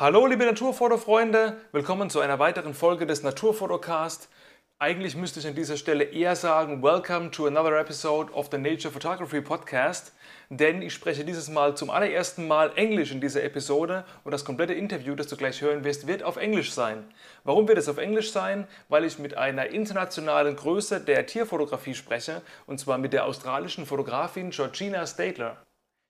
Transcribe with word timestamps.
Hallo 0.00 0.24
liebe 0.24 0.46
Naturfotofreunde, 0.46 1.58
willkommen 1.72 2.08
zu 2.08 2.20
einer 2.20 2.38
weiteren 2.38 2.72
Folge 2.72 3.04
des 3.04 3.22
Naturfotocast. 3.22 4.30
Eigentlich 4.78 5.14
müsste 5.14 5.40
ich 5.40 5.46
an 5.46 5.54
dieser 5.54 5.76
Stelle 5.76 6.04
eher 6.04 6.36
sagen, 6.36 6.82
Welcome 6.82 7.30
to 7.32 7.46
another 7.46 7.78
episode 7.78 8.32
of 8.32 8.48
the 8.50 8.56
Nature 8.56 8.90
Photography 8.90 9.42
Podcast, 9.42 10.14
denn 10.48 10.80
ich 10.80 10.94
spreche 10.94 11.26
dieses 11.26 11.50
Mal 11.50 11.76
zum 11.76 11.90
allerersten 11.90 12.48
Mal 12.48 12.72
Englisch 12.76 13.12
in 13.12 13.20
dieser 13.20 13.44
Episode 13.44 14.06
und 14.24 14.32
das 14.32 14.46
komplette 14.46 14.72
Interview, 14.72 15.14
das 15.14 15.26
du 15.26 15.36
gleich 15.36 15.60
hören 15.60 15.84
wirst, 15.84 16.06
wird 16.06 16.22
auf 16.22 16.38
Englisch 16.38 16.72
sein. 16.72 17.04
Warum 17.44 17.68
wird 17.68 17.76
es 17.76 17.90
auf 17.90 17.98
Englisch 17.98 18.32
sein? 18.32 18.66
Weil 18.88 19.04
ich 19.04 19.18
mit 19.18 19.36
einer 19.36 19.66
internationalen 19.66 20.56
Größe 20.56 21.00
der 21.00 21.26
Tierfotografie 21.26 21.94
spreche 21.94 22.40
und 22.66 22.80
zwar 22.80 22.96
mit 22.96 23.12
der 23.12 23.26
australischen 23.26 23.84
Fotografin 23.84 24.48
Georgina 24.48 25.06
Stadler. 25.06 25.58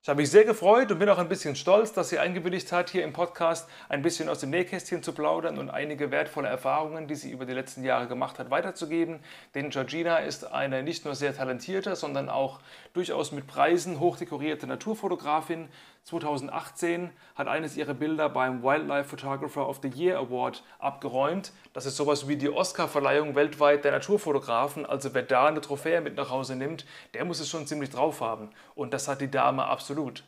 Ich 0.02 0.08
habe 0.08 0.22
mich 0.22 0.30
sehr 0.30 0.46
gefreut 0.46 0.90
und 0.90 0.98
bin 0.98 1.10
auch 1.10 1.18
ein 1.18 1.28
bisschen 1.28 1.54
stolz, 1.56 1.92
dass 1.92 2.08
sie 2.08 2.18
eingewilligt 2.18 2.72
hat, 2.72 2.88
hier 2.88 3.04
im 3.04 3.12
Podcast 3.12 3.68
ein 3.90 4.00
bisschen 4.00 4.30
aus 4.30 4.40
dem 4.40 4.48
Nähkästchen 4.48 5.02
zu 5.02 5.12
plaudern 5.12 5.58
und 5.58 5.68
einige 5.68 6.10
wertvolle 6.10 6.48
Erfahrungen, 6.48 7.06
die 7.06 7.14
sie 7.14 7.30
über 7.30 7.44
die 7.44 7.52
letzten 7.52 7.84
Jahre 7.84 8.08
gemacht 8.08 8.38
hat, 8.38 8.50
weiterzugeben. 8.50 9.20
Denn 9.54 9.68
Georgina 9.68 10.16
ist 10.16 10.50
eine 10.50 10.82
nicht 10.82 11.04
nur 11.04 11.14
sehr 11.14 11.36
talentierte, 11.36 11.96
sondern 11.96 12.30
auch 12.30 12.60
durchaus 12.94 13.30
mit 13.30 13.46
Preisen 13.46 14.00
hochdekorierte 14.00 14.66
Naturfotografin. 14.66 15.68
2018 16.04 17.10
hat 17.34 17.46
eines 17.46 17.76
ihrer 17.76 17.94
Bilder 17.94 18.28
beim 18.28 18.62
Wildlife 18.62 19.08
Photographer 19.08 19.68
of 19.68 19.80
the 19.82 19.88
Year 19.88 20.18
Award 20.18 20.64
abgeräumt. 20.78 21.52
Das 21.72 21.86
ist 21.86 21.96
sowas 21.96 22.26
wie 22.26 22.36
die 22.36 22.50
Oscar-Verleihung 22.50 23.34
weltweit 23.34 23.84
der 23.84 23.92
Naturfotografen. 23.92 24.86
Also 24.86 25.14
wer 25.14 25.22
da 25.22 25.46
eine 25.46 25.60
Trophäe 25.60 26.00
mit 26.00 26.16
nach 26.16 26.30
Hause 26.30 26.56
nimmt, 26.56 26.86
der 27.14 27.24
muss 27.24 27.40
es 27.40 27.48
schon 27.48 27.66
ziemlich 27.66 27.90
drauf 27.90 28.20
haben. 28.20 28.50
Und 28.74 28.94
das 28.94 29.08
hat 29.08 29.20
die 29.20 29.30
Dame 29.30 29.66
absolut. 29.66 30.24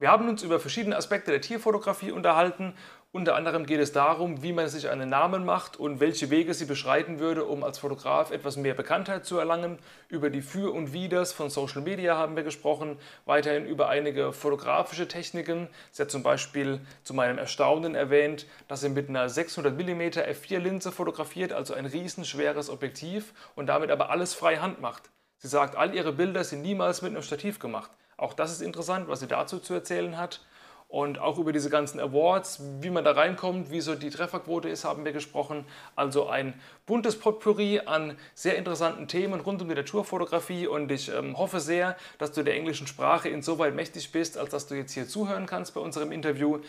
Wir 0.00 0.10
haben 0.10 0.28
uns 0.28 0.44
über 0.44 0.60
verschiedene 0.60 0.96
Aspekte 0.96 1.32
der 1.32 1.40
Tierfotografie 1.40 2.12
unterhalten 2.12 2.74
unter 3.10 3.36
anderem 3.36 3.64
geht 3.64 3.80
es 3.80 3.92
darum, 3.92 4.42
wie 4.42 4.52
man 4.52 4.68
sich 4.68 4.90
einen 4.90 5.08
Namen 5.08 5.46
macht 5.46 5.78
und 5.78 5.98
welche 5.98 6.28
Wege 6.28 6.52
sie 6.52 6.66
beschreiten 6.66 7.18
würde, 7.18 7.46
um 7.46 7.64
als 7.64 7.78
Fotograf 7.78 8.30
etwas 8.30 8.58
mehr 8.58 8.74
Bekanntheit 8.74 9.24
zu 9.24 9.38
erlangen. 9.38 9.78
Über 10.10 10.28
die 10.28 10.42
Für 10.42 10.74
und 10.74 10.92
Widers 10.92 11.32
von 11.32 11.48
Social 11.48 11.80
Media 11.80 12.18
haben 12.18 12.36
wir 12.36 12.42
gesprochen, 12.42 12.98
weiterhin 13.24 13.64
über 13.64 13.88
einige 13.88 14.34
fotografische 14.34 15.08
Techniken. 15.08 15.68
Sie 15.90 16.02
hat 16.02 16.10
zum 16.10 16.22
Beispiel 16.22 16.80
zu 17.02 17.14
meinem 17.14 17.38
Erstaunen 17.38 17.94
erwähnt, 17.94 18.46
dass 18.68 18.82
sie 18.82 18.90
mit 18.90 19.08
einer 19.08 19.30
600 19.30 19.74
mm 19.74 20.00
f4-Linse 20.00 20.92
fotografiert, 20.92 21.54
also 21.54 21.72
ein 21.72 21.86
riesenschweres 21.86 22.68
Objektiv 22.68 23.32
und 23.54 23.68
damit 23.68 23.90
aber 23.90 24.10
alles 24.10 24.34
frei 24.34 24.58
Hand 24.58 24.82
macht. 24.82 25.10
Sie 25.38 25.48
sagt, 25.48 25.76
all 25.76 25.94
ihre 25.94 26.12
Bilder 26.12 26.44
sind 26.44 26.60
niemals 26.60 27.00
mit 27.00 27.12
einem 27.12 27.22
Stativ 27.22 27.58
gemacht. 27.58 27.90
Auch 28.18 28.34
das 28.34 28.52
ist 28.52 28.60
interessant, 28.60 29.08
was 29.08 29.20
sie 29.20 29.28
dazu 29.28 29.60
zu 29.60 29.72
erzählen 29.72 30.18
hat. 30.18 30.42
Und 30.88 31.18
auch 31.18 31.36
über 31.38 31.52
diese 31.52 31.68
ganzen 31.68 32.00
Awards, 32.00 32.62
wie 32.80 32.88
man 32.88 33.04
da 33.04 33.12
reinkommt, 33.12 33.70
wie 33.70 33.82
so 33.82 33.94
die 33.94 34.08
Trefferquote 34.08 34.70
ist, 34.70 34.86
haben 34.86 35.04
wir 35.04 35.12
gesprochen. 35.12 35.66
Also 35.96 36.28
ein 36.28 36.54
buntes 36.86 37.18
Potpourri 37.18 37.80
an 37.84 38.16
sehr 38.34 38.56
interessanten 38.56 39.06
Themen 39.06 39.40
rund 39.40 39.60
um 39.60 39.68
die 39.68 39.74
Naturfotografie. 39.74 40.66
Und 40.66 40.90
ich 40.90 41.10
ähm, 41.10 41.36
hoffe 41.36 41.60
sehr, 41.60 41.94
dass 42.16 42.32
du 42.32 42.42
der 42.42 42.54
englischen 42.54 42.86
Sprache 42.86 43.28
insoweit 43.28 43.74
mächtig 43.74 44.12
bist, 44.12 44.38
als 44.38 44.48
dass 44.48 44.66
du 44.66 44.76
jetzt 44.76 44.92
hier 44.92 45.06
zuhören 45.06 45.44
kannst 45.44 45.74
bei 45.74 45.80
unserem 45.80 46.10
Interview. 46.10 46.60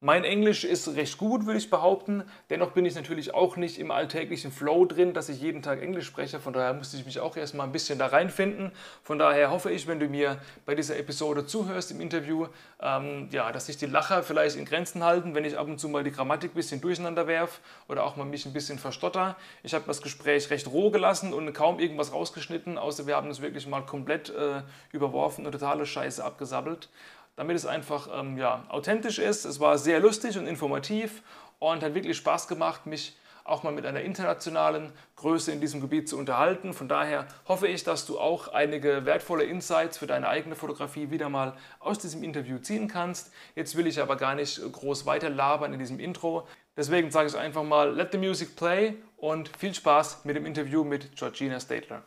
Mein 0.00 0.22
Englisch 0.22 0.62
ist 0.62 0.94
recht 0.94 1.18
gut, 1.18 1.44
würde 1.44 1.58
ich 1.58 1.70
behaupten. 1.70 2.22
Dennoch 2.50 2.70
bin 2.70 2.86
ich 2.86 2.94
natürlich 2.94 3.34
auch 3.34 3.56
nicht 3.56 3.80
im 3.80 3.90
alltäglichen 3.90 4.52
Flow 4.52 4.84
drin, 4.84 5.12
dass 5.12 5.28
ich 5.28 5.40
jeden 5.40 5.60
Tag 5.60 5.82
Englisch 5.82 6.06
spreche. 6.06 6.38
Von 6.38 6.52
daher 6.52 6.72
musste 6.72 6.96
ich 6.96 7.04
mich 7.04 7.18
auch 7.18 7.36
erstmal 7.36 7.66
ein 7.66 7.72
bisschen 7.72 7.98
da 7.98 8.06
reinfinden. 8.06 8.70
Von 9.02 9.18
daher 9.18 9.50
hoffe 9.50 9.72
ich, 9.72 9.88
wenn 9.88 9.98
du 9.98 10.06
mir 10.06 10.38
bei 10.64 10.76
dieser 10.76 10.96
Episode 11.00 11.46
zuhörst 11.46 11.90
im 11.90 12.00
Interview, 12.00 12.46
ähm, 12.80 13.28
ja, 13.32 13.50
dass 13.50 13.66
sich 13.66 13.76
die 13.76 13.86
Lacher 13.86 14.22
vielleicht 14.22 14.54
in 14.54 14.66
Grenzen 14.66 15.02
halten, 15.02 15.34
wenn 15.34 15.44
ich 15.44 15.58
ab 15.58 15.66
und 15.66 15.80
zu 15.80 15.88
mal 15.88 16.04
die 16.04 16.12
Grammatik 16.12 16.52
ein 16.52 16.54
bisschen 16.54 16.80
durcheinander 16.80 17.26
werfe 17.26 17.60
oder 17.88 18.04
auch 18.04 18.14
mal 18.14 18.24
mich 18.24 18.46
ein 18.46 18.52
bisschen 18.52 18.78
verstotter. 18.78 19.34
Ich 19.64 19.74
habe 19.74 19.82
das 19.88 20.00
Gespräch 20.00 20.48
recht 20.50 20.68
roh 20.68 20.92
gelassen 20.92 21.32
und 21.32 21.52
kaum 21.54 21.80
irgendwas 21.80 22.12
rausgeschnitten, 22.12 22.78
außer 22.78 23.08
wir 23.08 23.16
haben 23.16 23.30
es 23.30 23.42
wirklich 23.42 23.66
mal 23.66 23.80
komplett 23.80 24.30
äh, 24.30 24.62
überworfen 24.92 25.44
und 25.44 25.50
totale 25.50 25.86
Scheiße 25.86 26.24
abgesabbelt 26.24 26.88
damit 27.38 27.56
es 27.56 27.66
einfach 27.66 28.08
ähm, 28.12 28.36
ja, 28.36 28.64
authentisch 28.68 29.20
ist. 29.20 29.44
Es 29.44 29.60
war 29.60 29.78
sehr 29.78 30.00
lustig 30.00 30.36
und 30.36 30.48
informativ 30.48 31.22
und 31.60 31.84
hat 31.84 31.94
wirklich 31.94 32.16
Spaß 32.16 32.48
gemacht, 32.48 32.84
mich 32.84 33.16
auch 33.44 33.62
mal 33.62 33.72
mit 33.72 33.86
einer 33.86 34.00
internationalen 34.00 34.92
Größe 35.14 35.52
in 35.52 35.60
diesem 35.60 35.80
Gebiet 35.80 36.08
zu 36.08 36.18
unterhalten. 36.18 36.74
Von 36.74 36.88
daher 36.88 37.26
hoffe 37.46 37.68
ich, 37.68 37.84
dass 37.84 38.06
du 38.06 38.18
auch 38.18 38.48
einige 38.48 39.06
wertvolle 39.06 39.44
Insights 39.44 39.98
für 39.98 40.08
deine 40.08 40.28
eigene 40.28 40.56
Fotografie 40.56 41.10
wieder 41.10 41.28
mal 41.28 41.54
aus 41.78 42.00
diesem 42.00 42.24
Interview 42.24 42.58
ziehen 42.58 42.88
kannst. 42.88 43.32
Jetzt 43.54 43.76
will 43.76 43.86
ich 43.86 44.00
aber 44.00 44.16
gar 44.16 44.34
nicht 44.34 44.60
groß 44.60 45.06
weiter 45.06 45.30
labern 45.30 45.72
in 45.72 45.78
diesem 45.78 46.00
Intro. 46.00 46.46
Deswegen 46.76 47.12
sage 47.12 47.28
ich 47.28 47.36
einfach 47.36 47.62
mal, 47.62 47.94
let 47.94 48.10
the 48.10 48.18
music 48.18 48.56
play 48.56 48.96
und 49.16 49.48
viel 49.56 49.74
Spaß 49.74 50.24
mit 50.24 50.34
dem 50.34 50.44
Interview 50.44 50.82
mit 50.82 51.16
Georgina 51.16 51.60
Stadler. 51.60 52.02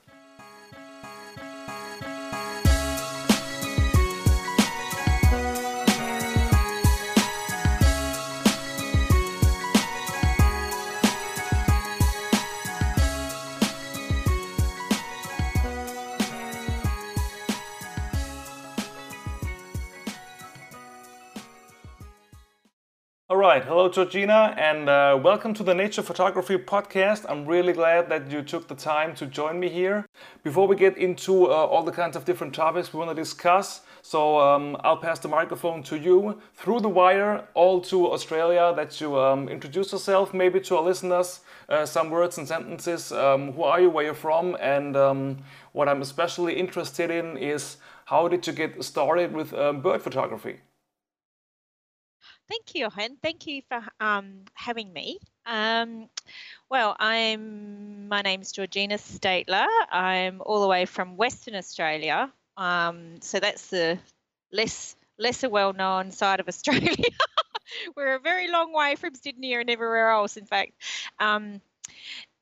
Right. 23.38 23.64
Hello, 23.64 23.88
Georgina, 23.88 24.54
and 24.58 24.90
uh, 24.90 25.18
welcome 25.24 25.54
to 25.54 25.64
the 25.64 25.74
Nature 25.74 26.02
Photography 26.02 26.58
Podcast. 26.58 27.26
I'm 27.30 27.46
really 27.46 27.72
glad 27.72 28.10
that 28.10 28.30
you 28.30 28.42
took 28.42 28.68
the 28.68 28.76
time 28.76 29.16
to 29.16 29.26
join 29.26 29.60
me 29.60 29.70
here. 29.70 30.06
Before 30.44 30.68
we 30.68 30.76
get 30.76 30.98
into 30.98 31.46
uh, 31.46 31.50
all 31.50 31.84
the 31.84 31.94
kinds 31.94 32.18
of 32.18 32.26
different 32.26 32.54
topics 32.54 32.92
we 32.92 33.00
want 33.00 33.12
to 33.12 33.16
discuss, 33.16 33.82
so 34.02 34.40
um, 34.40 34.76
I'll 34.84 34.98
pass 34.98 35.20
the 35.20 35.28
microphone 35.28 35.82
to 35.84 35.98
you 35.98 36.42
through 36.56 36.82
the 36.82 36.90
wire, 36.90 37.48
all 37.54 37.80
to 37.82 38.12
Australia, 38.12 38.74
that 38.76 39.00
you 39.00 39.18
um, 39.18 39.48
introduce 39.48 39.94
yourself, 39.94 40.34
maybe 40.34 40.60
to 40.60 40.78
our 40.78 40.84
listeners, 40.84 41.40
uh, 41.70 41.86
some 41.86 42.10
words 42.10 42.38
and 42.38 42.48
sentences. 42.48 43.12
Um, 43.12 43.54
who 43.54 43.64
are 43.64 43.80
you, 43.80 43.90
where 43.90 44.04
you're 44.04 44.14
from, 44.14 44.58
and 44.60 44.98
um, 44.98 45.38
what 45.74 45.88
I'm 45.88 46.02
especially 46.02 46.56
interested 46.56 47.10
in 47.12 47.38
is 47.38 47.78
how 48.06 48.28
did 48.28 48.46
you 48.46 48.52
get 48.52 48.84
started 48.84 49.32
with 49.32 49.54
um, 49.54 49.80
bird 49.82 50.02
photography? 50.02 50.58
Thank 52.50 52.76
you, 52.76 52.82
Johan. 52.82 53.18
Thank 53.22 53.48
you 53.48 53.62
for 53.70 53.82
um, 54.00 54.44
having 54.54 54.92
me. 54.92 55.20
Um, 55.46 56.10
well, 56.70 56.96
I'm 57.00 58.08
my 58.08 58.22
name's 58.22 58.52
Georgina 58.52 58.96
Steytler. 58.96 59.68
I'm 59.90 60.42
all 60.46 60.62
the 60.62 60.68
way 60.68 60.86
from 60.86 61.18
Western 61.18 61.56
Australia. 61.56 62.32
Um, 62.58 63.22
so 63.22 63.40
that's 63.40 63.68
the 63.68 63.98
less 64.52 64.96
lesser 65.18 65.50
well-known 65.50 66.12
side 66.12 66.40
of 66.40 66.48
Australia. 66.48 66.96
We're 67.96 68.16
a 68.16 68.20
very 68.20 68.50
long 68.52 68.74
way 68.74 68.96
from 68.96 69.16
Sydney 69.16 69.54
and 69.54 69.70
everywhere 69.70 70.10
else, 70.10 70.36
in 70.36 70.46
fact. 70.46 70.74
Um, 71.20 71.62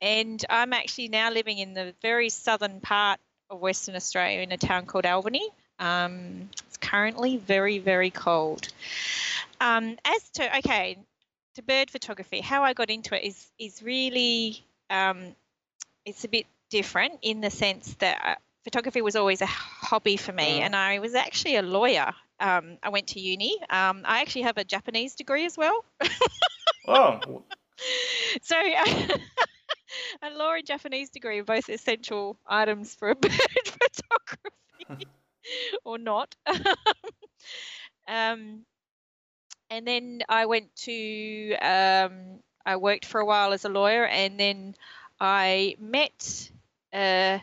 and 0.02 0.44
I'm 0.50 0.74
actually 0.74 1.10
now 1.10 1.32
living 1.32 1.60
in 1.60 1.74
the 1.74 1.94
very 2.02 2.30
southern 2.30 2.80
part 2.80 3.20
of 3.50 3.60
Western 3.60 3.96
Australia 3.96 4.42
in 4.42 4.52
a 4.52 4.58
town 4.58 4.86
called 4.86 5.06
Albany. 5.06 5.48
Um, 5.78 6.50
currently 6.82 7.38
very, 7.38 7.80
very 7.80 8.10
cold. 8.10 8.68
Um, 9.62 9.98
as 10.06 10.30
to 10.36 10.58
okay, 10.60 10.98
to 11.56 11.62
bird 11.62 11.90
photography, 11.90 12.42
how 12.42 12.64
I 12.64 12.74
got 12.74 12.90
into 12.90 13.16
it 13.16 13.28
is 13.28 13.48
is 13.58 13.84
really 13.84 14.64
um, 14.90 15.36
it's 16.06 16.24
a 16.24 16.28
bit 16.28 16.46
different 16.70 17.20
in 17.22 17.42
the 17.42 17.50
sense 17.50 17.96
that 18.00 18.22
uh, 18.24 18.36
photography 18.64 19.02
was 19.02 19.16
always 19.16 19.42
a 19.42 19.46
hobby 19.46 20.18
for 20.18 20.32
me, 20.32 20.60
mm. 20.60 20.62
and 20.62 20.76
I 20.76 21.00
was 21.00 21.16
actually 21.16 21.56
a 21.56 21.62
lawyer. 21.62 22.14
Um, 22.40 22.78
I 22.82 22.90
went 22.90 23.08
to 23.08 23.20
uni. 23.20 23.58
Um, 23.70 24.04
I 24.06 24.22
actually 24.22 24.44
have 24.44 24.58
a 24.58 24.64
Japanese 24.64 25.16
degree 25.16 25.46
as 25.46 25.58
well. 25.58 25.84
oh. 26.88 27.44
So, 28.42 28.58
uh, 28.58 29.18
a 30.22 30.30
law 30.32 30.54
and 30.54 30.66
Japanese 30.66 31.10
degree 31.10 31.40
are 31.40 31.44
both 31.44 31.70
essential 31.70 32.38
items 32.46 32.94
for 32.96 33.10
a 33.10 33.16
bird 33.16 33.32
photography, 33.32 35.08
or 35.84 35.98
not. 35.98 36.36
um, 38.08 38.66
and 39.70 39.86
then 39.86 40.22
I 40.28 40.46
went 40.46 40.76
to 40.78 41.56
um, 41.62 42.40
I 42.66 42.76
worked 42.76 43.06
for 43.06 43.20
a 43.22 43.26
while 43.26 43.54
as 43.54 43.66
a 43.66 43.70
lawyer, 43.70 44.06
and 44.06 44.40
then 44.40 44.76
I 45.20 45.76
met 45.80 46.52
uh, 46.94 47.40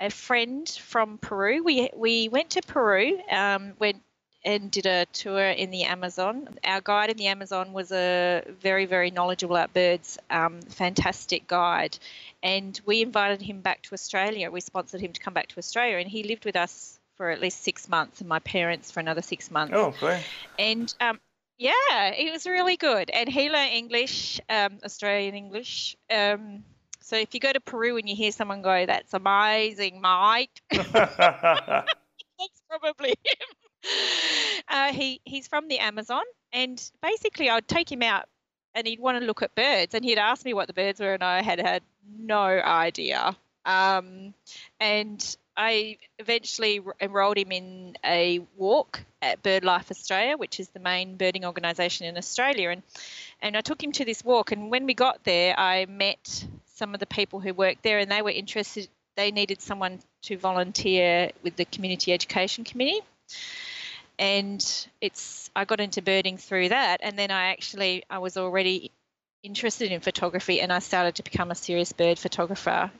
a 0.00 0.10
friend 0.10 0.68
from 0.68 1.18
Peru. 1.18 1.64
We 1.64 1.90
we 1.94 2.28
went 2.28 2.50
to 2.50 2.62
Peru, 2.62 3.20
um, 3.30 3.74
went 3.78 4.02
and 4.42 4.70
did 4.70 4.86
a 4.86 5.06
tour 5.12 5.50
in 5.50 5.70
the 5.70 5.84
Amazon. 5.84 6.58
Our 6.64 6.80
guide 6.80 7.10
in 7.10 7.16
the 7.18 7.26
Amazon 7.26 7.72
was 7.72 7.92
a 7.92 8.42
very 8.60 8.86
very 8.86 9.10
knowledgeable 9.10 9.56
about 9.56 9.74
birds, 9.74 10.18
um, 10.30 10.62
fantastic 10.62 11.48
guide, 11.48 11.98
and 12.42 12.80
we 12.86 13.02
invited 13.02 13.42
him 13.42 13.60
back 13.60 13.82
to 13.82 13.94
Australia. 13.94 14.50
We 14.50 14.60
sponsored 14.60 15.00
him 15.00 15.12
to 15.12 15.20
come 15.20 15.34
back 15.34 15.48
to 15.48 15.58
Australia, 15.58 15.98
and 15.98 16.08
he 16.08 16.22
lived 16.22 16.44
with 16.44 16.56
us 16.56 16.99
for 17.20 17.28
at 17.28 17.38
least 17.38 17.62
six 17.62 17.86
months, 17.86 18.20
and 18.20 18.28
my 18.30 18.38
parents 18.38 18.90
for 18.90 18.98
another 18.98 19.20
six 19.20 19.50
months. 19.50 19.74
Oh, 19.76 19.92
great! 20.00 20.24
And 20.58 20.94
um, 21.02 21.20
Yeah, 21.58 22.14
it 22.16 22.32
was 22.32 22.46
really 22.46 22.78
good, 22.78 23.10
and 23.10 23.28
he 23.28 23.50
learned 23.50 23.74
English, 23.74 24.40
um, 24.48 24.78
Australian 24.82 25.34
English. 25.34 25.96
Um, 26.08 26.64
so 27.00 27.16
if 27.16 27.34
you 27.34 27.40
go 27.40 27.52
to 27.52 27.60
Peru 27.60 27.98
and 27.98 28.08
you 28.08 28.16
hear 28.16 28.32
someone 28.32 28.62
go, 28.62 28.86
"That's 28.86 29.12
amazing, 29.12 30.00
mate," 30.00 30.62
that's 30.70 31.92
probably 32.70 33.10
him. 33.10 33.48
Uh, 34.66 34.94
he 34.94 35.20
he's 35.26 35.46
from 35.46 35.68
the 35.68 35.78
Amazon, 35.78 36.24
and 36.54 36.82
basically 37.02 37.50
I'd 37.50 37.68
take 37.68 37.92
him 37.92 38.02
out, 38.02 38.30
and 38.74 38.86
he'd 38.86 38.98
want 38.98 39.20
to 39.20 39.26
look 39.26 39.42
at 39.42 39.54
birds, 39.54 39.94
and 39.94 40.02
he'd 40.06 40.16
ask 40.16 40.46
me 40.46 40.54
what 40.54 40.68
the 40.68 40.72
birds 40.72 41.00
were, 41.00 41.12
and 41.12 41.22
I 41.22 41.42
had 41.42 41.60
had 41.60 41.82
no 42.18 42.40
idea. 42.40 43.36
Um, 43.66 44.32
and 44.80 45.36
I 45.62 45.98
eventually 46.18 46.80
enrolled 47.02 47.36
him 47.36 47.52
in 47.52 47.94
a 48.02 48.40
walk 48.56 49.02
at 49.20 49.42
BirdLife 49.42 49.90
Australia, 49.90 50.38
which 50.38 50.58
is 50.58 50.70
the 50.70 50.80
main 50.80 51.16
birding 51.16 51.44
organisation 51.44 52.06
in 52.06 52.16
Australia, 52.16 52.70
and 52.70 52.82
and 53.42 53.54
I 53.58 53.60
took 53.60 53.84
him 53.84 53.92
to 53.92 54.06
this 54.06 54.24
walk. 54.24 54.52
And 54.52 54.70
when 54.70 54.86
we 54.86 54.94
got 54.94 55.22
there, 55.24 55.54
I 55.60 55.84
met 55.84 56.46
some 56.76 56.94
of 56.94 57.00
the 57.00 57.06
people 57.06 57.40
who 57.40 57.52
worked 57.52 57.82
there, 57.82 57.98
and 57.98 58.10
they 58.10 58.22
were 58.22 58.30
interested. 58.30 58.88
They 59.16 59.32
needed 59.32 59.60
someone 59.60 60.00
to 60.22 60.38
volunteer 60.38 61.32
with 61.42 61.56
the 61.56 61.66
community 61.66 62.14
education 62.14 62.64
committee, 62.64 63.02
and 64.18 64.64
it's 65.02 65.50
I 65.54 65.66
got 65.66 65.80
into 65.80 66.00
birding 66.00 66.38
through 66.38 66.70
that, 66.70 67.00
and 67.02 67.18
then 67.18 67.30
I 67.30 67.50
actually 67.50 68.04
I 68.08 68.16
was 68.16 68.38
already 68.38 68.92
interested 69.42 69.92
in 69.92 70.00
photography, 70.00 70.62
and 70.62 70.72
I 70.72 70.78
started 70.78 71.16
to 71.16 71.22
become 71.22 71.50
a 71.50 71.54
serious 71.54 71.92
bird 71.92 72.18
photographer 72.18 72.90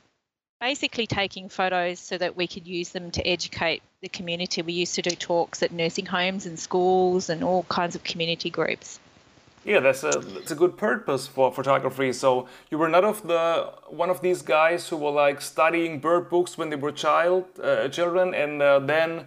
basically 0.60 1.06
taking 1.06 1.48
photos 1.48 1.98
so 1.98 2.18
that 2.18 2.36
we 2.36 2.46
could 2.46 2.66
use 2.66 2.90
them 2.90 3.10
to 3.12 3.26
educate 3.26 3.82
the 4.02 4.08
community. 4.08 4.62
We 4.62 4.74
used 4.74 4.94
to 4.96 5.02
do 5.02 5.10
talks 5.10 5.62
at 5.62 5.72
nursing 5.72 6.06
homes 6.06 6.46
and 6.46 6.58
schools 6.58 7.30
and 7.30 7.42
all 7.42 7.64
kinds 7.64 7.94
of 7.94 8.04
community 8.04 8.50
groups. 8.50 9.00
Yeah, 9.64 9.80
that's 9.80 10.02
a 10.04 10.10
that's 10.10 10.50
a 10.50 10.54
good 10.54 10.78
purpose 10.78 11.26
for 11.26 11.52
photography. 11.52 12.14
So 12.14 12.48
you 12.70 12.78
were 12.78 12.88
not 12.88 13.04
of 13.04 13.26
the 13.26 13.70
one 13.88 14.08
of 14.08 14.22
these 14.22 14.40
guys 14.40 14.88
who 14.88 14.96
were 14.96 15.10
like 15.10 15.42
studying 15.42 16.00
bird 16.00 16.30
books 16.30 16.56
when 16.56 16.70
they 16.70 16.76
were 16.76 16.92
child 16.92 17.44
uh, 17.62 17.88
children, 17.88 18.32
and 18.34 18.62
uh, 18.62 18.78
then 18.78 19.26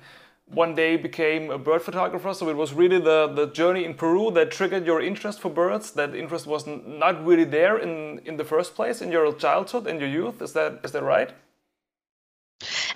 one 0.54 0.76
day 0.76 0.96
became 0.98 1.52
a 1.52 1.58
bird 1.58 1.82
photographer. 1.82 2.34
So 2.34 2.50
it 2.50 2.56
was 2.56 2.74
really 2.74 3.00
the, 3.00 3.28
the 3.28 3.48
journey 3.48 3.86
in 3.86 3.94
Peru 3.94 4.32
that 4.32 4.52
triggered 4.52 4.86
your 4.86 5.02
interest 5.02 5.40
for 5.40 5.50
birds. 5.50 5.92
That 5.92 6.16
interest 6.16 6.48
was 6.48 6.66
not 6.68 7.26
really 7.26 7.44
there 7.44 7.78
in, 7.78 8.20
in 8.26 8.38
the 8.38 8.44
first 8.44 8.76
place 8.76 9.02
in 9.02 9.12
your 9.12 9.34
childhood 9.34 9.88
and 9.88 10.00
your 10.00 10.10
youth. 10.10 10.42
Is 10.42 10.54
that 10.54 10.80
is 10.84 10.92
that 10.92 11.04
right? 11.04 11.32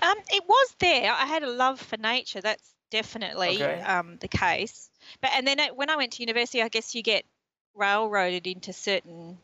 Um, 0.01 0.18
it 0.30 0.44
was 0.48 0.75
there. 0.80 1.12
I 1.12 1.25
had 1.25 1.44
a 1.44 1.50
love 1.50 1.80
for 1.80 1.98
nature. 1.98 2.42
That's 2.42 2.74
definitely 2.92 3.56
okay. 3.62 3.81
um, 3.81 4.18
the 4.19 4.27
case. 4.27 4.89
But 5.21 5.31
and 5.33 5.48
then 5.48 5.59
when 5.75 5.89
I 5.89 5.95
went 5.95 6.13
to 6.13 6.24
university, 6.24 6.62
I 6.62 6.69
guess 6.69 6.95
you 6.95 7.04
get 7.04 7.25
railroaded 7.75 8.48
into 8.48 8.74
certain 8.74 9.38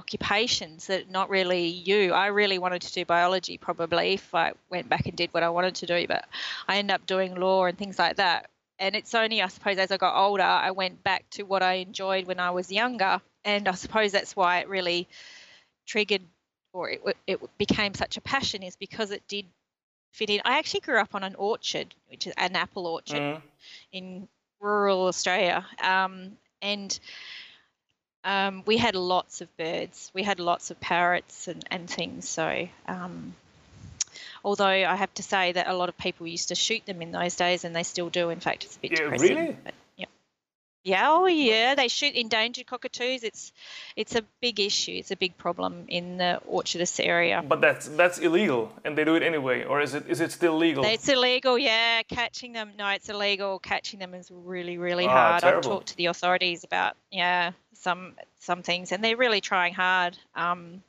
occupations 0.00 0.86
that 0.86 1.10
not 1.10 1.28
really 1.28 1.66
you. 1.66 2.14
I 2.14 2.28
really 2.28 2.58
wanted 2.58 2.80
to 2.82 2.92
do 2.92 3.04
biology 3.04 3.58
probably 3.58 4.14
if 4.14 4.34
I 4.34 4.52
went 4.70 4.88
back 4.88 5.04
and 5.06 5.14
did 5.14 5.28
what 5.34 5.42
I 5.42 5.50
wanted 5.50 5.74
to 5.76 5.86
do, 5.86 6.06
but 6.08 6.24
I 6.66 6.78
ended 6.78 6.94
up 6.94 7.04
doing 7.04 7.34
law 7.34 7.66
and 7.66 7.76
things 7.76 7.98
like 7.98 8.16
that. 8.16 8.48
And 8.78 8.96
it's 8.96 9.14
only, 9.14 9.42
I 9.42 9.48
suppose, 9.48 9.76
as 9.76 9.90
I 9.92 9.98
got 9.98 10.18
older, 10.18 10.42
I 10.42 10.70
went 10.70 11.04
back 11.04 11.28
to 11.32 11.42
what 11.42 11.62
I 11.62 11.74
enjoyed 11.74 12.26
when 12.26 12.40
I 12.40 12.50
was 12.50 12.72
younger. 12.72 13.20
And 13.44 13.68
I 13.68 13.72
suppose 13.72 14.12
that's 14.12 14.34
why 14.34 14.60
it 14.60 14.68
really 14.68 15.06
triggered 15.86 16.22
or 16.72 16.88
it, 16.88 17.16
it 17.26 17.58
became 17.58 17.92
such 17.92 18.16
a 18.16 18.22
passion 18.22 18.62
is 18.62 18.76
because 18.76 19.10
it 19.10 19.22
did 19.28 19.44
fit 20.12 20.30
in. 20.30 20.40
I 20.46 20.58
actually 20.58 20.80
grew 20.80 20.98
up 20.98 21.14
on 21.14 21.24
an 21.24 21.34
orchard, 21.34 21.94
which 22.08 22.26
is 22.26 22.32
an 22.38 22.56
apple 22.56 22.86
orchard 22.86 23.20
mm. 23.20 23.42
in 23.92 24.28
rural 24.60 25.08
Australia. 25.08 25.66
Um, 25.82 26.38
and 26.62 26.98
um, 28.24 28.62
we 28.66 28.76
had 28.76 28.94
lots 28.94 29.40
of 29.40 29.56
birds. 29.56 30.10
We 30.14 30.22
had 30.22 30.40
lots 30.40 30.70
of 30.70 30.80
parrots 30.80 31.48
and, 31.48 31.64
and 31.70 31.88
things. 31.88 32.28
So, 32.28 32.68
um, 32.86 33.34
although 34.44 34.66
I 34.66 34.94
have 34.94 35.12
to 35.14 35.22
say 35.22 35.52
that 35.52 35.66
a 35.68 35.74
lot 35.74 35.88
of 35.88 35.96
people 35.96 36.26
used 36.26 36.48
to 36.48 36.54
shoot 36.54 36.84
them 36.86 37.02
in 37.02 37.12
those 37.12 37.36
days, 37.36 37.64
and 37.64 37.74
they 37.74 37.82
still 37.82 38.10
do. 38.10 38.30
In 38.30 38.40
fact, 38.40 38.64
it's 38.64 38.76
a 38.76 38.80
bit 38.80 38.92
yeah, 38.92 39.04
depressing. 39.04 39.36
Really? 39.36 39.56
But, 39.64 39.74
yeah. 40.82 41.00
Yeah, 41.00 41.08
oh 41.10 41.26
yeah, 41.26 41.74
they 41.74 41.88
shoot 41.88 42.14
endangered 42.14 42.66
cockatoos. 42.66 43.22
It's 43.22 43.52
it's 43.96 44.14
a 44.14 44.22
big 44.40 44.60
issue. 44.60 44.92
It's 44.92 45.10
a 45.10 45.16
big 45.16 45.36
problem 45.36 45.84
in 45.88 46.16
the 46.18 46.40
Orchardist 46.50 47.04
area. 47.04 47.44
But 47.46 47.60
that's 47.60 47.88
that's 47.88 48.18
illegal, 48.18 48.72
and 48.84 48.96
they 48.96 49.04
do 49.04 49.14
it 49.14 49.22
anyway, 49.22 49.64
or 49.64 49.80
is 49.80 49.94
it 49.94 50.04
is 50.08 50.20
it 50.20 50.32
still 50.32 50.56
legal? 50.56 50.84
It's 50.84 51.08
illegal, 51.08 51.58
yeah. 51.58 52.02
Catching 52.02 52.52
them, 52.52 52.72
no, 52.78 52.88
it's 52.88 53.08
illegal. 53.08 53.58
Catching 53.58 53.98
them 53.98 54.14
is 54.14 54.30
really 54.30 54.78
really 54.78 55.06
oh, 55.06 55.10
hard. 55.10 55.42
Terrible. 55.42 55.58
I've 55.58 55.64
talked 55.64 55.88
to 55.88 55.96
the 55.96 56.06
authorities 56.06 56.64
about 56.64 56.96
yeah 57.10 57.52
some 57.74 58.14
some 58.38 58.62
things, 58.62 58.92
and 58.92 59.02
they're 59.04 59.16
really 59.16 59.40
trying 59.40 59.74
hard. 59.74 60.16
Um, 60.34 60.82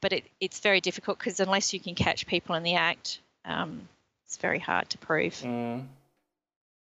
but 0.00 0.12
it, 0.12 0.24
it's 0.40 0.60
very 0.60 0.80
difficult 0.80 1.18
because 1.18 1.40
unless 1.40 1.72
you 1.72 1.80
can 1.80 1.94
catch 1.94 2.26
people 2.26 2.54
in 2.54 2.62
the 2.62 2.74
act, 2.74 3.20
um, 3.44 3.88
it's 4.26 4.36
very 4.36 4.58
hard 4.58 4.88
to 4.90 4.98
prove. 4.98 5.34
Mm. 5.34 5.86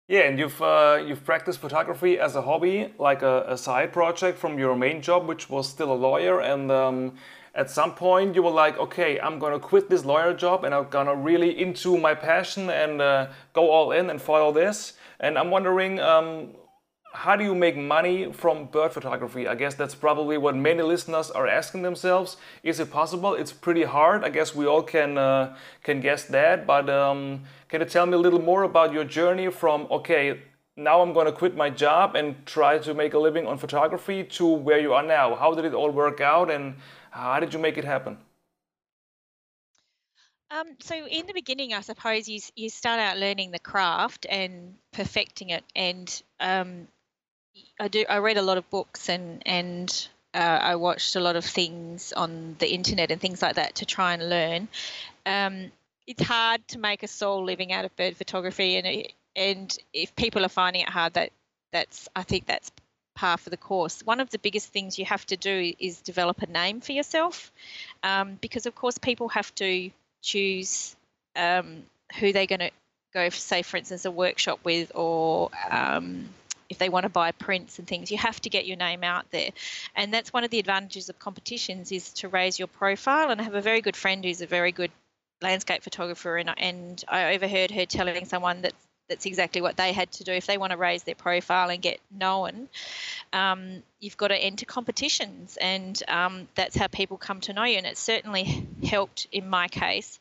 Yeah, 0.07 0.29
and 0.29 0.39
you've 0.39 0.61
uh, 0.61 1.03
you've 1.07 1.25
practiced 1.25 1.61
photography 1.61 2.19
as 2.19 2.37
a 2.37 2.43
hobby, 2.43 2.93
like 2.99 3.23
a, 3.23 3.47
a, 3.49 3.57
side 3.57 3.91
project 3.91 4.39
from 4.39 4.59
your 4.59 4.77
main 4.77 5.01
job, 5.01 5.27
which 5.27 5.49
was 5.49 5.67
still 5.67 5.91
a 5.91 5.95
lawyer. 5.95 6.43
And 6.43 6.71
um, 6.71 7.15
at 7.55 7.71
some 7.71 7.95
point, 7.95 8.35
you 8.35 8.43
were 8.43 8.51
like, 8.51 8.77
okay, 8.77 9.19
I'm 9.19 9.39
gonna 9.39 9.59
quit 9.59 9.89
this 9.89 10.05
lawyer 10.05 10.35
job, 10.35 10.65
and 10.65 10.75
I'm 10.75 10.91
gonna 10.91 11.15
really 11.15 11.59
into 11.59 11.97
my 11.97 12.15
passion 12.15 12.69
and 12.69 13.01
uh, 13.01 13.29
go 13.55 13.71
all 13.71 13.93
in 13.93 14.11
and 14.11 14.21
follow 14.21 14.53
this. 14.53 14.93
And 15.21 15.39
I'm 15.39 15.51
wondering, 15.51 16.01
um, 16.01 16.49
how 17.15 17.37
do 17.37 17.45
you 17.45 17.55
make 17.55 17.77
money 17.77 18.33
from 18.33 18.67
bird 18.67 18.93
photography? 18.93 19.47
I 19.47 19.55
guess 19.55 19.75
that's 19.77 19.95
probably 19.95 20.37
what 20.37 20.57
many 20.57 20.83
listeners 20.83 21.31
are 21.31 21.47
asking 21.47 21.83
themselves. 21.83 22.37
Is 22.65 22.81
it 22.81 22.91
possible? 22.91 23.35
It's 23.35 23.53
pretty 23.53 23.85
hard. 23.85 24.25
I 24.25 24.31
guess 24.31 24.55
we 24.55 24.67
all 24.67 24.83
can 24.83 25.17
uh, 25.17 25.57
can 25.85 26.01
guess 26.01 26.25
that. 26.25 26.67
But 26.67 26.91
um, 26.91 27.45
can 27.69 27.81
you 27.81 27.87
tell 27.87 28.05
me 28.07 28.15
a 28.15 28.19
little 28.19 28.43
more 28.43 28.65
about 28.65 28.93
your 28.93 29.05
journey 29.05 29.49
from 29.49 29.87
okay, 29.91 30.41
now 30.77 31.01
I'm 31.03 31.13
going 31.13 31.27
to 31.27 31.33
quit 31.33 31.57
my 31.57 31.71
job 31.71 32.17
and 32.17 32.45
try 32.47 32.79
to 32.79 32.93
make 32.93 33.15
a 33.15 33.19
living 33.19 33.47
on 33.47 33.59
photography 33.59 34.25
to 34.25 34.47
where 34.47 34.81
you 34.81 34.93
are 34.93 35.05
now? 35.05 35.37
How 35.37 35.55
did 35.55 35.65
it 35.65 35.73
all 35.73 35.93
work 35.93 36.21
out, 36.21 36.51
and 36.51 36.75
how 37.13 37.39
did 37.39 37.55
you 37.55 37.61
make 37.61 37.79
it 37.79 37.85
happen? 37.85 38.19
Um, 40.51 40.77
so 40.81 40.95
in 40.95 41.27
the 41.27 41.33
beginning, 41.33 41.75
I 41.75 41.81
suppose 41.81 42.29
you 42.29 42.41
you 42.57 42.71
start 42.71 42.99
out 42.99 43.19
learning 43.19 43.53
the 43.53 43.61
craft 43.61 44.27
and 44.29 44.75
perfecting 44.93 45.51
it, 45.51 45.65
and 45.77 46.23
um, 46.41 46.89
I 47.79 47.89
do. 47.89 48.05
I 48.09 48.19
read 48.19 48.37
a 48.37 48.43
lot 48.43 48.59
of 48.59 48.69
books 48.71 49.09
and 49.09 49.43
and 49.47 50.09
uh, 50.33 50.59
I 50.63 50.77
watched 50.77 51.17
a 51.17 51.21
lot 51.21 51.37
of 51.37 51.45
things 51.45 52.13
on 52.13 52.57
the 52.59 52.73
internet 52.73 53.11
and 53.11 53.21
things 53.21 53.41
like 53.43 53.57
that 53.57 53.77
to 53.77 53.87
try 53.87 54.15
and 54.15 54.29
learn. 54.29 54.69
Um, 55.27 55.73
it's 56.07 56.23
hard 56.23 56.67
to 56.69 56.79
make 56.79 57.03
a 57.03 57.09
sole 57.09 57.45
living 57.45 57.73
out 57.73 57.85
of 57.85 57.95
bird 57.97 58.17
photography, 58.17 58.77
and 58.77 59.07
and 59.37 59.77
if 59.93 60.15
people 60.17 60.45
are 60.45 60.49
finding 60.49 60.83
it 60.83 60.89
hard, 60.89 61.15
that 61.15 61.31
that's 61.73 62.09
I 62.15 62.23
think 62.23 62.47
that's 62.47 62.71
par 63.15 63.37
for 63.39 63.51
the 63.51 63.57
course. 63.57 64.03
One 64.05 64.21
of 64.21 64.31
the 64.31 64.39
biggest 64.39 64.69
things 64.69 64.99
you 64.99 65.05
have 65.05 65.25
to 65.27 65.37
do 65.37 65.73
is 65.79 66.01
develop 66.01 66.43
a 66.43 66.47
name 66.47 66.81
for 66.81 66.93
yourself, 66.93 67.53
um, 68.03 68.39
because 68.41 68.67
of 68.67 68.75
course 68.75 68.99
people 68.99 69.29
have 69.31 69.55
to 69.57 69.91
choose 70.21 70.97
um, 71.37 71.85
who 72.19 72.33
they're 72.33 72.47
going 72.47 72.61
to 72.61 72.71
go, 73.13 73.29
say 73.31 73.63
for 73.63 73.77
instance, 73.77 74.05
a 74.05 74.11
workshop 74.11 74.61
with, 74.65 74.93
or 74.95 75.51
um, 75.71 76.29
if 76.69 76.79
they 76.79 76.89
want 76.89 77.05
to 77.05 77.11
buy 77.11 77.33
prints 77.33 77.79
and 77.79 77.87
things, 77.87 78.11
you 78.11 78.19
have 78.19 78.41
to 78.43 78.51
get 78.51 78.67
your 78.67 78.77
name 78.77 79.05
out 79.05 79.31
there. 79.31 79.51
And 79.95 80.13
that's 80.13 80.33
one 80.33 80.45
of 80.45 80.51
the 80.51 80.59
advantages 80.59 81.09
of 81.09 81.19
competitions 81.19 81.93
is 81.93 82.13
to 82.15 82.29
raise 82.29 82.59
your 82.59 82.69
profile. 82.69 83.31
And 83.31 83.41
I 83.41 83.45
have 83.45 83.55
a 83.55 83.61
very 83.61 83.81
good 83.81 83.97
friend 83.97 84.25
who's 84.25 84.41
a 84.41 84.47
very 84.47 84.73
good 84.73 84.91
landscape 85.43 85.83
photographer, 85.83 86.37
and, 86.37 86.51
and 86.57 87.05
I 87.09 87.35
overheard 87.35 87.71
her 87.73 87.87
telling 87.87 88.25
someone 88.25 88.63
that 88.63 88.73
that's 89.09 89.27
exactly 89.27 89.61
what 89.61 89.77
they 89.77 89.93
had 89.93 90.11
to 90.13 90.25
do 90.25 90.33
if 90.33 90.47
they 90.47 90.57
want 90.57 90.71
to 90.71 90.79
raise 90.79 91.03
their 91.03 91.15
profile 91.15 91.69
and 91.69 91.83
get 91.83 92.01
known. 92.11 92.69
Um, 93.33 93.83
you've 94.01 94.17
got 94.17 94.29
to 94.29 94.37
enter 94.37 94.65
competitions, 94.65 95.59
and 95.61 96.03
um, 96.09 96.49
that's 96.55 96.77
how 96.77 96.87
people 96.87 97.19
come 97.19 97.41
to 97.43 97.53
know 97.53 97.65
you. 97.65 97.77
And 97.77 97.87
it 97.87 97.99
certainly 97.99 98.67
helped 98.83 99.27
in 99.31 99.49
my 99.49 99.69
case. 99.69 100.19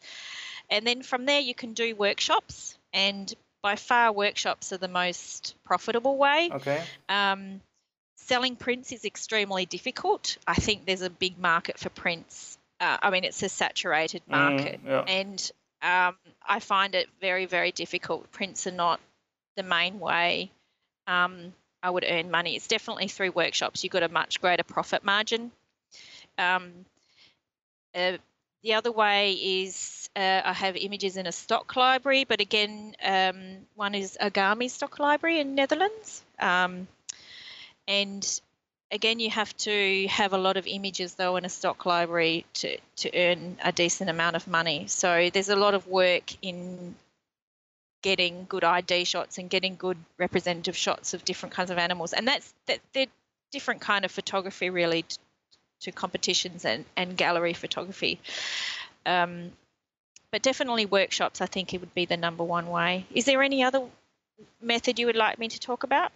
And 0.69 0.85
then 0.85 1.03
from 1.03 1.25
there, 1.25 1.39
you 1.39 1.55
can 1.55 1.73
do 1.73 1.95
workshops 1.95 2.77
and 2.93 3.33
by 3.63 3.77
far 3.77 4.11
workshops 4.11 4.71
are 4.71 4.77
the 4.77 4.87
most 4.87 5.55
profitable 5.63 6.17
way. 6.17 6.49
Okay. 6.53 6.83
Um, 7.09 7.61
selling 8.17 8.55
prints 8.55 8.91
is 8.91 9.05
extremely 9.05 9.65
difficult. 9.65 10.37
I 10.45 10.55
think 10.55 10.85
there's 10.85 11.01
a 11.01 11.09
big 11.09 11.39
market 11.39 11.79
for 11.79 11.89
prints. 11.89 12.59
Uh, 12.79 12.97
I 13.01 13.09
mean, 13.09 13.23
it's 13.23 13.41
a 13.41 13.49
saturated 13.49 14.21
mm, 14.27 14.31
market, 14.31 14.85
mm, 14.85 14.87
yeah. 14.87 15.01
and 15.07 15.51
um, 15.81 16.15
I 16.45 16.59
find 16.59 16.93
it 16.93 17.07
very, 17.21 17.45
very 17.45 17.71
difficult. 17.71 18.31
Prints 18.31 18.67
are 18.67 18.71
not 18.71 18.99
the 19.55 19.63
main 19.63 19.99
way 19.99 20.51
um, 21.07 21.53
I 21.81 21.89
would 21.89 22.05
earn 22.07 22.31
money. 22.31 22.55
It's 22.55 22.67
definitely 22.67 23.07
through 23.07 23.31
workshops. 23.31 23.83
You've 23.83 23.93
got 23.93 24.03
a 24.03 24.09
much 24.09 24.41
greater 24.41 24.63
profit 24.63 25.03
margin. 25.03 25.51
Um, 26.37 26.71
uh, 27.95 28.17
the 28.63 28.73
other 28.73 28.91
way 28.91 29.33
is 29.33 30.09
uh, 30.15 30.41
I 30.43 30.53
have 30.53 30.75
images 30.75 31.17
in 31.17 31.27
a 31.27 31.31
stock 31.31 31.75
library, 31.75 32.23
but 32.23 32.39
again, 32.39 32.95
um, 33.03 33.57
one 33.75 33.93
is 33.93 34.17
Agami 34.21 34.69
stock 34.69 34.99
library 34.99 35.39
in 35.39 35.53
Netherlands. 35.53 36.23
Um, 36.39 36.87
and 37.87 38.41
again, 38.89 39.19
you 39.19 39.29
have 39.31 39.55
to 39.57 40.07
have 40.07 40.33
a 40.33 40.37
lot 40.37 40.55
of 40.55 40.65
images 40.65 41.15
though 41.15 41.35
in 41.35 41.45
a 41.45 41.49
stock 41.49 41.85
library 41.85 42.45
to, 42.53 42.77
to 42.97 43.17
earn 43.17 43.57
a 43.63 43.71
decent 43.71 44.09
amount 44.09 44.37
of 44.37 44.47
money. 44.47 44.85
So 44.87 45.29
there's 45.33 45.49
a 45.49 45.55
lot 45.57 45.73
of 45.73 45.87
work 45.87 46.31
in 46.41 46.95
getting 48.01 48.45
good 48.47 48.63
ID 48.63 49.03
shots 49.05 49.37
and 49.37 49.49
getting 49.49 49.75
good 49.75 49.97
representative 50.17 50.77
shots 50.77 51.13
of 51.13 51.25
different 51.25 51.53
kinds 51.53 51.71
of 51.71 51.77
animals. 51.77 52.13
And 52.13 52.27
that's 52.27 52.53
that 52.67 52.79
different 53.51 53.81
kind 53.81 54.05
of 54.05 54.11
photography 54.11 54.69
really 54.69 55.05
to, 55.83 55.91
competitions 55.91 56.65
and, 56.65 56.85
and 56.95 57.15
gallery 57.17 57.53
photography. 57.53 58.19
Um, 59.05 59.51
but 60.31 60.41
definitely 60.41 60.85
workshops, 60.85 61.41
I 61.41 61.45
think 61.45 61.73
it 61.73 61.79
would 61.79 61.93
be 61.93 62.05
the 62.05 62.17
number 62.17 62.43
one 62.43 62.67
way. 62.67 63.05
Is 63.13 63.25
there 63.25 63.43
any 63.43 63.63
other 63.63 63.83
method 64.61 64.99
you 64.99 65.05
would 65.05 65.15
like 65.15 65.37
me 65.37 65.47
to 65.47 65.59
talk 65.59 65.83
about? 65.83 66.11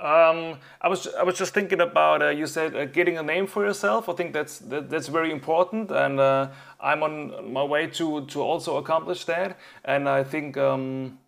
Um, 0.00 0.58
I 0.80 0.88
was 0.88 1.06
I 1.08 1.22
was 1.24 1.36
just 1.36 1.52
thinking 1.52 1.80
about 1.80 2.22
uh, 2.22 2.28
you 2.28 2.46
said 2.46 2.74
uh, 2.74 2.86
getting 2.86 3.18
a 3.18 3.22
name 3.22 3.46
for 3.46 3.66
yourself. 3.66 4.08
I 4.08 4.14
think 4.14 4.32
that's 4.32 4.58
that, 4.70 4.88
that's 4.88 5.08
very 5.08 5.30
important, 5.30 5.90
and 5.90 6.18
uh, 6.18 6.48
I'm 6.80 7.02
on 7.02 7.52
my 7.52 7.62
way 7.62 7.86
to 7.98 8.24
to 8.26 8.40
also 8.40 8.78
accomplish 8.78 9.26
that. 9.26 9.58
And 9.84 10.08
I 10.08 10.24
think 10.24 10.56
um, 10.56 11.18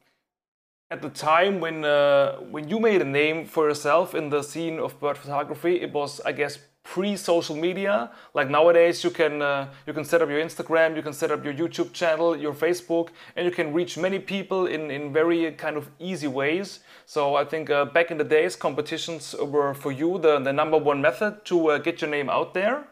at 0.91 1.03
the 1.03 1.11
time 1.11 1.61
when 1.61 1.85
uh, 1.85 2.37
when 2.51 2.69
you 2.69 2.81
made 2.81 3.03
a 3.03 3.11
name 3.21 3.45
for 3.45 3.69
yourself 3.69 4.15
in 4.15 4.31
the 4.31 4.43
scene 4.43 4.79
of 4.79 4.99
bird 4.99 5.19
photography, 5.19 5.81
it 5.83 5.93
was 5.93 6.23
I 6.25 6.33
guess 6.33 6.59
pre-social 6.85 7.57
media. 7.57 8.11
Like 8.35 8.51
nowadays, 8.51 9.05
you 9.05 9.11
can 9.11 9.43
uh, 9.43 9.69
you 9.87 9.93
can 9.93 10.05
set 10.05 10.23
up 10.23 10.29
your 10.29 10.41
Instagram, 10.41 10.97
you 10.97 11.03
can 11.03 11.13
set 11.13 11.31
up 11.31 11.45
your 11.45 11.55
YouTube 11.55 11.93
channel, 11.93 12.37
your 12.37 12.53
Facebook, 12.53 13.09
and 13.37 13.45
you 13.47 13.53
can 13.53 13.73
reach 13.73 13.97
many 13.97 14.19
people 14.19 14.67
in 14.67 14.91
in 14.91 15.13
very 15.13 15.53
kind 15.53 15.77
of 15.77 15.89
easy 15.99 16.29
ways. 16.29 16.81
So 17.07 17.37
I 17.37 17.45
think 17.45 17.71
uh, 17.71 17.85
back 17.87 18.11
in 18.11 18.19
the 18.19 18.25
days, 18.25 18.57
competitions 18.57 19.35
were 19.41 19.75
for 19.75 19.93
you 19.93 20.19
the 20.19 20.39
the 20.39 20.53
number 20.53 20.79
one 20.79 21.01
method 21.01 21.45
to 21.47 21.71
uh, 21.71 21.79
get 21.79 22.01
your 22.01 22.11
name 22.11 22.29
out 22.29 22.55
there. 22.55 22.85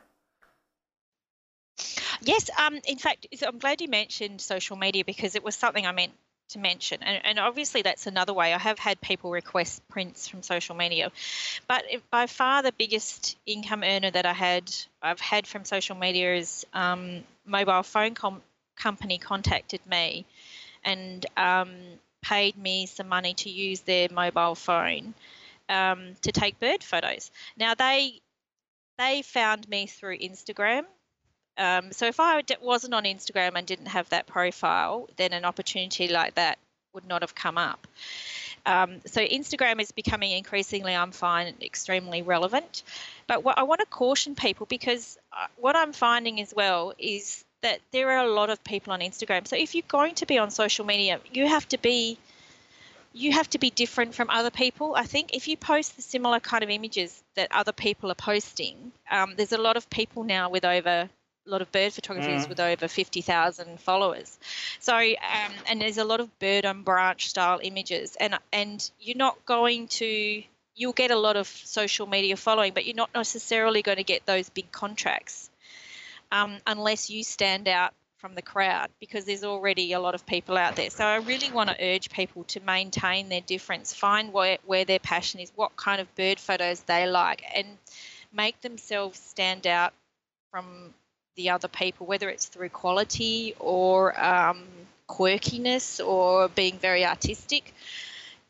Yes, 2.23 2.51
um, 2.59 2.79
in 2.87 2.99
fact, 2.99 3.27
I'm 3.47 3.59
glad 3.59 3.81
you 3.81 3.89
mentioned 3.89 4.41
social 4.43 4.77
media 4.77 5.05
because 5.05 5.35
it 5.35 5.43
was 5.43 5.57
something 5.57 5.87
I 5.87 5.93
meant 5.93 6.13
to 6.51 6.59
mention. 6.59 7.03
And, 7.03 7.21
and, 7.25 7.39
obviously, 7.39 7.83
that's 7.83 8.07
another 8.07 8.33
way. 8.33 8.53
I 8.55 8.59
have 8.59 8.79
had 8.79 9.01
people 9.01 9.31
request 9.31 9.87
prints 9.89 10.29
from 10.29 10.43
social 10.43 10.75
media, 10.75 11.11
but 11.69 11.85
by 12.11 12.27
far 12.27 12.63
the 12.63 12.73
biggest 12.73 13.37
income 13.47 13.83
earner 13.83 14.11
that 14.11 14.27
I 14.27 14.33
had, 14.33 14.73
I've 15.03 15.21
had 15.21 15.47
from 15.47 15.65
social 15.65 15.97
media 15.97 16.37
is 16.37 16.67
um, 16.73 17.25
mobile 17.47 17.83
phone 17.83 18.15
com- 18.15 18.43
company 18.77 19.19
contacted 19.19 19.81
me 19.87 20.25
and 20.85 21.25
um, 21.37 21.71
paid 22.23 22.57
me 22.57 22.87
some 22.87 23.09
money 23.09 23.35
to 23.35 23.51
use 23.51 23.81
their 23.81 24.09
mobile 24.11 24.55
phone 24.55 25.15
um, 25.69 26.15
to 26.23 26.33
take 26.33 26.59
bird 26.59 26.83
photos. 26.83 27.31
Now 27.57 27.75
they 27.75 28.21
they 28.99 29.23
found 29.23 29.69
me 29.69 29.87
through 29.87 30.19
Instagram 30.19 30.85
um, 31.61 31.93
so 31.93 32.07
if 32.07 32.19
I 32.19 32.43
wasn't 32.63 32.95
on 32.95 33.05
Instagram 33.05 33.53
and 33.55 33.67
didn't 33.67 33.89
have 33.89 34.09
that 34.09 34.27
profile, 34.27 35.11
then 35.19 35.35
an 35.35 35.45
opportunity 35.45 36.09
like 36.09 36.37
that 36.37 36.59
would 36.95 37.07
not 37.07 37.21
have 37.21 37.35
come 37.35 37.59
up. 37.59 37.87
Um, 38.65 39.03
so 39.05 39.21
Instagram 39.21 39.79
is 39.79 39.93
becoming 39.93 40.31
increasingly, 40.31 40.97
I'm 40.97 41.13
finding, 41.13 41.55
extremely 41.61 42.23
relevant. 42.23 42.83
But 43.27 43.45
what 43.45 43.59
I 43.59 43.65
want 43.65 43.81
to 43.81 43.87
caution 43.87 44.35
people 44.35 44.65
because 44.65 45.19
uh, 45.35 45.49
what 45.57 45.77
I'm 45.77 45.93
finding 45.93 46.41
as 46.41 46.55
well 46.57 46.95
is 46.99 47.45
that 47.61 47.81
there 47.93 48.11
are 48.11 48.25
a 48.25 48.33
lot 48.33 48.49
of 48.49 48.65
people 48.65 48.95
on 48.95 49.01
Instagram. 49.01 49.47
So 49.47 49.57
if 49.57 49.75
you're 49.75 49.85
going 49.87 50.15
to 50.17 50.27
be 50.27 50.39
on 50.39 50.51
social 50.51 50.87
media, 50.87 51.21
you 51.31 51.47
have 51.47 51.69
to 51.69 51.79
be 51.79 52.17
you 53.13 53.33
have 53.33 53.51
to 53.51 53.59
be 53.59 53.69
different 53.71 54.15
from 54.15 54.31
other 54.31 54.51
people. 54.51 54.95
I 54.95 55.03
think 55.03 55.35
if 55.35 55.49
you 55.49 55.59
post 55.59 55.97
the 55.97 56.03
similar 56.03 56.41
kind 56.41 56.63
of 56.63 56.71
images 56.71 57.23
that 57.35 57.49
other 57.51 57.73
people 57.73 58.11
are 58.11 58.15
posting, 58.15 58.93
um, 59.11 59.35
there's 59.37 59.53
a 59.53 59.59
lot 59.59 59.77
of 59.77 59.91
people 59.91 60.23
now 60.23 60.49
with 60.49 60.65
over 60.65 61.11
a 61.47 61.51
lot 61.51 61.63
of 61.63 61.73
bird 61.73 61.93
photographers 61.93 62.47
mm. 62.47 62.49
with 62.49 62.61
over 62.61 62.87
50,000 62.87 63.81
followers. 63.81 64.39
So, 64.79 64.95
um, 64.97 65.53
and 65.69 65.81
there's 65.81 65.99
a 65.99 66.05
lot 66.05 66.21
of 66.21 66.39
bird 66.39 66.67
on 66.67 66.83
branch 66.83 67.29
style 67.29 67.61
images, 67.63 68.17
and 68.21 68.39
and 68.53 68.91
you're 69.01 69.17
not 69.17 69.45
going 69.47 69.89
to 69.89 70.43
you'll 70.75 70.93
get 70.93 71.11
a 71.11 71.17
lot 71.17 71.37
of 71.37 71.47
social 71.47 72.07
media 72.07 72.37
following, 72.37 72.73
but 72.73 72.87
you're 72.87 72.97
not 72.97 73.11
necessarily 73.15 73.83
going 73.83 73.99
to 73.99 74.05
get 74.05 74.25
those 74.27 74.49
big 74.49 74.71
contracts 74.73 75.51
um, 76.33 76.57
unless 76.67 77.11
you 77.11 77.23
stand 77.23 77.69
out 77.69 77.93
from 78.19 78.35
the 78.35 78.43
crowd 78.43 78.89
because 79.01 79.25
there's 79.25 79.45
already 79.45 79.93
a 79.93 80.01
lot 80.01 80.15
of 80.15 80.25
people 80.27 80.57
out 80.57 80.77
there. 80.77 80.91
So 80.91 81.05
I 81.05 81.17
really 81.17 81.51
want 81.51 81.71
to 81.71 81.77
urge 81.81 82.11
people 82.11 82.45
to 82.45 82.61
maintain 82.61 83.29
their 83.29 83.41
difference, 83.41 83.95
find 83.95 84.33
where, 84.33 84.59
where 84.67 84.85
their 84.85 84.99
passion 84.99 85.41
is, 85.41 85.51
what 85.57 85.77
kind 85.77 86.01
of 86.01 86.15
bird 86.15 86.39
photos 86.39 86.81
they 86.81 87.07
like, 87.07 87.43
and 87.55 87.67
make 88.33 88.61
themselves 88.61 89.19
stand 89.19 89.67
out 89.67 89.93
from 90.51 90.95
the 91.37 91.51
other 91.51 91.69
people, 91.69 92.07
whether 92.07 92.29
it's 92.29 92.47
through 92.47 92.69
quality 92.71 93.55
or 93.59 94.19
um, 94.23 94.63
quirkiness 95.09 96.05
or 96.05 96.49
being 96.49 96.79
very 96.79 97.05
artistic. 97.05 97.75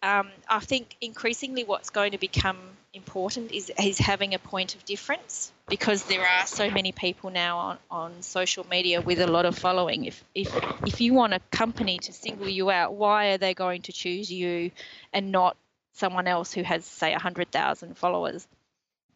Um, 0.02 0.28
I 0.48 0.60
think 0.60 0.96
increasingly 1.00 1.64
what's 1.64 1.90
going 1.90 2.12
to 2.12 2.18
become 2.18 2.58
important 2.92 3.52
is, 3.52 3.70
is 3.78 3.98
having 3.98 4.34
a 4.34 4.38
point 4.38 4.74
of 4.74 4.84
difference 4.84 5.52
because 5.68 6.02
there 6.04 6.26
are 6.26 6.46
so 6.46 6.70
many 6.70 6.90
people 6.90 7.30
now 7.30 7.58
on, 7.58 7.78
on 7.90 8.22
social 8.22 8.66
media 8.68 9.00
with 9.00 9.20
a 9.20 9.26
lot 9.26 9.46
of 9.46 9.56
following. 9.56 10.06
If, 10.06 10.24
if, 10.34 10.52
if 10.86 11.00
you 11.00 11.14
want 11.14 11.34
a 11.34 11.40
company 11.50 11.98
to 11.98 12.12
single 12.12 12.48
you 12.48 12.70
out, 12.70 12.94
why 12.94 13.28
are 13.28 13.38
they 13.38 13.54
going 13.54 13.82
to 13.82 13.92
choose 13.92 14.30
you 14.32 14.72
and 15.12 15.30
not 15.30 15.56
someone 15.92 16.26
else 16.26 16.52
who 16.52 16.62
has, 16.62 16.84
say, 16.84 17.12
100,000 17.12 17.96
followers? 17.96 18.48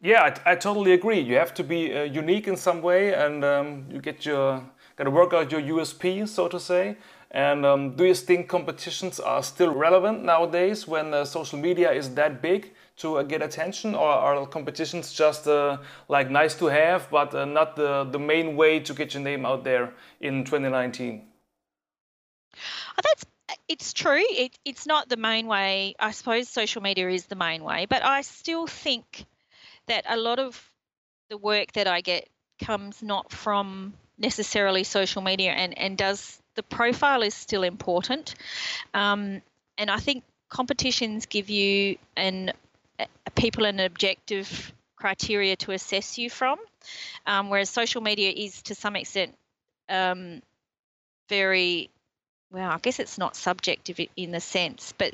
Yeah, 0.01 0.23
I, 0.45 0.51
I, 0.51 0.55
totally 0.55 0.93
agree. 0.93 1.19
You 1.19 1.35
have 1.35 1.53
to 1.55 1.63
be 1.63 1.95
uh, 1.95 2.03
unique 2.03 2.47
in 2.47 2.57
some 2.57 2.81
way, 2.81 3.13
and 3.13 3.43
um, 3.43 3.85
you 3.89 3.99
get 3.99 4.25
your 4.25 4.63
got 4.97 5.05
to 5.05 5.11
work 5.11 5.33
out 5.33 5.51
your 5.51 5.61
USP, 5.61 6.27
so 6.27 6.47
to 6.47 6.59
say. 6.59 6.97
And 7.31 7.65
um, 7.65 7.95
do 7.95 8.05
you 8.05 8.13
think 8.13 8.47
competitions 8.47 9.19
are 9.19 9.43
still 9.43 9.73
relevant 9.73 10.23
nowadays 10.23 10.87
when 10.87 11.13
uh, 11.13 11.25
social 11.25 11.59
media 11.59 11.91
is 11.91 12.13
that 12.15 12.41
big 12.41 12.73
to 12.97 13.17
uh, 13.17 13.23
get 13.23 13.41
attention, 13.41 13.93
or 13.93 14.07
are 14.07 14.45
competitions 14.47 15.11
just 15.11 15.47
uh, 15.47 15.77
like 16.07 16.29
nice 16.29 16.55
to 16.55 16.67
have, 16.67 17.09
but 17.09 17.33
uh, 17.35 17.43
not 17.43 17.75
the 17.75 18.05
the 18.05 18.19
main 18.19 18.55
way 18.55 18.79
to 18.79 18.93
get 18.93 19.13
your 19.13 19.23
name 19.23 19.45
out 19.45 19.63
there 19.63 19.93
in 20.21 20.45
2019? 20.45 21.27
Oh, 22.97 23.01
that's 23.03 23.25
it's 23.67 23.91
true. 23.93 24.23
It, 24.29 24.57
it's 24.63 24.85
not 24.85 25.09
the 25.09 25.17
main 25.17 25.47
way. 25.47 25.95
I 25.99 26.11
suppose 26.11 26.47
social 26.47 26.81
media 26.81 27.09
is 27.09 27.25
the 27.25 27.35
main 27.35 27.63
way, 27.63 27.85
but 27.85 28.03
I 28.03 28.21
still 28.21 28.67
think 28.67 29.25
that 29.87 30.05
a 30.07 30.17
lot 30.17 30.39
of 30.39 30.71
the 31.29 31.37
work 31.37 31.71
that 31.73 31.87
I 31.87 32.01
get 32.01 32.27
comes 32.63 33.01
not 33.03 33.31
from 33.31 33.93
necessarily 34.17 34.83
social 34.83 35.21
media 35.21 35.51
and, 35.51 35.77
and 35.77 35.97
does 35.97 36.41
the 36.55 36.63
profile 36.63 37.21
is 37.21 37.33
still 37.33 37.63
important. 37.63 38.35
Um, 38.93 39.41
and 39.77 39.91
I 39.91 39.97
think 39.97 40.23
competitions 40.49 41.25
give 41.25 41.49
you 41.49 41.97
an 42.15 42.51
a, 42.99 43.07
people 43.31 43.65
an 43.65 43.79
objective 43.79 44.73
criteria 44.95 45.57
to 45.57 45.71
assess 45.71 46.17
you 46.17 46.29
from, 46.29 46.57
um, 47.25 47.49
whereas 47.49 47.69
social 47.69 48.01
media 48.01 48.31
is 48.31 48.61
to 48.63 48.75
some 48.75 48.95
extent 48.95 49.35
um, 49.89 50.41
very 51.29 51.89
well. 52.51 52.69
I 52.69 52.77
guess 52.79 52.99
it's 52.99 53.17
not 53.17 53.35
subjective 53.35 53.99
in 54.15 54.31
the 54.31 54.39
sense, 54.39 54.93
but 54.97 55.13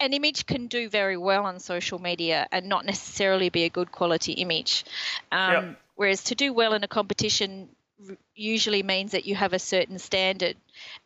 an 0.00 0.12
image 0.12 0.46
can 0.46 0.66
do 0.66 0.88
very 0.88 1.16
well 1.16 1.44
on 1.44 1.58
social 1.58 1.98
media 1.98 2.46
and 2.52 2.68
not 2.68 2.86
necessarily 2.86 3.48
be 3.48 3.64
a 3.64 3.68
good 3.68 3.90
quality 3.90 4.32
image. 4.32 4.84
Um, 5.32 5.52
yep. 5.52 5.80
Whereas 5.96 6.24
to 6.24 6.34
do 6.34 6.52
well 6.52 6.74
in 6.74 6.84
a 6.84 6.88
competition 6.88 7.68
usually 8.34 8.82
means 8.82 9.12
that 9.12 9.26
you 9.26 9.34
have 9.34 9.52
a 9.52 9.58
certain 9.58 9.98
standard, 9.98 10.56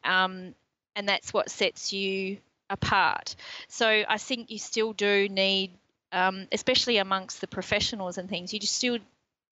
um, 0.04 0.54
and 0.94 1.08
that's 1.08 1.32
what 1.32 1.50
sets 1.50 1.92
you 1.92 2.36
apart. 2.68 3.34
So 3.68 3.86
I 3.86 4.18
think 4.18 4.50
you 4.50 4.58
still 4.58 4.92
do 4.92 5.28
need, 5.28 5.70
um, 6.12 6.46
especially 6.52 6.98
amongst 6.98 7.40
the 7.40 7.46
professionals 7.46 8.18
and 8.18 8.28
things, 8.28 8.52
you 8.52 8.60
just 8.60 8.76
still 8.76 8.98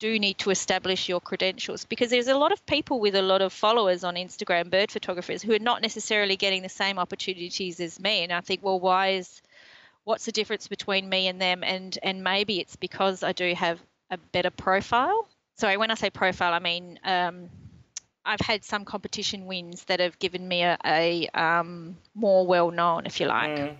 do 0.00 0.18
need 0.18 0.38
to 0.38 0.50
establish 0.50 1.08
your 1.08 1.20
credentials 1.20 1.84
because 1.84 2.10
there's 2.10 2.26
a 2.26 2.36
lot 2.36 2.52
of 2.52 2.66
people 2.66 2.98
with 2.98 3.14
a 3.14 3.22
lot 3.22 3.42
of 3.42 3.52
followers 3.52 4.02
on 4.02 4.14
Instagram, 4.16 4.70
bird 4.70 4.90
photographers, 4.90 5.42
who 5.42 5.52
are 5.54 5.60
not 5.60 5.82
necessarily 5.82 6.36
getting 6.36 6.62
the 6.62 6.68
same 6.68 6.98
opportunities 6.98 7.78
as 7.78 8.00
me. 8.00 8.24
And 8.24 8.32
I 8.32 8.40
think, 8.40 8.64
well, 8.64 8.80
why 8.80 9.10
is 9.10 9.42
what's 10.04 10.24
the 10.24 10.32
difference 10.32 10.66
between 10.66 11.08
me 11.08 11.28
and 11.28 11.40
them? 11.40 11.62
And 11.62 11.96
and 12.02 12.24
maybe 12.24 12.58
it's 12.58 12.76
because 12.76 13.22
I 13.22 13.32
do 13.32 13.54
have 13.54 13.78
a 14.10 14.16
better 14.32 14.50
profile. 14.50 15.28
Sorry, 15.56 15.76
when 15.76 15.90
I 15.90 15.94
say 15.94 16.10
profile, 16.10 16.54
I 16.54 16.58
mean 16.58 16.98
um, 17.04 17.50
I've 18.24 18.40
had 18.40 18.64
some 18.64 18.84
competition 18.84 19.46
wins 19.46 19.84
that 19.84 20.00
have 20.00 20.18
given 20.18 20.48
me 20.48 20.62
a, 20.62 20.78
a 20.84 21.28
um, 21.28 21.96
more 22.14 22.46
well 22.46 22.70
known, 22.70 23.06
if 23.06 23.20
you 23.20 23.26
like. 23.26 23.50
Mm. 23.50 23.76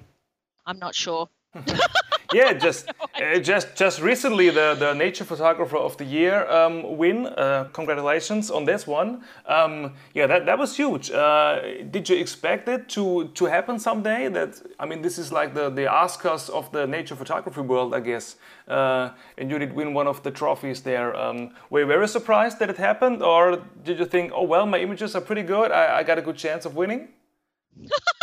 I'm 0.66 0.78
not 0.78 0.94
sure. 0.94 1.28
yeah, 2.32 2.52
just 2.52 2.88
uh, 3.14 3.38
just 3.38 3.74
just 3.74 4.00
recently 4.00 4.50
the 4.50 4.76
the 4.78 4.94
Nature 4.94 5.24
Photographer 5.24 5.76
of 5.76 5.96
the 5.96 6.04
Year 6.04 6.48
um, 6.48 6.96
win. 6.96 7.26
Uh, 7.26 7.68
congratulations 7.72 8.50
on 8.50 8.64
this 8.64 8.86
one. 8.86 9.22
Um, 9.46 9.94
yeah, 10.14 10.26
that 10.28 10.46
that 10.46 10.58
was 10.58 10.76
huge. 10.76 11.10
Uh, 11.10 11.60
did 11.90 12.08
you 12.08 12.16
expect 12.16 12.68
it 12.68 12.88
to 12.90 13.28
to 13.34 13.46
happen 13.46 13.78
someday? 13.78 14.28
That 14.28 14.62
I 14.78 14.86
mean, 14.86 15.02
this 15.02 15.18
is 15.18 15.32
like 15.32 15.54
the 15.54 15.70
the 15.70 15.86
Oscars 15.86 16.48
of 16.50 16.70
the 16.70 16.86
nature 16.86 17.16
photography 17.16 17.62
world, 17.62 17.94
I 17.94 18.00
guess. 18.00 18.36
Uh, 18.68 19.10
and 19.36 19.50
you 19.50 19.58
did 19.58 19.72
win 19.72 19.94
one 19.94 20.06
of 20.06 20.22
the 20.22 20.30
trophies 20.30 20.82
there. 20.82 21.16
Um, 21.16 21.50
were 21.70 21.80
you 21.80 21.86
very 21.86 22.06
surprised 22.06 22.60
that 22.60 22.70
it 22.70 22.76
happened, 22.76 23.22
or 23.22 23.62
did 23.82 23.98
you 23.98 24.06
think, 24.06 24.32
oh 24.32 24.44
well, 24.44 24.66
my 24.66 24.78
images 24.78 25.16
are 25.16 25.20
pretty 25.20 25.42
good. 25.42 25.72
I, 25.72 25.98
I 25.98 26.02
got 26.04 26.18
a 26.18 26.22
good 26.22 26.36
chance 26.36 26.64
of 26.64 26.76
winning. 26.76 27.08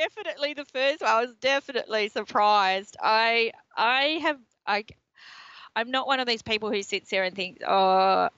definitely 0.00 0.54
the 0.54 0.64
first 0.64 1.02
one. 1.02 1.10
I 1.10 1.20
was 1.20 1.34
definitely 1.40 2.08
surprised. 2.08 2.96
I 3.02 3.52
I 3.76 4.18
have 4.22 4.38
I 4.66 4.84
I'm 5.76 5.90
not 5.90 6.06
one 6.06 6.20
of 6.20 6.26
these 6.26 6.42
people 6.42 6.72
who 6.72 6.82
sits 6.82 7.10
there 7.10 7.24
and 7.24 7.36
thinks, 7.36 7.62
oh, 7.66 8.28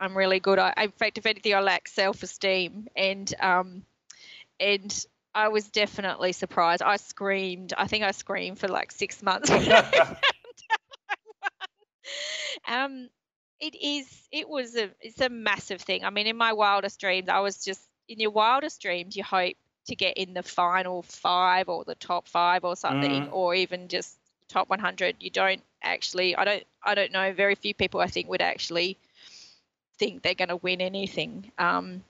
I'm 0.00 0.16
really 0.16 0.40
good. 0.40 0.58
I, 0.58 0.72
in 0.78 0.90
fact, 0.92 1.18
if 1.18 1.26
anything, 1.26 1.54
I 1.54 1.60
lack 1.60 1.88
self-esteem, 1.88 2.88
and 2.96 3.34
um, 3.40 3.82
and 4.60 5.06
I 5.34 5.48
was 5.48 5.68
definitely 5.68 6.32
surprised. 6.32 6.82
I 6.82 6.96
screamed. 6.96 7.74
I 7.76 7.88
think 7.88 8.04
I 8.04 8.12
screamed 8.12 8.58
for 8.58 8.68
like 8.68 8.92
six 8.92 9.22
months. 9.22 9.50
um, 12.68 13.08
it 13.60 13.74
is. 13.74 14.08
It 14.30 14.48
was 14.48 14.76
a. 14.76 14.90
It's 15.00 15.20
a 15.20 15.28
massive 15.28 15.80
thing. 15.80 16.04
I 16.04 16.10
mean, 16.10 16.26
in 16.26 16.36
my 16.36 16.52
wildest 16.52 17.00
dreams, 17.00 17.28
I 17.28 17.40
was 17.40 17.64
just 17.64 17.82
in 18.08 18.20
your 18.20 18.30
wildest 18.30 18.80
dreams. 18.80 19.16
You 19.16 19.24
hope 19.24 19.56
to 19.88 19.96
get 19.96 20.16
in 20.16 20.34
the 20.34 20.42
final 20.42 21.02
five 21.02 21.68
or 21.68 21.84
the 21.84 21.94
top 21.96 22.28
five 22.28 22.64
or 22.64 22.76
something, 22.76 23.26
mm. 23.26 23.32
or 23.32 23.54
even 23.54 23.88
just 23.88 24.16
top 24.48 24.68
100. 24.68 25.16
You 25.20 25.30
don't 25.30 25.62
actually. 25.82 26.36
I 26.36 26.44
don't. 26.44 26.64
I 26.82 26.94
don't 26.94 27.12
know. 27.12 27.32
Very 27.32 27.54
few 27.54 27.74
people 27.74 28.00
I 28.00 28.06
think 28.06 28.28
would 28.28 28.42
actually 28.42 28.96
think 29.98 30.22
they're 30.22 30.34
going 30.34 30.48
to 30.48 30.56
win 30.56 30.80
anything. 30.80 31.50
Um, 31.58 32.02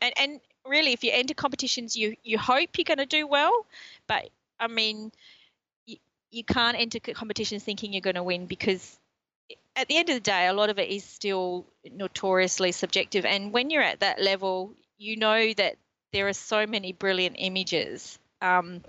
and 0.00 0.12
and 0.16 0.40
really, 0.66 0.92
if 0.92 1.02
you 1.04 1.12
enter 1.12 1.34
competitions, 1.34 1.96
you 1.96 2.16
you 2.22 2.38
hope 2.38 2.70
you're 2.76 2.84
going 2.84 2.98
to 2.98 3.06
do 3.06 3.26
well, 3.26 3.66
but 4.06 4.28
I 4.58 4.66
mean, 4.66 5.12
you, 5.86 5.96
you 6.30 6.44
can't 6.44 6.78
enter 6.78 7.00
competitions 7.00 7.64
thinking 7.64 7.92
you're 7.92 8.00
going 8.00 8.16
to 8.16 8.22
win 8.22 8.46
because 8.46 8.98
at 9.76 9.88
the 9.88 9.96
end 9.96 10.08
of 10.10 10.16
the 10.16 10.20
day, 10.20 10.46
a 10.46 10.52
lot 10.52 10.70
of 10.70 10.78
it 10.78 10.88
is 10.88 11.04
still 11.04 11.64
notoriously 11.90 12.72
subjective. 12.72 13.24
And 13.24 13.52
when 13.52 13.70
you're 13.70 13.82
at 13.82 14.00
that 14.00 14.20
level, 14.20 14.72
you 14.98 15.16
know 15.16 15.52
that 15.54 15.76
there 16.12 16.28
are 16.28 16.32
so 16.32 16.66
many 16.66 16.92
brilliant 16.92 17.36
images. 17.38 18.18
Um, 18.42 18.82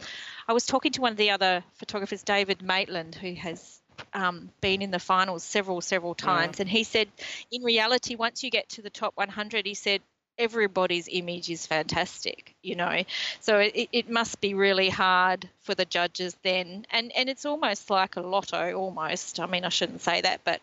I 0.47 0.53
was 0.53 0.65
talking 0.65 0.91
to 0.93 1.01
one 1.01 1.11
of 1.11 1.17
the 1.17 1.31
other 1.31 1.63
photographers, 1.73 2.23
David 2.23 2.61
Maitland, 2.61 3.15
who 3.15 3.33
has 3.33 3.81
um, 4.13 4.49
been 4.61 4.81
in 4.81 4.91
the 4.91 4.99
finals 4.99 5.43
several, 5.43 5.81
several 5.81 6.15
times, 6.15 6.57
yeah. 6.57 6.63
and 6.63 6.69
he 6.69 6.83
said, 6.83 7.07
in 7.51 7.63
reality, 7.63 8.15
once 8.15 8.43
you 8.43 8.49
get 8.49 8.69
to 8.69 8.81
the 8.81 8.89
top 8.89 9.13
100, 9.15 9.65
he 9.65 9.73
said 9.73 10.01
everybody's 10.37 11.07
image 11.11 11.49
is 11.49 11.67
fantastic, 11.67 12.55
you 12.63 12.75
know. 12.75 13.03
So 13.41 13.59
it, 13.59 13.89
it 13.91 14.09
must 14.09 14.41
be 14.41 14.53
really 14.53 14.89
hard 14.89 15.47
for 15.61 15.75
the 15.75 15.85
judges 15.85 16.35
then, 16.43 16.85
and 16.89 17.11
and 17.15 17.29
it's 17.29 17.45
almost 17.45 17.89
like 17.89 18.15
a 18.15 18.21
lotto, 18.21 18.73
almost. 18.73 19.39
I 19.39 19.45
mean, 19.45 19.65
I 19.65 19.69
shouldn't 19.69 20.01
say 20.01 20.21
that, 20.21 20.41
but 20.43 20.61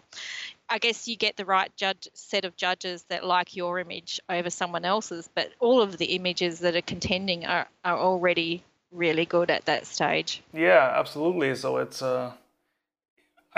I 0.71 0.79
guess 0.79 1.09
you 1.09 1.17
get 1.17 1.37
the 1.37 1.45
right 1.45 1.75
judge 1.77 2.09
set 2.15 2.45
of 2.45 2.57
judges 2.57 3.05
that 3.09 3.25
like 3.25 3.57
your 3.57 3.79
image 3.79 4.21
over 4.29 4.51
someone 4.51 4.85
else's, 4.85 5.29
but 5.35 5.51
all 5.61 5.81
of 5.81 5.99
the 5.99 6.07
images 6.07 6.61
that 6.61 6.77
are 6.77 6.83
contending 6.83 7.47
are, 7.47 7.69
are 7.85 7.99
already 7.99 8.63
really 8.93 9.25
good 9.25 9.51
at 9.51 9.65
that 9.67 9.87
stage. 9.87 10.43
Yeah, 10.53 10.93
absolutely. 10.95 11.55
So 11.55 11.79
it's 11.79 12.03
uh 12.03 12.33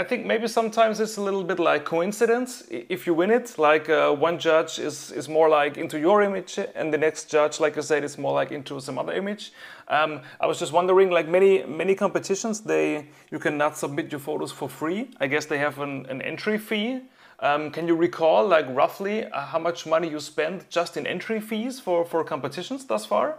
I 0.01 0.05
think 0.05 0.25
maybe 0.25 0.49
sometimes 0.49 0.99
it's 0.99 1.19
a 1.19 1.21
little 1.21 1.45
bit 1.45 1.59
like 1.59 1.85
coincidence. 1.85 2.65
If 2.71 3.07
you 3.07 3.13
win 3.13 3.31
it, 3.31 3.59
like 3.59 3.91
uh, 3.91 4.13
one 4.13 4.39
judge 4.39 4.79
is, 4.79 5.13
is 5.13 5.29
more 5.29 5.51
like 5.51 5.77
into 5.77 5.99
your 5.99 6.23
image, 6.23 6.59
and 6.75 6.91
the 6.91 6.97
next 6.97 7.31
judge, 7.31 7.61
like 7.61 7.77
I 7.77 7.83
said, 7.83 8.03
is 8.03 8.17
more 8.17 8.33
like 8.33 8.51
into 8.51 8.81
some 8.81 8.99
other 8.99 9.13
image. 9.13 9.53
Um, 9.89 10.23
I 10.41 10.47
was 10.47 10.59
just 10.59 10.73
wondering, 10.73 11.11
like 11.11 11.29
many 11.29 11.65
many 11.65 11.95
competitions, 11.95 12.63
they 12.63 13.09
you 13.31 13.39
cannot 13.39 13.77
submit 13.77 14.11
your 14.11 14.21
photos 14.21 14.53
for 14.53 14.71
free. 14.71 15.11
I 15.21 15.27
guess 15.27 15.45
they 15.45 15.59
have 15.59 15.79
an, 15.81 16.07
an 16.07 16.23
entry 16.23 16.57
fee. 16.57 17.03
Um, 17.41 17.71
can 17.71 17.87
you 17.87 17.95
recall, 17.95 18.49
like 18.49 18.67
roughly, 18.71 19.27
uh, 19.27 19.45
how 19.53 19.59
much 19.59 19.87
money 19.87 20.09
you 20.09 20.21
spent 20.21 20.71
just 20.71 20.97
in 20.97 21.07
entry 21.07 21.41
fees 21.43 21.79
for 21.79 22.07
for 22.07 22.25
competitions 22.25 22.87
thus 22.87 23.05
far? 23.05 23.39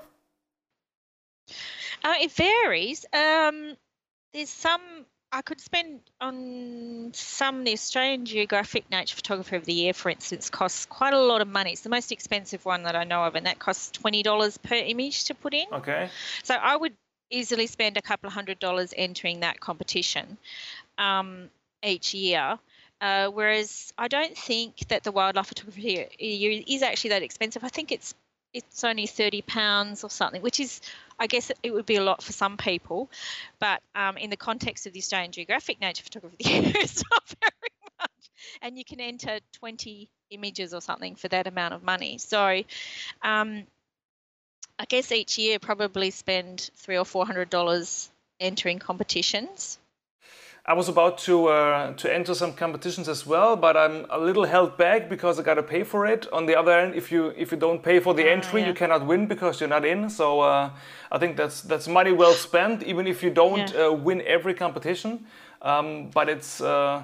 Uh, 2.04 2.18
it 2.22 2.32
varies. 2.32 3.04
Um, 3.14 3.78
there's 4.32 4.50
some 4.52 4.82
I 5.32 5.42
could 5.42 5.62
spend 5.62 6.02
on 6.20 7.12
some 7.14 7.64
the 7.64 7.72
Australian 7.74 8.26
Geographic 8.26 8.90
Nature 8.92 9.16
Photographer 9.16 9.56
of 9.56 9.66
the 9.66 9.74
Year, 9.74 9.94
for 9.94 10.10
instance, 10.10 10.50
costs 10.50 10.86
quite 10.86 11.14
a 11.14 11.20
lot 11.20 11.42
of 11.42 11.48
money. 11.48 11.72
It's 11.72 11.82
the 11.82 11.90
most 11.90 12.12
expensive 12.12 12.66
one 12.66 12.84
that 12.84 12.96
I 12.96 13.06
know 13.06 13.24
of, 13.24 13.36
and 13.36 13.46
that 13.46 13.58
costs 13.58 13.92
twenty 13.92 14.24
dollars 14.24 14.58
per 14.58 14.76
image 14.76 15.26
to 15.26 15.34
put 15.34 15.54
in. 15.54 15.68
Okay. 15.72 16.10
So 16.44 16.56
I 16.56 16.76
would 16.76 16.94
easily 17.30 17.68
spend 17.68 17.96
a 17.96 18.02
couple 18.02 18.28
of 18.28 18.34
hundred 18.34 18.60
dollars 18.60 18.94
entering 18.96 19.40
that 19.40 19.60
competition 19.60 20.38
um, 20.98 21.50
each 21.84 22.14
year. 22.14 22.60
Uh, 23.00 23.30
whereas 23.30 23.94
I 23.98 24.08
don't 24.10 24.38
think 24.38 24.88
that 24.90 25.04
the 25.04 25.12
wildlife 25.12 25.48
photography 25.48 26.06
is 26.20 26.84
actually 26.84 27.12
that 27.12 27.24
expensive. 27.24 27.64
I 27.64 27.70
think 27.70 27.92
it's 27.92 28.14
it's 28.54 28.84
only 28.84 29.08
thirty 29.08 29.42
pounds 29.42 30.04
or 30.04 30.10
something, 30.10 30.42
which 30.42 30.60
is 30.60 30.82
I 31.20 31.28
guess 31.28 31.52
it 31.62 31.72
would 31.72 31.86
be 31.86 31.98
a 31.98 32.04
lot 32.04 32.24
for 32.24 32.34
some 32.34 32.58
people, 32.58 33.10
but 33.60 33.82
um, 33.96 34.18
in 34.18 34.30
the 34.30 34.38
context 34.38 34.88
of 34.88 34.94
the 34.94 35.00
Australian 35.00 35.32
Geographic 35.32 35.80
Nature 35.80 36.04
Photography, 36.04 36.36
it's 36.40 37.04
not 37.12 37.24
very 37.42 37.72
much. 38.00 38.30
And 38.62 38.78
you 38.78 38.84
can 38.84 39.00
enter 39.00 39.40
20 39.60 40.10
images 40.32 40.74
or 40.74 40.82
something 40.82 41.16
for 41.16 41.28
that 41.28 41.46
amount 41.48 41.74
of 41.74 41.84
money. 41.84 42.18
So 42.18 42.64
um, 43.22 43.64
I 44.80 44.86
guess 44.86 45.12
each 45.12 45.38
year 45.38 45.60
probably 45.60 46.10
spend 46.10 46.72
three 46.76 46.98
or 46.98 47.06
four 47.06 47.26
hundred 47.26 47.50
dollars 47.52 48.10
entering 48.40 48.80
competitions. 48.80 49.78
I 50.64 50.74
was 50.74 50.88
about 50.88 51.18
to 51.20 51.48
uh, 51.48 51.94
to 51.94 52.14
enter 52.14 52.36
some 52.36 52.54
competitions 52.54 53.10
as 53.10 53.26
well, 53.26 53.56
but 53.56 53.76
I'm 53.76 54.06
a 54.12 54.20
little 54.20 54.46
held 54.46 54.78
back 54.78 55.10
because 55.10 55.40
I 55.40 55.44
gotta 55.44 55.64
pay 55.64 55.84
for 55.84 56.06
it. 56.06 56.32
On 56.32 56.46
the 56.46 56.56
other 56.56 56.72
end, 56.72 56.94
if 56.94 57.12
you 57.12 57.34
if 57.36 57.52
you 57.52 57.58
don't 57.58 57.82
pay 57.82 58.00
for 58.00 58.14
the 58.14 58.28
uh, 58.28 58.34
entry, 58.34 58.62
yeah. 58.62 58.68
you 58.68 58.74
cannot 58.74 59.08
win 59.08 59.26
because 59.26 59.60
you're 59.60 59.70
not 59.70 59.86
in. 59.86 60.08
So 60.10 60.42
uh, 60.42 60.70
I 61.12 61.18
think 61.18 61.36
that's 61.36 61.62
that's 61.62 61.88
money 61.88 62.12
well 62.12 62.34
spent, 62.34 62.84
even 62.84 63.08
if 63.08 63.24
you 63.24 63.32
don't 63.32 63.74
yeah. 63.74 63.88
Uh, 63.88 63.92
win 63.92 64.22
every 64.22 64.54
competition. 64.54 65.26
Um, 65.64 66.10
but 66.14 66.30
it's 66.30 66.62
uh, 66.62 67.04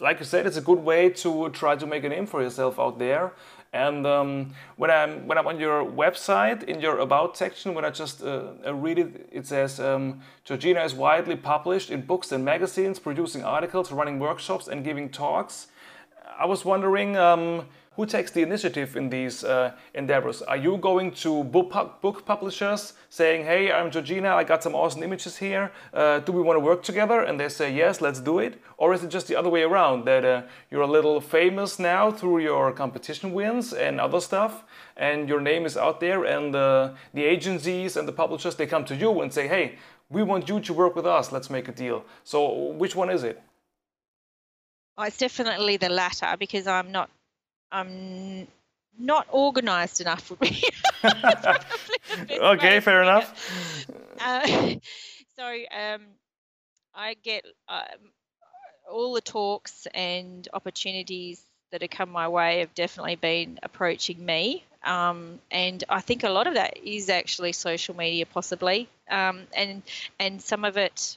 like 0.00 0.20
you 0.20 0.24
said, 0.24 0.46
it's 0.46 0.56
a 0.56 0.60
good 0.60 0.78
way 0.78 1.08
to 1.10 1.48
try 1.50 1.76
to 1.76 1.86
make 1.86 2.04
a 2.04 2.08
name 2.08 2.26
for 2.26 2.42
yourself 2.42 2.78
out 2.78 2.98
there. 2.98 3.32
And 3.74 4.06
um, 4.06 4.54
when 4.76 4.88
I'm 4.88 5.26
when 5.26 5.36
I'm 5.36 5.48
on 5.48 5.58
your 5.58 5.84
website 5.84 6.62
in 6.62 6.80
your 6.80 7.00
about 7.00 7.36
section, 7.36 7.74
when 7.74 7.84
I 7.84 7.90
just 7.90 8.22
uh, 8.22 8.72
read 8.72 9.00
it, 9.00 9.28
it 9.32 9.46
says 9.48 9.80
um, 9.80 10.20
Georgina 10.44 10.84
is 10.84 10.94
widely 10.94 11.34
published 11.34 11.90
in 11.90 12.02
books 12.02 12.30
and 12.30 12.44
magazines, 12.44 13.00
producing 13.00 13.42
articles, 13.42 13.90
running 13.90 14.20
workshops, 14.20 14.68
and 14.68 14.84
giving 14.84 15.10
talks. 15.10 15.66
I 16.38 16.46
was 16.46 16.64
wondering. 16.64 17.16
Um, 17.16 17.66
who 17.96 18.06
takes 18.06 18.30
the 18.30 18.42
initiative 18.42 18.96
in 18.96 19.08
these 19.08 19.44
uh, 19.44 19.72
endeavors? 19.94 20.42
Are 20.42 20.56
you 20.56 20.76
going 20.78 21.12
to 21.12 21.44
book, 21.44 22.00
book 22.00 22.24
publishers 22.24 22.94
saying, 23.08 23.44
hey, 23.44 23.70
I'm 23.70 23.90
Georgina, 23.90 24.34
I 24.34 24.44
got 24.44 24.62
some 24.62 24.74
awesome 24.74 25.02
images 25.02 25.36
here, 25.36 25.70
uh, 25.92 26.18
do 26.20 26.32
we 26.32 26.42
want 26.42 26.56
to 26.56 26.60
work 26.60 26.82
together? 26.82 27.20
And 27.20 27.38
they 27.38 27.48
say, 27.48 27.72
yes, 27.72 28.00
let's 28.00 28.20
do 28.20 28.38
it. 28.40 28.60
Or 28.76 28.94
is 28.94 29.04
it 29.04 29.10
just 29.10 29.28
the 29.28 29.36
other 29.36 29.48
way 29.48 29.62
around, 29.62 30.04
that 30.06 30.24
uh, 30.24 30.42
you're 30.70 30.82
a 30.82 30.86
little 30.86 31.20
famous 31.20 31.78
now 31.78 32.10
through 32.10 32.40
your 32.40 32.72
competition 32.72 33.32
wins 33.32 33.72
and 33.72 34.00
other 34.00 34.20
stuff, 34.20 34.64
and 34.96 35.28
your 35.28 35.40
name 35.40 35.64
is 35.64 35.76
out 35.76 36.00
there, 36.00 36.24
and 36.24 36.54
uh, 36.56 36.90
the 37.12 37.24
agencies 37.24 37.96
and 37.96 38.08
the 38.08 38.12
publishers, 38.12 38.56
they 38.56 38.66
come 38.66 38.84
to 38.84 38.96
you 38.96 39.20
and 39.20 39.32
say, 39.32 39.46
hey, 39.48 39.76
we 40.10 40.22
want 40.22 40.48
you 40.48 40.60
to 40.60 40.72
work 40.72 40.96
with 40.96 41.06
us, 41.06 41.32
let's 41.32 41.48
make 41.48 41.68
a 41.68 41.72
deal. 41.72 42.04
So 42.24 42.70
which 42.72 42.94
one 42.94 43.10
is 43.10 43.22
it? 43.22 43.40
Well, 44.96 45.06
it's 45.06 45.18
definitely 45.18 45.76
the 45.76 45.88
latter 45.88 46.36
because 46.38 46.66
I'm 46.66 46.92
not 46.92 47.10
I'm 47.72 48.46
not 48.98 49.26
organised 49.32 50.00
enough 50.00 50.22
for 50.22 50.36
me. 50.40 50.62
okay, 52.30 52.80
fair 52.80 53.02
enough. 53.02 53.86
Uh, 54.20 54.74
so 55.36 55.46
um, 55.46 56.02
I 56.94 57.14
get 57.22 57.44
um, 57.68 58.12
all 58.90 59.14
the 59.14 59.20
talks 59.20 59.86
and 59.94 60.46
opportunities 60.52 61.42
that 61.72 61.82
have 61.82 61.90
come 61.90 62.10
my 62.10 62.28
way 62.28 62.60
have 62.60 62.74
definitely 62.74 63.16
been 63.16 63.58
approaching 63.62 64.24
me. 64.24 64.64
Um, 64.84 65.40
and 65.50 65.82
I 65.88 66.00
think 66.00 66.24
a 66.24 66.30
lot 66.30 66.46
of 66.46 66.54
that 66.54 66.78
is 66.84 67.08
actually 67.08 67.52
social 67.52 67.96
media, 67.96 68.26
possibly, 68.26 68.88
um, 69.10 69.42
and 69.56 69.82
and 70.20 70.42
some 70.42 70.64
of 70.64 70.76
it, 70.76 71.16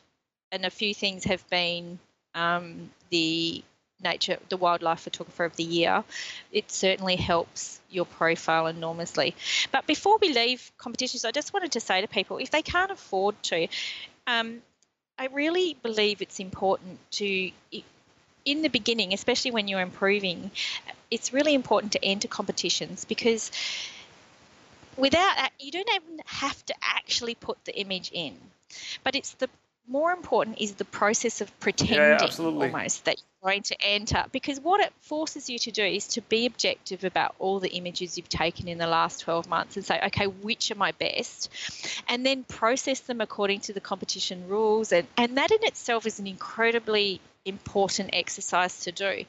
and 0.51 0.65
a 0.65 0.69
few 0.69 0.93
things 0.93 1.25
have 1.25 1.47
been 1.49 1.99
um, 2.33 2.89
the 3.10 3.62
nature 4.03 4.38
the 4.49 4.57
wildlife 4.57 5.01
photographer 5.01 5.45
of 5.45 5.55
the 5.55 5.63
year. 5.63 6.03
It 6.51 6.71
certainly 6.71 7.15
helps 7.15 7.79
your 7.89 8.05
profile 8.05 8.67
enormously. 8.67 9.36
But 9.71 9.88
before 9.88 10.17
we 10.19 10.33
leave 10.33 10.71
competitions 10.77 11.25
i 11.25 11.31
just 11.31 11.53
wanted 11.53 11.71
to 11.71 11.79
say 11.79 12.01
to 12.01 12.07
people 12.07 12.38
if 12.38 12.51
they 12.51 12.62
can't 12.62 12.91
afford 12.91 13.41
to 13.43 13.67
um, 14.27 14.62
I 15.17 15.27
really 15.27 15.75
believe 15.81 16.21
it's 16.21 16.39
important 16.39 16.99
to, 17.12 17.51
in 18.45 18.62
the 18.62 18.67
beginning, 18.67 19.13
especially 19.13 19.51
when 19.51 19.67
you're 19.67 19.81
improving, 19.81 20.51
it's 21.10 21.33
really 21.33 21.55
important 21.55 21.93
to 21.93 22.05
enter 22.05 22.27
competitions 22.27 23.05
because 23.05 23.51
without 24.95 25.51
you 25.60 25.71
don't 25.71 25.89
even 25.89 26.21
have 26.25 26.63
to 26.67 26.75
actually 26.81 27.33
put 27.33 27.63
the 27.65 27.75
image 27.75 28.12
in. 28.13 28.36
But 29.03 29.15
it's 29.15 29.31
the 29.33 29.49
more 29.88 30.12
important 30.12 30.60
is 30.60 30.73
the 30.75 30.86
process 30.86 31.41
of 31.41 31.60
pretending 31.60 31.97
yeah, 31.97 32.27
almost 32.38 33.05
that 33.05 33.15
going 33.43 33.63
to 33.63 33.76
enter 33.82 34.26
because 34.32 34.60
what 34.60 34.82
it 34.82 34.91
forces 35.02 35.50
you 35.50 35.60
to 35.60 35.71
do 35.71 35.84
is 35.84 36.08
to 36.08 36.21
be 36.21 36.45
objective 36.45 37.04
about 37.04 37.36
all 37.39 37.60
the 37.60 37.69
images 37.69 38.17
you've 38.17 38.30
taken 38.30 38.67
in 38.67 38.78
the 38.78 38.88
last 38.88 39.21
12 39.21 39.47
months 39.47 39.76
and 39.76 39.86
say 39.86 40.00
okay 40.06 40.26
which 40.26 40.71
are 40.71 40.76
my 40.76 40.91
best? 40.93 41.50
And 42.08 42.26
then 42.26 42.43
process 42.43 43.00
them 43.02 43.21
according 43.21 43.62
to 43.62 43.73
the 43.73 43.80
competition 43.80 44.47
rules 44.47 44.91
and, 44.91 45.08
and 45.17 45.38
that 45.38 45.52
in 45.52 45.63
itself 45.63 46.06
is 46.06 46.19
an 46.19 46.28
incredibly 46.28 47.21
important 47.45 48.10
exercise 48.13 48.82
to 48.82 48.91
do. 48.91 49.23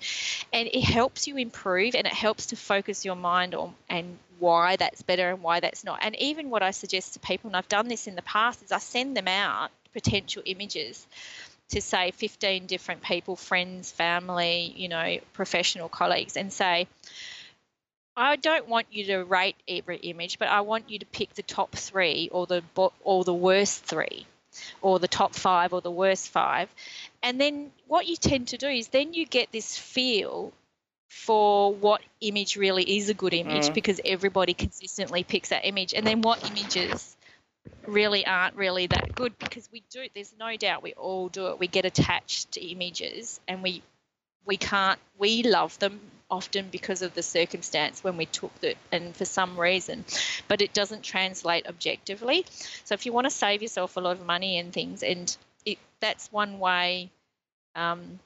And 0.53 0.69
it 0.73 0.83
helps 0.83 1.27
you 1.27 1.37
improve 1.37 1.95
and 1.95 2.07
it 2.07 2.13
helps 2.13 2.47
to 2.47 2.57
focus 2.57 3.05
your 3.05 3.17
mind 3.17 3.55
on 3.55 3.75
and 3.89 4.19
why 4.39 4.77
that's 4.77 5.03
better 5.03 5.31
and 5.31 5.43
why 5.43 5.61
that's 5.61 5.85
not. 5.85 5.99
And 6.03 6.17
even 6.17 6.51
what 6.51 6.63
i 6.63 6.71
suggest 6.71 7.15
to 7.15 7.21
people 7.21 7.49
and 7.49 7.57
i've 7.57 7.69
done 7.69 7.89
this 7.89 8.07
in 8.07 8.15
the 8.15 8.23
past 8.23 8.63
is 8.63 8.73
i 8.73 8.79
send 8.79 9.17
them 9.17 9.29
out 9.29 9.71
potential 9.93 10.43
images 10.45 11.07
to 11.71 11.83
say 11.83 12.11
15 12.13 12.67
different 12.67 13.03
people, 13.03 13.37
friends, 13.37 13.91
family, 13.91 14.73
you 14.77 14.89
know, 14.89 15.19
professional 15.35 15.89
colleagues, 15.89 16.37
and 16.37 16.53
say, 16.53 16.87
I 18.17 18.37
don't 18.37 18.67
want 18.67 18.89
you 18.91 19.05
to 19.07 19.19
rate 19.19 19.57
every 19.69 19.99
image, 19.99 20.39
but 20.39 20.49
I 20.49 20.63
want 20.63 20.91
you 20.91 20.99
to 20.99 21.07
pick 21.07 21.35
the 21.35 21.43
top 21.43 21.73
three 21.77 22.29
or 22.33 22.47
the 22.47 22.63
or 23.05 23.23
the 23.23 23.35
worst 23.35 23.85
three, 23.85 24.27
or 24.83 24.99
the 24.99 25.09
top 25.09 25.35
five 25.35 25.73
or 25.73 25.81
the 25.81 25.91
worst 25.91 26.29
five, 26.31 26.69
and 27.23 27.41
then 27.41 27.71
what 27.87 28.07
you 28.07 28.17
tend 28.17 28.49
to 28.49 28.57
do 28.57 28.67
is 28.67 28.89
then 28.89 29.15
you 29.15 29.25
get 29.25 29.53
this 29.53 29.79
feel 29.79 30.53
for 31.09 31.73
what 31.73 32.03
image 32.21 32.57
really 32.57 32.83
is 32.99 33.09
a 33.09 33.15
good 33.15 33.35
image 33.35 33.69
mm. 33.69 33.75
because 33.75 34.01
everybody 34.05 34.53
consistently 34.53 35.23
picks 35.23 35.51
that 35.51 35.65
image, 35.65 35.95
and 35.95 36.07
then 36.07 36.21
what 36.23 36.45
images 36.51 37.17
really 37.89 38.27
aren't 38.27 38.57
really 38.57 38.87
that 38.87 39.15
good 39.15 39.39
because 39.39 39.69
we 39.73 39.83
do 39.91 40.07
there's 40.15 40.35
no 40.39 40.57
doubt 40.57 40.83
we 40.83 40.93
all 40.95 41.29
do 41.29 41.49
it. 41.49 41.59
We 41.59 41.67
get 41.67 41.85
attached 41.85 42.53
to 42.53 42.61
images 42.61 43.41
and 43.49 43.63
we 43.63 43.83
we 44.45 44.57
can't 44.57 44.99
we 45.19 45.43
love 45.43 45.79
them 45.79 46.01
often 46.31 46.69
because 46.71 47.01
of 47.03 47.15
the 47.15 47.23
circumstance 47.23 48.05
when 48.05 48.17
we 48.17 48.27
took 48.27 48.53
it 48.63 48.77
and 48.93 49.17
for 49.17 49.25
some 49.25 49.59
reason 49.59 50.05
but 50.47 50.61
it 50.61 50.73
doesn't 50.73 51.03
translate 51.03 51.67
objectively. 51.67 52.45
So 52.85 52.95
if 52.95 53.07
you 53.07 53.13
want 53.13 53.27
to 53.27 53.31
save 53.31 53.63
yourself 53.63 53.97
a 53.97 54.01
lot 54.01 54.19
of 54.19 54.27
money 54.27 54.59
and 54.59 54.73
things 54.73 55.03
and 55.03 55.35
it, 55.65 55.79
that's 56.01 56.31
one 56.31 56.59
way 56.59 57.11
um, 57.75 58.19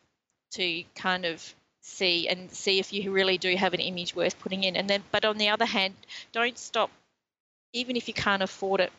to 0.53 0.83
kind 0.95 1.25
of 1.25 1.55
see 1.81 2.29
and 2.29 2.51
see 2.51 2.79
if 2.79 2.93
you 2.93 3.11
really 3.11 3.39
do 3.39 3.55
have 3.57 3.75
an 3.75 3.81
image 3.81 4.15
worth 4.15 4.39
putting 4.39 4.65
in. 4.65 4.77
And 4.77 4.89
then 4.89 5.03
but 5.13 5.25
on 5.25 5.39
the 5.39 5.49
other 5.51 5.67
hand 5.67 5.95
don't 6.33 6.59
stop 6.59 6.91
even 7.73 7.97
if 7.97 8.09
you 8.09 8.15
can't 8.15 8.43
afford 8.43 8.81
it 8.81 8.93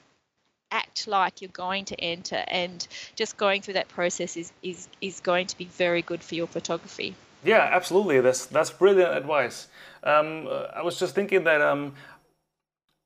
act 0.73 1.07
like 1.07 1.41
you're 1.41 1.51
going 1.51 1.85
to 1.85 1.99
enter 1.99 2.43
and 2.47 2.87
just 3.15 3.37
going 3.37 3.61
through 3.61 3.75
that 3.75 3.87
process 3.87 4.35
is, 4.35 4.51
is, 4.63 4.87
is 4.99 5.19
going 5.19 5.47
to 5.47 5.57
be 5.57 5.65
very 5.65 6.01
good 6.01 6.21
for 6.21 6.35
your 6.35 6.47
photography. 6.47 7.15
Yeah, 7.43 7.69
absolutely. 7.71 8.19
That's, 8.21 8.45
that's 8.47 8.71
brilliant 8.71 9.15
advice. 9.15 9.67
Um, 10.03 10.47
I 10.75 10.81
was 10.81 10.99
just 10.99 11.13
thinking 11.13 11.43
that 11.43 11.61
um, 11.61 11.93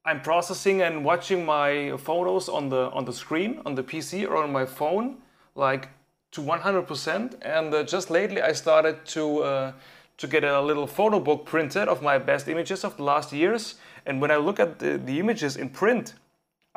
I'm 0.05 0.21
processing 0.21 0.81
and 0.81 1.03
watching 1.03 1.45
my 1.45 1.97
photos 1.97 2.47
on 2.47 2.69
the, 2.69 2.89
on 2.91 3.05
the 3.05 3.13
screen, 3.13 3.61
on 3.65 3.75
the 3.75 3.83
PC 3.83 4.27
or 4.27 4.37
on 4.37 4.51
my 4.51 4.65
phone, 4.65 5.17
like 5.55 5.89
to 6.31 6.41
100%. 6.41 7.35
And 7.41 7.73
uh, 7.73 7.83
just 7.83 8.09
lately 8.09 8.41
I 8.41 8.53
started 8.53 9.05
to, 9.07 9.39
uh, 9.43 9.71
to 10.17 10.27
get 10.27 10.43
a 10.43 10.61
little 10.61 10.87
photo 10.87 11.19
book 11.19 11.45
printed 11.45 11.87
of 11.87 12.01
my 12.01 12.17
best 12.17 12.47
images 12.47 12.83
of 12.83 12.95
the 12.97 13.03
last 13.03 13.33
years. 13.33 13.75
And 14.05 14.21
when 14.21 14.31
I 14.31 14.37
look 14.37 14.59
at 14.59 14.79
the, 14.79 14.97
the 14.97 15.19
images 15.19 15.57
in 15.57 15.69
print, 15.69 16.13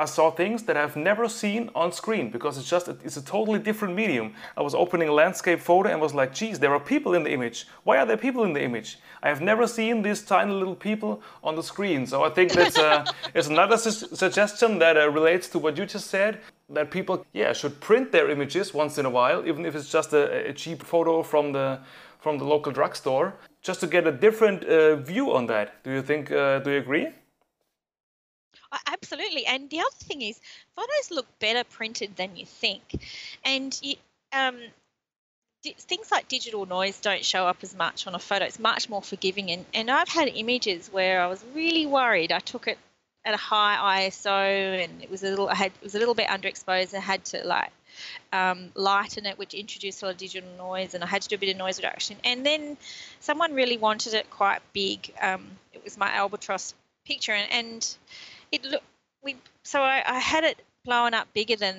I 0.00 0.06
saw 0.06 0.30
things 0.30 0.62
that 0.62 0.78
I've 0.78 0.96
never 0.96 1.28
seen 1.28 1.68
on 1.74 1.92
screen 1.92 2.30
because 2.30 2.56
it's 2.56 2.70
just 2.70 2.88
it's 2.88 3.18
a 3.18 3.22
totally 3.22 3.58
different 3.58 3.94
medium. 3.94 4.32
I 4.56 4.62
was 4.62 4.74
opening 4.74 5.08
a 5.10 5.12
landscape 5.12 5.60
photo 5.60 5.90
and 5.90 6.00
was 6.00 6.14
like, 6.14 6.32
geez, 6.32 6.58
there 6.58 6.72
are 6.72 6.80
people 6.80 7.12
in 7.12 7.22
the 7.22 7.30
image. 7.30 7.66
Why 7.84 7.98
are 7.98 8.06
there 8.06 8.16
people 8.16 8.44
in 8.44 8.54
the 8.54 8.62
image? 8.62 8.98
I 9.22 9.28
have 9.28 9.42
never 9.42 9.66
seen 9.66 10.00
these 10.00 10.22
tiny 10.22 10.54
little 10.54 10.74
people 10.74 11.20
on 11.44 11.54
the 11.54 11.62
screen. 11.62 12.06
So 12.06 12.24
I 12.24 12.30
think 12.30 12.52
that's 12.52 12.78
uh, 12.78 13.04
it's 13.34 13.48
another 13.48 13.76
su- 13.76 14.16
suggestion 14.16 14.78
that 14.78 14.96
uh, 14.96 15.10
relates 15.10 15.48
to 15.48 15.58
what 15.58 15.76
you 15.76 15.84
just 15.84 16.06
said. 16.06 16.40
That 16.70 16.90
people, 16.90 17.26
yeah, 17.34 17.52
should 17.52 17.78
print 17.80 18.10
their 18.10 18.30
images 18.30 18.72
once 18.72 18.96
in 18.96 19.04
a 19.04 19.10
while, 19.10 19.46
even 19.46 19.66
if 19.66 19.74
it's 19.74 19.90
just 19.90 20.14
a, 20.14 20.48
a 20.48 20.52
cheap 20.54 20.82
photo 20.82 21.22
from 21.22 21.52
the 21.52 21.78
from 22.20 22.38
the 22.38 22.44
local 22.44 22.72
drugstore, 22.72 23.34
just 23.60 23.80
to 23.80 23.86
get 23.86 24.06
a 24.06 24.12
different 24.12 24.64
uh, 24.64 24.96
view 24.96 25.32
on 25.34 25.46
that. 25.46 25.82
Do 25.84 25.90
you 25.90 26.00
think? 26.00 26.32
Uh, 26.32 26.60
do 26.60 26.70
you 26.70 26.78
agree? 26.78 27.08
Absolutely. 28.86 29.46
And 29.46 29.68
the 29.70 29.80
other 29.80 29.90
thing 30.00 30.22
is, 30.22 30.40
photos 30.76 31.10
look 31.10 31.26
better 31.38 31.64
printed 31.64 32.16
than 32.16 32.36
you 32.36 32.46
think. 32.46 32.82
And 33.44 33.78
you, 33.82 33.96
um, 34.32 34.58
things 35.62 36.10
like 36.10 36.28
digital 36.28 36.66
noise 36.66 37.00
don't 37.00 37.24
show 37.24 37.46
up 37.46 37.58
as 37.62 37.74
much 37.74 38.06
on 38.06 38.14
a 38.14 38.18
photo. 38.18 38.44
It's 38.44 38.58
much 38.58 38.88
more 38.88 39.02
forgiving. 39.02 39.50
And, 39.50 39.64
and 39.74 39.90
I've 39.90 40.08
had 40.08 40.28
images 40.28 40.88
where 40.92 41.20
I 41.20 41.26
was 41.26 41.44
really 41.54 41.86
worried. 41.86 42.32
I 42.32 42.38
took 42.38 42.68
it 42.68 42.78
at 43.24 43.34
a 43.34 43.38
high 43.38 44.06
ISO 44.08 44.84
and 44.84 45.02
it 45.02 45.10
was 45.10 45.22
a 45.22 45.30
little, 45.30 45.48
I 45.48 45.54
had, 45.54 45.72
it 45.72 45.82
was 45.82 45.94
a 45.94 45.98
little 45.98 46.14
bit 46.14 46.28
underexposed. 46.28 46.94
I 46.94 47.00
had 47.00 47.24
to 47.26 47.46
like 47.46 47.72
um, 48.32 48.70
lighten 48.74 49.26
it, 49.26 49.38
which 49.38 49.54
introduced 49.54 50.02
a 50.02 50.06
lot 50.06 50.12
of 50.12 50.16
digital 50.18 50.48
noise, 50.56 50.94
and 50.94 51.02
I 51.02 51.06
had 51.06 51.22
to 51.22 51.28
do 51.28 51.34
a 51.34 51.38
bit 51.38 51.50
of 51.50 51.56
noise 51.56 51.78
reduction. 51.78 52.16
And 52.24 52.44
then 52.44 52.76
someone 53.20 53.54
really 53.54 53.76
wanted 53.76 54.14
it 54.14 54.30
quite 54.30 54.60
big. 54.72 55.12
Um, 55.20 55.46
it 55.72 55.82
was 55.84 55.98
my 55.98 56.10
albatross 56.14 56.74
picture, 57.04 57.32
and, 57.32 57.50
and 57.52 57.96
it 58.52 58.64
look 58.64 58.82
we 59.22 59.36
so 59.62 59.80
I, 59.80 60.02
I 60.06 60.18
had 60.18 60.44
it 60.44 60.60
blown 60.84 61.14
up 61.14 61.32
bigger 61.32 61.56
than 61.56 61.76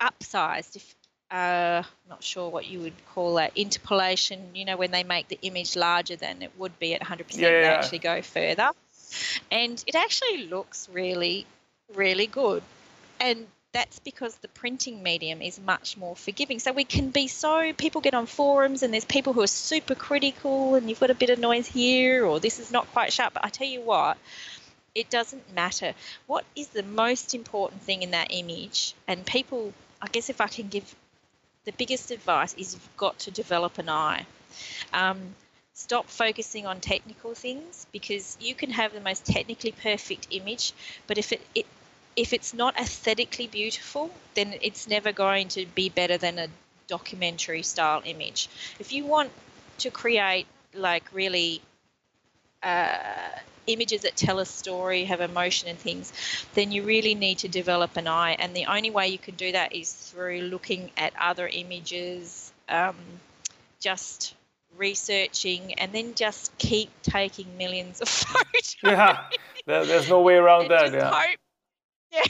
upsized 0.00 0.76
if 0.76 0.94
uh, 1.28 1.82
not 2.08 2.22
sure 2.22 2.48
what 2.48 2.66
you 2.66 2.78
would 2.80 2.94
call 3.12 3.34
that 3.34 3.56
interpolation 3.56 4.54
you 4.54 4.64
know 4.64 4.76
when 4.76 4.92
they 4.92 5.02
make 5.02 5.28
the 5.28 5.38
image 5.42 5.74
larger 5.74 6.14
than 6.14 6.42
it 6.42 6.52
would 6.56 6.78
be 6.78 6.94
at 6.94 7.00
100% 7.00 7.36
yeah, 7.36 7.48
they 7.48 7.64
actually 7.64 7.98
go 7.98 8.22
further 8.22 8.70
and 9.50 9.82
it 9.86 9.96
actually 9.96 10.46
looks 10.46 10.88
really 10.92 11.44
really 11.94 12.26
good 12.26 12.62
and 13.20 13.46
that's 13.76 13.98
because 13.98 14.34
the 14.36 14.48
printing 14.48 15.02
medium 15.02 15.42
is 15.42 15.60
much 15.60 15.98
more 15.98 16.16
forgiving. 16.16 16.58
So 16.58 16.72
we 16.72 16.84
can 16.84 17.10
be 17.10 17.28
so 17.28 17.74
people 17.74 18.00
get 18.00 18.14
on 18.14 18.24
forums 18.24 18.82
and 18.82 18.90
there's 18.90 19.04
people 19.04 19.34
who 19.34 19.42
are 19.42 19.46
super 19.46 19.94
critical 19.94 20.76
and 20.76 20.88
you've 20.88 20.98
got 20.98 21.10
a 21.10 21.14
bit 21.14 21.28
of 21.28 21.38
noise 21.38 21.66
here 21.66 22.24
or 22.24 22.40
this 22.40 22.58
is 22.58 22.72
not 22.72 22.90
quite 22.92 23.12
sharp. 23.12 23.34
But 23.34 23.44
I 23.44 23.50
tell 23.50 23.66
you 23.66 23.82
what, 23.82 24.16
it 24.96 25.10
doesn't 25.10 25.54
matter. 25.54 25.92
What 26.26 26.44
is 26.56 26.68
the 26.68 26.82
most 26.82 27.34
important 27.34 27.82
thing 27.82 28.02
in 28.02 28.12
that 28.12 28.28
image? 28.30 28.94
And 29.06 29.24
people, 29.26 29.74
I 30.00 30.08
guess 30.08 30.30
if 30.30 30.40
I 30.40 30.48
can 30.48 30.68
give 30.68 30.96
the 31.66 31.72
biggest 31.72 32.10
advice 32.10 32.54
is 32.54 32.74
you've 32.74 32.96
got 32.96 33.18
to 33.20 33.30
develop 33.30 33.78
an 33.78 33.90
eye. 33.90 34.24
Um, 34.94 35.34
stop 35.74 36.08
focusing 36.08 36.66
on 36.66 36.80
technical 36.80 37.34
things 37.34 37.86
because 37.92 38.38
you 38.40 38.54
can 38.54 38.70
have 38.70 38.94
the 38.94 39.00
most 39.00 39.26
technically 39.26 39.72
perfect 39.72 40.28
image, 40.30 40.72
but 41.06 41.18
if 41.18 41.32
it, 41.32 41.42
it 41.54 41.66
if 42.16 42.32
it's 42.32 42.54
not 42.54 42.78
aesthetically 42.80 43.46
beautiful, 43.46 44.10
then 44.34 44.54
it's 44.62 44.88
never 44.88 45.12
going 45.12 45.48
to 45.48 45.66
be 45.74 45.90
better 45.90 46.16
than 46.16 46.38
a 46.38 46.48
documentary 46.88 47.62
style 47.62 48.00
image. 48.06 48.48
If 48.78 48.92
you 48.92 49.04
want 49.04 49.30
to 49.78 49.90
create 49.90 50.46
like 50.72 51.04
really 51.12 51.60
uh, 52.66 52.88
images 53.68 54.02
that 54.02 54.16
tell 54.16 54.38
a 54.40 54.46
story, 54.46 55.04
have 55.04 55.20
emotion 55.20 55.68
and 55.68 55.78
things, 55.78 56.12
then 56.54 56.72
you 56.72 56.82
really 56.82 57.14
need 57.14 57.38
to 57.38 57.48
develop 57.48 57.96
an 57.96 58.08
eye. 58.08 58.36
And 58.38 58.54
the 58.54 58.66
only 58.66 58.90
way 58.90 59.08
you 59.08 59.18
can 59.18 59.36
do 59.36 59.52
that 59.52 59.74
is 59.74 59.92
through 59.92 60.42
looking 60.42 60.90
at 60.96 61.12
other 61.20 61.46
images, 61.46 62.52
um, 62.68 62.96
just 63.80 64.34
researching, 64.76 65.74
and 65.74 65.92
then 65.92 66.14
just 66.14 66.56
keep 66.58 66.90
taking 67.02 67.56
millions 67.56 68.00
of 68.00 68.08
photos. 68.22 68.76
Yeah, 68.82 69.24
there's 69.66 70.08
no 70.08 70.20
way 70.22 70.34
around 70.34 70.68
that. 70.68 70.92
Yeah. 70.92 71.10
Hope, 71.12 71.38
yeah. 72.12 72.22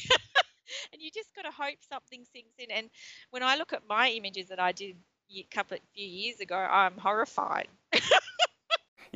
and 0.92 1.01
you 1.01 1.11
just 1.11 1.35
got 1.35 1.42
to 1.42 1.51
hope 1.51 1.79
something 1.88 2.25
sinks 2.33 2.55
in. 2.59 2.70
And 2.70 2.90
when 3.31 3.42
I 3.42 3.57
look 3.57 3.72
at 3.72 3.83
my 3.88 4.11
images 4.11 4.49
that 4.49 4.61
I 4.61 4.72
did 4.72 4.96
a 5.35 5.46
couple 5.51 5.77
of 5.77 5.83
few 5.94 6.07
years 6.07 6.40
ago, 6.40 6.57
I'm 6.57 6.99
horrified. 6.99 7.68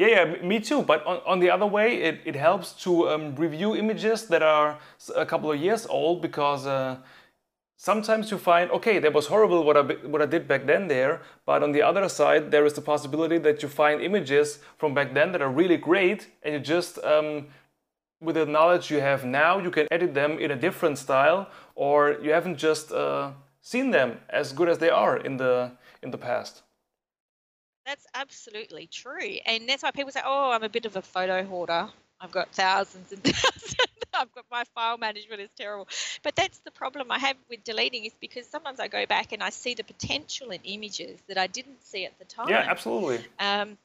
Yeah, 0.01 0.07
yeah, 0.07 0.43
me 0.43 0.61
too. 0.61 0.81
But 0.81 1.05
on, 1.05 1.21
on 1.27 1.41
the 1.41 1.51
other 1.51 1.67
way, 1.67 2.01
it, 2.01 2.21
it 2.25 2.35
helps 2.35 2.73
to 2.85 3.11
um, 3.11 3.37
review 3.37 3.77
images 3.77 4.29
that 4.29 4.43
are 4.43 4.79
a 5.15 5.27
couple 5.27 5.53
of 5.53 5.61
years 5.61 5.85
old 5.85 6.23
because 6.23 6.67
uh, 6.67 6.97
sometimes 7.77 8.31
you 8.31 8.39
find, 8.39 8.71
okay, 8.71 8.99
that 8.99 9.13
was 9.13 9.27
horrible 9.27 9.63
what 9.63 9.77
I, 9.77 9.83
what 10.07 10.23
I 10.23 10.25
did 10.25 10.49
back 10.49 10.65
then 10.65 10.89
there. 10.89 11.21
But 11.45 11.63
on 11.63 11.73
the 11.73 11.83
other 11.83 12.09
side, 12.09 12.51
there 12.51 12.65
is 12.65 12.73
the 12.73 12.81
possibility 12.81 13.37
that 13.41 13.63
you 13.63 13.69
find 13.69 14.01
images 14.01 14.61
from 14.79 14.95
back 14.95 15.13
then 15.13 15.33
that 15.33 15.43
are 15.43 15.51
really 15.51 15.77
great 15.77 16.29
and 16.43 16.55
you 16.55 16.61
just, 16.61 16.99
um, 17.05 17.49
with 18.23 18.37
the 18.37 18.47
knowledge 18.47 18.91
you 18.91 19.03
have 19.03 19.27
now, 19.27 19.59
you 19.59 19.71
can 19.71 19.87
edit 19.91 20.15
them 20.15 20.39
in 20.39 20.51
a 20.51 20.57
different 20.57 20.97
style 20.97 21.51
or 21.75 22.17
you 22.23 22.31
haven't 22.33 22.57
just 22.57 22.91
uh, 22.91 23.33
seen 23.61 23.91
them 23.91 24.19
as 24.31 24.55
good 24.55 24.71
as 24.71 24.79
they 24.79 24.89
are 24.89 25.19
in 25.19 25.37
the 25.37 25.73
in 26.03 26.11
the 26.11 26.17
past. 26.17 26.63
That's 27.91 28.07
absolutely 28.15 28.87
true. 28.87 29.39
And 29.45 29.69
that's 29.69 29.83
why 29.83 29.91
people 29.91 30.13
say, 30.13 30.21
oh, 30.25 30.53
I'm 30.53 30.63
a 30.63 30.69
bit 30.69 30.87
of 30.87 30.95
a 30.95 31.03
photo 31.03 31.43
hoarder. 31.43 31.89
I've 32.21 32.31
got 32.31 32.55
thousands 32.55 33.11
and 33.11 33.21
thousands. 33.25 33.75
I've 34.15 34.33
got 34.33 34.45
my 34.49 34.63
file 34.77 34.97
management 34.97 35.41
is 35.41 35.51
terrible. 35.57 35.89
But 36.23 36.37
that's 36.37 36.61
the 36.61 36.71
problem 36.71 37.11
I 37.11 37.19
have 37.19 37.37
with 37.49 37.65
deleting 37.65 38.05
is 38.05 38.13
because 38.21 38.47
sometimes 38.47 38.79
I 38.79 38.87
go 38.87 39.07
back 39.07 39.33
and 39.33 39.43
I 39.43 39.51
see 39.51 39.75
the 39.75 39.83
potential 39.83 40.53
in 40.53 40.61
images 40.63 41.19
that 41.27 41.37
I 41.37 41.49
didn't 41.49 41.85
see 41.85 42.05
at 42.05 42.17
the 42.21 42.25
time. 42.27 42.51
Yeah, 42.51 42.65
absolutely. 42.65 43.27
Um, 43.41 43.77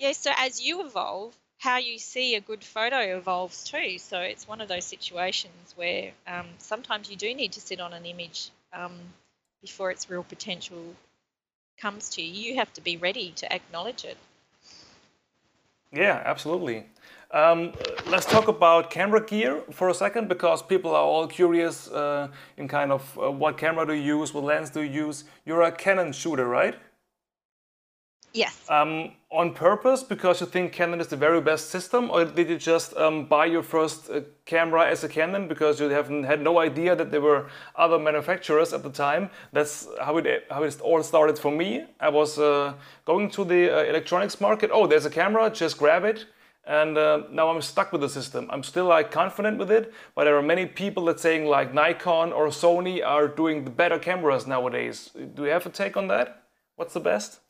yeah, 0.00 0.10
so 0.10 0.32
as 0.36 0.60
you 0.60 0.84
evolve, 0.84 1.32
how 1.58 1.76
you 1.76 2.00
see 2.00 2.34
a 2.34 2.40
good 2.40 2.64
photo 2.64 3.16
evolves 3.16 3.62
too. 3.62 3.98
So 3.98 4.18
it's 4.18 4.48
one 4.48 4.60
of 4.60 4.66
those 4.66 4.86
situations 4.86 5.72
where 5.76 6.10
um, 6.26 6.48
sometimes 6.58 7.08
you 7.08 7.16
do 7.16 7.32
need 7.32 7.52
to 7.52 7.60
sit 7.60 7.80
on 7.80 7.92
an 7.92 8.06
image 8.06 8.50
um, 8.72 8.98
before 9.62 9.92
its 9.92 10.10
real 10.10 10.24
potential 10.24 10.96
comes 11.80 12.08
to 12.10 12.22
you. 12.22 12.52
You 12.52 12.56
have 12.56 12.72
to 12.74 12.80
be 12.80 12.96
ready 12.96 13.32
to 13.36 13.52
acknowledge 13.52 14.04
it. 14.04 14.16
Yeah, 15.92 16.22
absolutely. 16.24 16.86
Um, 17.32 17.72
let's 18.06 18.26
talk 18.26 18.48
about 18.48 18.90
camera 18.90 19.24
gear 19.24 19.62
for 19.70 19.88
a 19.88 19.94
second 19.94 20.28
because 20.28 20.62
people 20.62 20.90
are 20.90 21.02
all 21.02 21.26
curious 21.26 21.88
uh, 21.88 22.28
in 22.56 22.66
kind 22.66 22.90
of 22.90 23.18
uh, 23.18 23.30
what 23.30 23.56
camera 23.56 23.86
do 23.86 23.92
you 23.92 24.18
use, 24.18 24.34
what 24.34 24.44
lens 24.44 24.70
do 24.70 24.82
you 24.82 25.06
use. 25.06 25.24
You're 25.44 25.62
a 25.62 25.72
Canon 25.72 26.12
shooter, 26.12 26.48
right? 26.48 26.74
Yes. 28.32 28.64
Um, 28.68 29.12
on 29.32 29.54
purpose 29.54 30.02
because 30.02 30.40
you 30.40 30.46
think 30.46 30.72
Canon 30.72 31.00
is 31.00 31.08
the 31.08 31.16
very 31.16 31.40
best 31.40 31.70
system, 31.70 32.10
or 32.10 32.24
did 32.24 32.48
you 32.48 32.58
just 32.58 32.96
um, 32.96 33.26
buy 33.26 33.46
your 33.46 33.62
first 33.62 34.10
uh, 34.10 34.20
camera 34.44 34.88
as 34.88 35.04
a 35.04 35.08
Canon 35.08 35.48
because 35.48 35.80
you 35.80 35.88
haven't 35.88 36.24
had 36.24 36.40
no 36.40 36.58
idea 36.58 36.94
that 36.96 37.10
there 37.10 37.20
were 37.20 37.48
other 37.76 37.98
manufacturers 37.98 38.72
at 38.72 38.82
the 38.82 38.90
time? 38.90 39.30
That's 39.52 39.88
how 40.00 40.16
it 40.18 40.44
how 40.50 40.62
it 40.62 40.80
all 40.80 41.02
started 41.02 41.38
for 41.38 41.50
me. 41.50 41.84
I 42.00 42.08
was 42.08 42.38
uh, 42.38 42.74
going 43.04 43.30
to 43.30 43.44
the 43.44 43.70
uh, 43.70 43.84
electronics 43.84 44.40
market. 44.40 44.70
Oh, 44.72 44.86
there's 44.86 45.06
a 45.06 45.10
camera, 45.10 45.50
just 45.50 45.78
grab 45.78 46.04
it. 46.04 46.26
And 46.64 46.98
uh, 46.98 47.22
now 47.32 47.48
I'm 47.48 47.62
stuck 47.62 47.90
with 47.90 48.02
the 48.02 48.08
system. 48.08 48.48
I'm 48.50 48.62
still 48.62 48.84
like 48.84 49.10
confident 49.10 49.58
with 49.58 49.70
it, 49.70 49.92
but 50.14 50.24
there 50.24 50.36
are 50.36 50.42
many 50.42 50.66
people 50.66 51.06
that 51.06 51.18
saying 51.18 51.46
like 51.46 51.74
Nikon 51.74 52.32
or 52.32 52.48
Sony 52.48 53.04
are 53.04 53.26
doing 53.26 53.64
the 53.64 53.70
better 53.70 53.98
cameras 53.98 54.46
nowadays. 54.46 55.10
Do 55.34 55.44
you 55.44 55.50
have 55.50 55.66
a 55.66 55.70
take 55.70 55.96
on 55.96 56.08
that? 56.08 56.42
What's 56.76 56.94
the 56.94 57.00
best? 57.00 57.40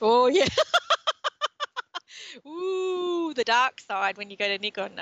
Oh 0.00 0.26
yeah. 0.26 0.46
Ooh, 2.46 3.32
the 3.34 3.44
dark 3.44 3.80
side 3.80 4.16
when 4.16 4.30
you 4.30 4.36
go 4.36 4.48
to 4.48 4.58
Nikon. 4.58 4.92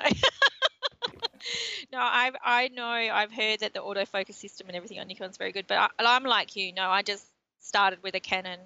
No. 1.92 1.98
no, 1.98 1.98
I 2.00 2.32
I 2.44 2.68
know 2.68 2.82
I've 2.84 3.30
heard 3.30 3.60
that 3.60 3.72
the 3.72 3.80
autofocus 3.80 4.34
system 4.34 4.66
and 4.66 4.76
everything 4.76 4.98
on 4.98 5.06
Nikon 5.06 5.30
is 5.30 5.36
very 5.36 5.52
good, 5.52 5.66
but 5.68 5.92
I, 5.98 6.16
am 6.16 6.24
like 6.24 6.56
you. 6.56 6.72
No, 6.72 6.88
I 6.88 7.02
just 7.02 7.24
started 7.60 8.02
with 8.02 8.16
a 8.16 8.20
Canon, 8.20 8.58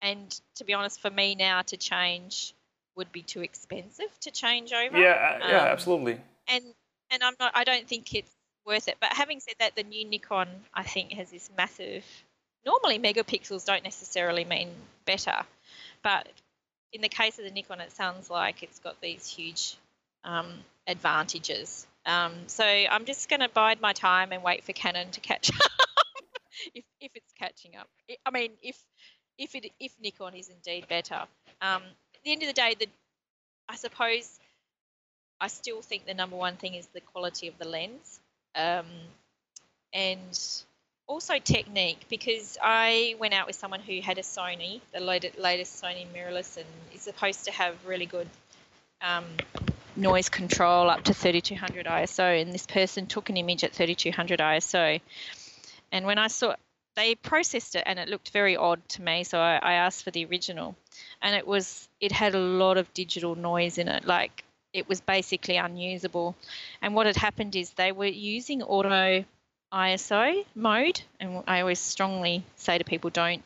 and 0.00 0.40
to 0.56 0.64
be 0.64 0.74
honest, 0.74 1.00
for 1.00 1.10
me 1.10 1.34
now 1.34 1.62
to 1.62 1.76
change 1.76 2.54
would 2.96 3.10
be 3.10 3.22
too 3.22 3.42
expensive 3.42 4.06
to 4.20 4.30
change 4.30 4.72
over. 4.72 4.96
Yeah, 4.96 5.38
uh, 5.42 5.48
yeah, 5.48 5.62
um, 5.62 5.68
absolutely. 5.68 6.20
And 6.46 6.64
and 7.10 7.22
I'm 7.24 7.34
not. 7.40 7.52
I 7.54 7.64
don't 7.64 7.88
think 7.88 8.14
it's 8.14 8.30
worth 8.64 8.86
it. 8.86 8.96
But 9.00 9.12
having 9.12 9.40
said 9.40 9.54
that, 9.58 9.74
the 9.74 9.82
new 9.82 10.08
Nikon 10.08 10.48
I 10.72 10.84
think 10.84 11.12
has 11.12 11.30
this 11.30 11.50
massive. 11.56 12.04
Normally, 12.64 12.98
megapixels 12.98 13.64
don't 13.64 13.82
necessarily 13.82 14.44
mean 14.44 14.68
better 15.04 15.44
but 16.02 16.26
in 16.92 17.00
the 17.00 17.08
case 17.08 17.38
of 17.38 17.44
the 17.44 17.50
Nikon, 17.50 17.80
it 17.80 17.92
sounds 17.92 18.30
like 18.30 18.62
it's 18.62 18.78
got 18.80 19.00
these 19.00 19.26
huge 19.26 19.76
um, 20.24 20.52
advantages. 20.86 21.86
Um, 22.06 22.32
so 22.46 22.64
I'm 22.64 23.04
just 23.04 23.28
going 23.28 23.40
to 23.40 23.48
bide 23.48 23.80
my 23.80 23.92
time 23.92 24.32
and 24.32 24.42
wait 24.42 24.64
for 24.64 24.72
Canon 24.72 25.10
to 25.12 25.20
catch 25.20 25.50
up, 25.54 25.70
if, 26.74 26.84
if 27.00 27.12
it's 27.14 27.32
catching 27.38 27.76
up. 27.76 27.88
I 28.24 28.30
mean, 28.30 28.52
if 28.62 28.76
if 29.38 29.54
it 29.54 29.72
if 29.80 29.92
Nikon 30.02 30.34
is 30.34 30.48
indeed 30.48 30.86
better. 30.88 31.22
Um, 31.62 31.82
at 32.14 32.22
the 32.24 32.32
end 32.32 32.42
of 32.42 32.48
the 32.48 32.54
day, 32.54 32.74
the 32.78 32.88
I 33.68 33.76
suppose 33.76 34.38
I 35.40 35.48
still 35.48 35.80
think 35.80 36.06
the 36.06 36.14
number 36.14 36.36
one 36.36 36.56
thing 36.56 36.74
is 36.74 36.86
the 36.88 37.00
quality 37.00 37.48
of 37.48 37.58
the 37.58 37.66
lens, 37.66 38.20
um, 38.54 38.86
and 39.92 40.62
also 41.10 41.38
technique 41.40 42.06
because 42.08 42.56
I 42.62 43.16
went 43.18 43.34
out 43.34 43.48
with 43.48 43.56
someone 43.56 43.80
who 43.80 44.00
had 44.00 44.18
a 44.18 44.22
Sony, 44.22 44.80
the 44.94 45.00
latest 45.00 45.82
Sony 45.82 46.06
mirrorless, 46.14 46.56
and 46.56 46.66
is 46.94 47.02
supposed 47.02 47.46
to 47.46 47.50
have 47.50 47.74
really 47.84 48.06
good 48.06 48.28
um, 49.02 49.24
noise 49.96 50.28
control 50.28 50.88
up 50.88 51.02
to 51.04 51.12
3200 51.12 51.86
ISO. 51.86 52.40
And 52.40 52.52
this 52.54 52.66
person 52.66 53.06
took 53.06 53.28
an 53.28 53.36
image 53.36 53.64
at 53.64 53.72
3200 53.72 54.38
ISO, 54.38 55.00
and 55.90 56.06
when 56.06 56.18
I 56.18 56.28
saw 56.28 56.54
they 56.96 57.16
processed 57.16 57.76
it 57.76 57.84
and 57.86 57.98
it 57.98 58.08
looked 58.08 58.30
very 58.30 58.56
odd 58.56 58.80
to 58.90 59.02
me, 59.02 59.24
so 59.24 59.38
I, 59.38 59.58
I 59.62 59.72
asked 59.74 60.04
for 60.04 60.12
the 60.12 60.24
original, 60.26 60.76
and 61.20 61.34
it 61.34 61.46
was 61.46 61.88
it 62.00 62.12
had 62.12 62.36
a 62.36 62.38
lot 62.38 62.78
of 62.78 62.92
digital 62.94 63.34
noise 63.34 63.78
in 63.78 63.88
it, 63.88 64.04
like 64.04 64.44
it 64.72 64.88
was 64.88 65.00
basically 65.00 65.56
unusable. 65.56 66.36
And 66.80 66.94
what 66.94 67.06
had 67.06 67.16
happened 67.16 67.56
is 67.56 67.70
they 67.70 67.90
were 67.90 68.06
using 68.06 68.62
auto 68.62 69.24
ISO 69.72 70.44
mode, 70.54 71.00
and 71.18 71.42
I 71.46 71.60
always 71.60 71.78
strongly 71.78 72.44
say 72.56 72.78
to 72.78 72.84
people 72.84 73.10
don't 73.10 73.42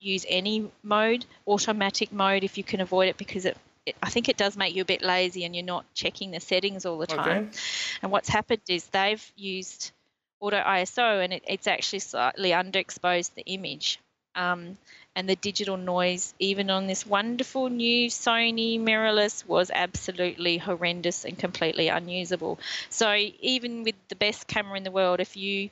use 0.00 0.26
any 0.28 0.70
mode, 0.82 1.24
automatic 1.46 2.12
mode 2.12 2.44
if 2.44 2.58
you 2.58 2.64
can 2.64 2.80
avoid 2.80 3.08
it 3.08 3.16
because 3.16 3.44
it, 3.44 3.56
it, 3.86 3.96
I 4.02 4.10
think 4.10 4.28
it 4.28 4.36
does 4.36 4.56
make 4.56 4.74
you 4.74 4.82
a 4.82 4.86
bit 4.86 5.02
lazy 5.02 5.44
and 5.44 5.54
you're 5.54 5.64
not 5.64 5.84
checking 5.94 6.30
the 6.30 6.40
settings 6.40 6.84
all 6.84 6.98
the 6.98 7.06
time. 7.06 7.48
Okay. 7.48 7.58
And 8.02 8.12
what's 8.12 8.28
happened 8.28 8.62
is 8.68 8.86
they've 8.86 9.32
used 9.36 9.92
auto 10.40 10.58
ISO 10.58 11.24
and 11.24 11.32
it, 11.32 11.44
it's 11.48 11.66
actually 11.66 12.00
slightly 12.00 12.50
underexposed 12.50 13.34
the 13.34 13.42
image. 13.46 13.98
Um, 14.36 14.78
and 15.16 15.28
the 15.28 15.36
digital 15.36 15.78
noise, 15.78 16.34
even 16.38 16.68
on 16.68 16.86
this 16.86 17.06
wonderful 17.06 17.70
new 17.70 18.10
Sony 18.10 18.78
mirrorless, 18.78 19.46
was 19.46 19.70
absolutely 19.74 20.58
horrendous 20.58 21.24
and 21.24 21.38
completely 21.38 21.88
unusable. 21.88 22.58
So 22.90 23.14
even 23.40 23.82
with 23.82 23.94
the 24.08 24.16
best 24.16 24.46
camera 24.46 24.76
in 24.76 24.84
the 24.84 24.90
world, 24.90 25.20
if 25.20 25.34
you 25.36 25.70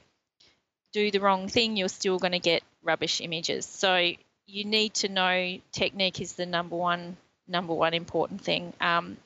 do 0.95 1.11
the 1.11 1.21
wrong 1.21 1.49
thing, 1.49 1.77
you're 1.77 1.89
still 1.89 2.19
going 2.19 2.33
to 2.33 2.39
get 2.39 2.63
rubbish 2.83 3.21
images. 3.21 3.67
So 3.67 4.13
you 4.47 4.65
need 4.65 4.95
to 4.95 5.09
know 5.09 5.59
technique 5.73 6.21
is 6.21 6.33
the 6.35 6.47
number 6.47 6.77
one 6.77 7.17
number 7.47 7.75
one 7.75 7.93
important 7.93 8.41
thing, 8.41 8.73
um, 8.81 9.19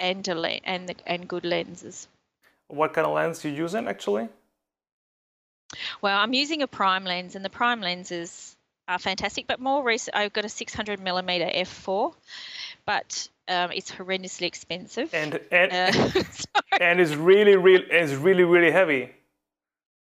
and 0.00 0.26
a 0.26 0.34
le- 0.34 0.60
and 0.64 0.88
the, 0.88 0.96
and 1.06 1.28
good 1.28 1.44
lenses. 1.44 2.08
What 2.66 2.92
kind 2.92 3.06
of 3.06 3.14
lens 3.14 3.44
you 3.44 3.52
using 3.52 3.86
actually? 3.86 4.28
Well, 6.00 6.18
I'm 6.18 6.32
using 6.32 6.62
a 6.62 6.66
prime 6.66 7.04
lens, 7.04 7.36
and 7.36 7.44
the 7.44 7.50
prime 7.50 7.80
lenses 7.80 8.53
are 8.88 8.98
fantastic. 8.98 9.46
But 9.46 9.60
more 9.60 9.82
recent, 9.82 10.16
I've 10.16 10.32
got 10.32 10.44
a 10.44 10.48
600 10.48 11.00
millimeter 11.00 11.46
f4, 11.46 12.14
but 12.86 13.28
um, 13.48 13.70
it's 13.72 13.90
horrendously 13.90 14.46
expensive. 14.46 15.12
And 15.14 15.40
and, 15.50 15.72
uh, 15.72 16.22
and 16.80 17.00
it's 17.00 17.14
really 17.14 17.56
really 17.56 17.86
it's 17.90 18.12
really 18.12 18.44
really 18.44 18.70
heavy. 18.70 19.10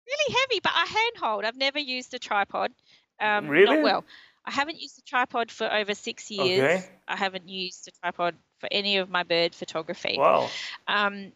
Really 0.08 0.36
heavy, 0.42 0.60
but 0.62 0.74
I 0.76 0.86
handhold. 0.86 1.46
I've 1.46 1.58
never 1.58 1.80
used 1.80 2.14
a 2.14 2.20
tripod. 2.20 2.72
Um, 3.20 3.48
really? 3.48 3.82
well. 3.82 4.04
I 4.48 4.52
haven't 4.52 4.80
used 4.80 5.00
a 5.00 5.02
tripod 5.02 5.50
for 5.50 5.72
over 5.72 5.96
six 5.96 6.30
years. 6.30 6.64
Okay. 6.64 6.86
I 7.08 7.16
haven't 7.16 7.50
used 7.50 7.88
a 7.88 7.92
tripod 8.00 8.36
for 8.60 8.70
any 8.72 8.98
of 8.98 9.10
my 9.10 9.24
bird 9.24 9.56
photography. 9.56 10.18
Wow. 10.20 10.50
Um, 10.88 11.32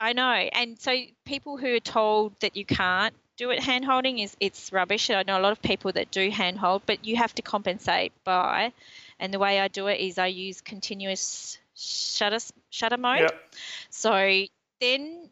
I 0.00 0.12
know, 0.14 0.30
and 0.30 0.78
so 0.78 0.94
people 1.26 1.56
who 1.56 1.74
are 1.74 1.80
told 1.80 2.38
that 2.40 2.56
you 2.56 2.64
can't 2.64 3.14
do 3.38 3.50
it 3.50 3.62
hand 3.62 3.84
holding 3.84 4.18
is 4.18 4.36
it's 4.40 4.72
rubbish. 4.72 5.08
I 5.08 5.22
know 5.22 5.38
a 5.38 5.40
lot 5.40 5.52
of 5.52 5.62
people 5.62 5.92
that 5.92 6.10
do 6.10 6.28
hand 6.28 6.58
hold, 6.58 6.82
but 6.84 7.04
you 7.04 7.16
have 7.16 7.34
to 7.36 7.42
compensate 7.42 8.12
by, 8.24 8.72
and 9.18 9.32
the 9.32 9.38
way 9.38 9.60
I 9.60 9.68
do 9.68 9.86
it 9.86 10.00
is 10.00 10.18
I 10.18 10.26
use 10.26 10.60
continuous 10.60 11.58
shutter 11.74 12.38
shutter 12.68 12.98
mode. 12.98 13.20
Yep. 13.20 13.44
So 13.90 14.42
then, 14.80 15.30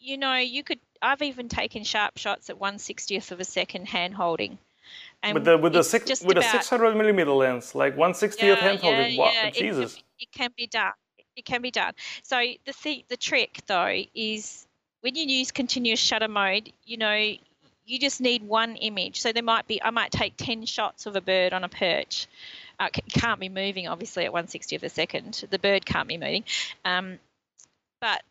you 0.00 0.18
know, 0.18 0.36
you 0.36 0.64
could. 0.64 0.80
I've 1.00 1.22
even 1.22 1.48
taken 1.48 1.84
sharp 1.84 2.16
shots 2.16 2.48
at 2.48 2.58
one 2.58 2.78
sixtieth 2.78 3.30
of 3.30 3.38
a 3.38 3.44
second 3.44 3.86
hand 3.86 4.14
holding. 4.14 4.58
And 5.22 5.34
with 5.34 5.44
the 5.44 5.58
with 5.58 5.74
the 5.74 5.84
six 5.84 6.22
with 6.22 6.38
about, 6.38 6.44
a 6.44 6.48
six 6.48 6.68
hundred 6.68 6.96
millimeter 6.96 7.30
lens, 7.30 7.74
like 7.74 7.96
one 7.96 8.14
sixtieth 8.14 8.56
yeah, 8.56 8.62
hand 8.62 8.80
holding. 8.80 9.14
Yeah, 9.14 9.20
wow, 9.20 9.30
yeah. 9.32 9.50
Jesus. 9.50 9.94
It 9.94 9.96
can, 9.96 10.06
it 10.18 10.32
can 10.32 10.50
be 10.56 10.66
done. 10.66 10.92
It 11.36 11.44
can 11.44 11.62
be 11.62 11.70
done. 11.70 11.92
So 12.22 12.40
the 12.64 12.72
th- 12.72 13.04
the 13.08 13.16
trick 13.16 13.60
though 13.66 14.02
is 14.14 14.66
when 15.04 15.16
you 15.16 15.26
use 15.26 15.50
continuous 15.50 16.00
shutter 16.00 16.28
mode, 16.28 16.72
you 16.86 16.96
know, 16.96 17.14
you 17.84 17.98
just 17.98 18.22
need 18.22 18.42
one 18.42 18.76
image. 18.76 19.20
So 19.20 19.32
there 19.32 19.42
might 19.42 19.68
be, 19.68 19.82
I 19.82 19.90
might 19.90 20.10
take 20.10 20.32
10 20.38 20.64
shots 20.64 21.04
of 21.04 21.14
a 21.14 21.20
bird 21.20 21.52
on 21.52 21.62
a 21.62 21.68
perch. 21.68 22.26
Uh, 22.80 22.88
can't 23.10 23.38
be 23.38 23.50
moving, 23.50 23.86
obviously, 23.86 24.24
at 24.24 24.32
160 24.32 24.76
of 24.76 24.82
a 24.82 24.88
second. 24.88 25.44
The 25.50 25.58
bird 25.58 25.84
can't 25.84 26.08
be 26.08 26.16
moving. 26.16 26.44
Um, 26.86 27.18
but 28.00 28.22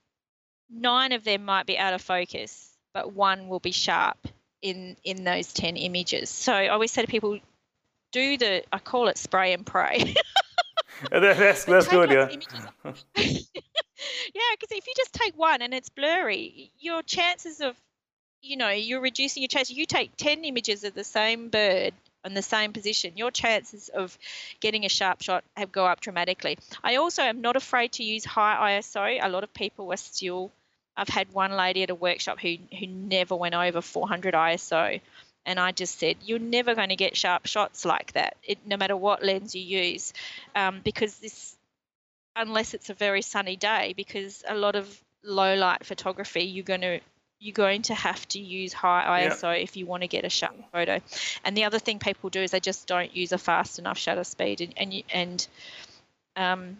nine 0.68 1.12
of 1.12 1.24
them 1.24 1.46
might 1.46 1.68
be 1.68 1.78
out 1.78 1.94
of 1.94 2.02
focus, 2.02 2.68
but 2.92 3.14
one 3.14 3.50
will 3.50 3.60
be 3.60 3.72
sharp 3.72 4.18
in, 4.64 4.98
in 5.04 5.24
those 5.24 5.54
10 5.54 5.78
images. 5.78 6.32
So 6.32 6.54
I 6.54 6.70
always 6.70 6.92
say 6.92 7.04
to 7.04 7.08
people, 7.08 7.38
do 8.12 8.36
the, 8.36 8.64
I 8.74 8.80
call 8.80 9.10
it 9.10 9.20
spray 9.20 9.54
and 9.54 9.64
pray. 9.64 10.16
that's 11.12 11.66
that's 11.66 11.88
good, 11.88 12.12
yeah. 12.12 12.30
yeah, 12.86 12.94
because 13.16 14.72
if 14.72 14.88
you 14.88 14.94
just 14.96 15.14
take 15.14 15.38
one 15.38 15.62
and 15.62 15.74
it's 15.74 15.90
blurry, 15.90 16.72
your 16.80 17.02
chances 17.02 17.62
of 17.62 17.76
you 18.42 18.58
know 18.58 18.70
you're 18.70 19.02
reducing 19.02 19.44
your 19.44 19.48
chance. 19.48 19.70
You 19.70 19.86
take 19.86 20.16
ten 20.18 20.44
images 20.44 20.84
of 20.84 20.94
the 20.94 21.04
same 21.04 21.50
bird 21.50 21.94
in 22.26 22.34
the 22.34 22.42
same 22.42 22.72
position, 22.72 23.18
your 23.18 23.32
chances 23.32 23.90
of 23.90 24.18
getting 24.62 24.86
a 24.86 24.90
sharp 24.90 25.22
shot 25.22 25.44
have 25.58 25.72
go 25.72 25.86
up 25.86 26.00
dramatically. 26.00 26.58
I 26.84 26.96
also 26.96 27.22
am 27.22 27.42
not 27.42 27.56
afraid 27.56 27.94
to 27.94 28.04
use 28.04 28.24
high 28.24 28.78
ISO. 28.80 29.20
A 29.22 29.30
lot 29.30 29.44
of 29.44 29.54
people 29.54 29.92
are 29.92 29.98
still. 29.98 30.52
I've 30.96 31.10
had 31.10 31.34
one 31.34 31.54
lady 31.54 31.82
at 31.84 31.90
a 31.90 31.96
workshop 31.96 32.40
who 32.40 32.56
who 32.78 32.88
never 32.88 33.36
went 33.36 33.56
over 33.56 33.82
400 33.82 34.34
ISO, 34.34 35.02
and 35.46 35.60
I 35.60 35.72
just 35.72 36.00
said 36.00 36.18
you're 36.26 36.40
never 36.40 36.76
going 36.76 36.90
to 36.90 36.96
get 36.96 37.18
sharp 37.18 37.46
shots 37.46 37.86
like 37.86 38.14
that, 38.14 38.38
it, 38.44 38.60
no 38.66 38.78
matter 38.78 38.96
what 38.96 39.24
lens 39.24 39.56
you 39.56 39.62
use, 39.62 40.14
um, 40.56 40.82
because 40.84 41.18
this, 41.20 41.56
unless 42.36 42.74
it's 42.74 42.90
a 42.90 42.94
very 42.94 43.22
sunny 43.22 43.56
day, 43.56 43.94
because 43.96 44.44
a 44.48 44.56
lot 44.56 44.76
of 44.76 45.02
low 45.24 45.56
light 45.56 45.86
photography 45.86 46.44
you're 46.44 46.66
going 46.66 46.82
to 46.82 47.00
you're 47.40 47.54
going 47.54 47.82
to 47.82 47.94
have 47.94 48.26
to 48.30 48.40
use 48.40 48.72
high 48.72 49.28
ISO 49.28 49.54
yep. 49.54 49.64
if 49.64 49.76
you 49.76 49.86
want 49.86 50.02
to 50.02 50.08
get 50.08 50.24
a 50.24 50.30
sharp 50.30 50.56
photo. 50.72 51.02
And 51.44 51.58
the 51.58 51.66
other 51.66 51.78
thing 51.78 52.00
people 52.00 52.30
do 52.30 52.42
is 52.42 52.52
they 52.52 52.62
just 52.62 52.88
don't 52.88 53.14
use 53.14 53.34
a 53.34 53.38
fast 53.38 53.80
enough 53.80 53.98
shutter 53.98 54.24
speed. 54.24 54.62
And 54.62 54.74
and, 54.78 54.94
you, 54.94 55.04
and 55.14 55.48
um, 56.38 56.78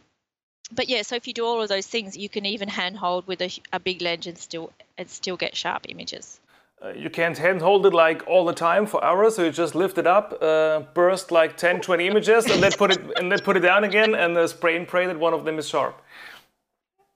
but 0.72 0.88
yeah, 0.88 1.02
so 1.02 1.16
if 1.16 1.28
you 1.28 1.34
do 1.34 1.46
all 1.46 1.62
of 1.62 1.68
those 1.68 1.86
things, 1.86 2.16
you 2.16 2.30
can 2.30 2.46
even 2.46 2.70
handhold 2.70 3.28
with 3.28 3.42
a, 3.42 3.52
a 3.74 3.80
big 3.80 4.02
lens 4.02 4.26
and 4.26 4.38
still 4.38 4.72
and 4.98 5.10
still 5.10 5.36
get 5.36 5.56
sharp 5.56 5.86
images. 5.90 6.40
Uh, 6.84 6.90
you 6.90 7.10
can't 7.10 7.38
handhold 7.38 7.86
it 7.86 7.94
like 7.94 8.28
all 8.28 8.44
the 8.44 8.54
time 8.54 8.86
for 8.86 9.02
hours, 9.02 9.38
so 9.38 9.44
you 9.46 9.52
just 9.52 9.74
lift 9.74 9.98
it 9.98 10.06
up, 10.06 10.38
uh, 10.42 10.82
burst 10.94 11.32
like 11.32 11.56
10, 11.56 11.80
20 11.80 12.08
images, 12.08 12.46
and 12.46 12.62
then 12.62 12.74
put 12.74 12.92
it 12.92 13.00
and 13.18 13.32
then 13.32 13.40
put 13.40 13.56
it 13.56 13.62
down 13.62 13.86
again, 13.86 14.14
and 14.14 14.38
uh, 14.38 14.46
spray 14.48 14.76
and 14.76 14.86
pray 14.86 15.08
that 15.08 15.18
one 15.18 15.34
of 15.34 15.46
them 15.46 15.58
is 15.58 15.68
sharp. 15.68 16.02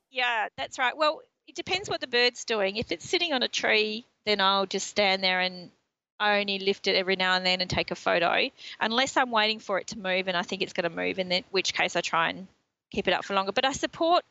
Yeah, 0.09 0.47
that's 0.57 0.79
right. 0.79 0.95
Well, 0.95 1.21
it 1.47 1.55
depends 1.55 1.89
what 1.89 1.99
the 1.99 2.07
bird's 2.07 2.45
doing. 2.45 2.77
If 2.77 2.93
it's 2.93 3.07
sitting 3.07 3.33
on 3.33 3.43
a 3.43 3.49
tree, 3.49 4.05
then 4.25 4.39
I'll 4.39 4.65
just 4.65 4.87
stand 4.87 5.21
there 5.21 5.41
and 5.41 5.69
I 6.17 6.39
only 6.39 6.59
lift 6.59 6.87
it 6.87 6.95
every 6.95 7.17
now 7.17 7.35
and 7.35 7.45
then 7.45 7.59
and 7.59 7.69
take 7.69 7.91
a 7.91 7.95
photo, 7.95 8.49
unless 8.79 9.17
I'm 9.17 9.31
waiting 9.31 9.59
for 9.59 9.79
it 9.79 9.87
to 9.87 9.99
move 9.99 10.29
and 10.29 10.37
I 10.37 10.43
think 10.43 10.61
it's 10.61 10.73
going 10.73 10.89
to 10.89 10.95
move, 10.95 11.19
in 11.19 11.43
which 11.51 11.73
case 11.73 11.97
I 11.97 12.01
try 12.01 12.29
and 12.29 12.47
keep 12.89 13.07
it 13.07 13.13
up 13.13 13.25
for 13.25 13.33
longer. 13.33 13.51
But 13.51 13.65
I 13.65 13.73
support 13.73 14.23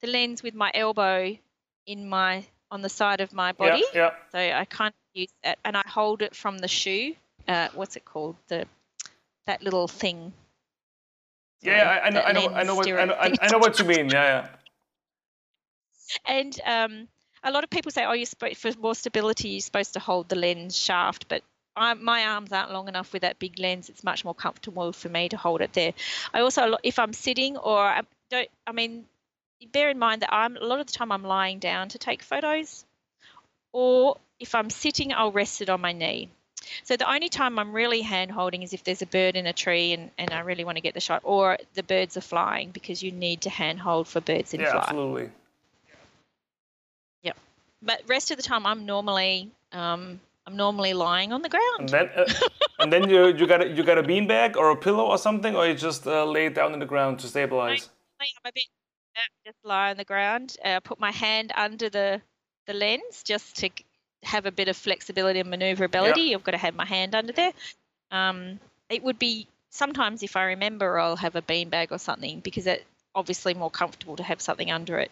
the 0.00 0.06
lens 0.06 0.42
with 0.42 0.54
my 0.54 0.70
elbow 0.74 1.36
in 1.86 2.08
my 2.08 2.44
on 2.70 2.82
the 2.82 2.88
side 2.88 3.20
of 3.20 3.32
my 3.32 3.52
body, 3.52 3.82
yeah, 3.94 4.00
yeah. 4.00 4.10
so 4.32 4.38
I 4.38 4.64
kind 4.64 4.92
of 4.92 5.20
use 5.20 5.32
that, 5.42 5.58
and 5.64 5.76
I 5.76 5.82
hold 5.86 6.22
it 6.22 6.34
from 6.34 6.58
the 6.58 6.68
shoe. 6.68 7.14
Uh, 7.46 7.68
what's 7.74 7.96
it 7.96 8.04
called? 8.04 8.36
The 8.48 8.66
that 9.46 9.62
little 9.62 9.88
thing. 9.88 10.32
Yeah, 11.62 12.00
I, 12.02 12.06
I 12.06 12.10
know, 12.10 12.20
I 12.20 12.32
know, 12.32 12.48
I 12.50 12.62
know, 12.62 12.74
what, 12.76 12.88
I 12.88 13.04
know, 13.04 13.16
I 13.18 13.50
know 13.50 13.58
what 13.58 13.78
you 13.78 13.84
mean. 13.84 14.10
Yeah, 14.10 14.22
yeah 14.22 14.48
and 16.26 16.60
um, 16.64 17.08
a 17.42 17.50
lot 17.50 17.64
of 17.64 17.70
people 17.70 17.90
say, 17.90 18.04
"Oh, 18.04 18.12
you're 18.12 18.26
supposed 18.26 18.58
for 18.58 18.72
more 18.78 18.94
stability, 18.94 19.50
you're 19.50 19.60
supposed 19.60 19.94
to 19.94 20.00
hold 20.00 20.28
the 20.28 20.36
lens 20.36 20.76
shaft," 20.76 21.26
but 21.28 21.42
I, 21.76 21.94
my 21.94 22.24
arms 22.24 22.52
aren't 22.52 22.72
long 22.72 22.88
enough 22.88 23.12
with 23.12 23.22
that 23.22 23.38
big 23.38 23.58
lens. 23.58 23.88
It's 23.88 24.04
much 24.04 24.24
more 24.24 24.34
comfortable 24.34 24.92
for 24.92 25.08
me 25.08 25.28
to 25.28 25.36
hold 25.36 25.60
it 25.60 25.72
there. 25.72 25.94
I 26.34 26.40
also, 26.40 26.76
if 26.82 26.98
I'm 26.98 27.12
sitting 27.12 27.56
or 27.56 27.78
I 27.78 28.02
don't, 28.30 28.48
I 28.66 28.72
mean, 28.72 29.04
bear 29.66 29.90
in 29.90 29.98
mind 29.98 30.22
that 30.22 30.32
I'm 30.32 30.56
a 30.56 30.64
lot 30.64 30.80
of 30.80 30.86
the 30.86 30.92
time 30.92 31.10
I'm 31.10 31.24
lying 31.24 31.58
down 31.58 31.88
to 31.90 31.98
take 31.98 32.22
photos, 32.22 32.84
or 33.72 34.16
if 34.38 34.54
I'm 34.54 34.70
sitting, 34.70 35.12
I'll 35.12 35.32
rest 35.32 35.60
it 35.60 35.68
on 35.68 35.80
my 35.80 35.92
knee. 35.92 36.30
So 36.84 36.96
the 36.96 37.10
only 37.10 37.28
time 37.28 37.58
I'm 37.58 37.72
really 37.72 38.02
hand 38.02 38.30
holding 38.30 38.62
is 38.62 38.72
if 38.72 38.84
there's 38.84 39.02
a 39.02 39.06
bird 39.06 39.36
in 39.36 39.46
a 39.46 39.52
tree 39.52 39.92
and, 39.92 40.10
and 40.18 40.32
I 40.32 40.40
really 40.40 40.64
want 40.64 40.76
to 40.76 40.82
get 40.82 40.94
the 40.94 41.00
shot, 41.00 41.22
or 41.24 41.58
the 41.74 41.82
birds 41.82 42.16
are 42.16 42.22
flying 42.22 42.70
because 42.70 43.02
you 43.02 43.10
need 43.10 43.42
to 43.42 43.50
hand 43.50 43.80
hold 43.80 44.06
for 44.06 44.20
birds 44.20 44.54
in 44.54 44.60
yeah, 44.60 44.72
flight. 44.72 44.84
Absolutely. 44.84 45.30
Yeah. 47.22 47.32
But 47.82 48.02
rest 48.06 48.30
of 48.30 48.36
the 48.36 48.42
time, 48.42 48.66
I'm 48.66 48.86
normally 48.86 49.50
um, 49.72 50.20
I'm 50.46 50.56
normally 50.56 50.94
lying 50.94 51.32
on 51.32 51.42
the 51.42 51.48
ground. 51.48 51.80
And 51.80 51.88
then, 51.88 52.10
uh, 52.16 52.24
and 52.80 52.92
then 52.92 53.10
you 53.10 53.26
you 53.28 53.46
got 53.46 53.62
a, 53.62 53.68
you 53.68 53.82
got 53.82 53.98
a 53.98 54.02
beanbag 54.02 54.56
or 54.56 54.70
a 54.70 54.76
pillow 54.76 55.06
or 55.06 55.18
something, 55.18 55.54
or 55.54 55.66
you 55.66 55.74
just 55.74 56.06
uh, 56.06 56.24
lay 56.24 56.48
down 56.48 56.72
on 56.72 56.78
the 56.78 56.86
ground 56.86 57.18
to 57.20 57.26
stabilize. 57.26 57.90
I'm 58.20 58.26
a 58.44 58.52
bit 58.52 58.64
just 59.44 59.58
lie 59.64 59.90
on 59.90 59.96
the 59.96 60.04
ground. 60.04 60.56
Uh, 60.64 60.80
put 60.80 60.98
my 60.98 61.10
hand 61.10 61.52
under 61.56 61.88
the 61.88 62.20
the 62.66 62.74
lens 62.74 63.22
just 63.24 63.56
to 63.56 63.70
have 64.22 64.46
a 64.46 64.52
bit 64.52 64.68
of 64.68 64.76
flexibility 64.76 65.40
and 65.40 65.50
maneuverability. 65.50 66.22
Yep. 66.22 66.38
I've 66.38 66.44
got 66.44 66.52
to 66.52 66.58
have 66.58 66.74
my 66.74 66.84
hand 66.84 67.14
under 67.14 67.32
there. 67.32 67.52
Um, 68.10 68.60
it 68.90 69.02
would 69.02 69.18
be 69.18 69.46
sometimes 69.70 70.22
if 70.22 70.36
I 70.36 70.44
remember, 70.44 70.98
I'll 70.98 71.16
have 71.16 71.36
a 71.36 71.42
beanbag 71.42 71.92
or 71.92 71.98
something 71.98 72.40
because 72.40 72.66
it's 72.66 72.84
obviously 73.14 73.54
more 73.54 73.70
comfortable 73.70 74.16
to 74.16 74.22
have 74.22 74.40
something 74.40 74.70
under 74.70 74.98
it. 74.98 75.10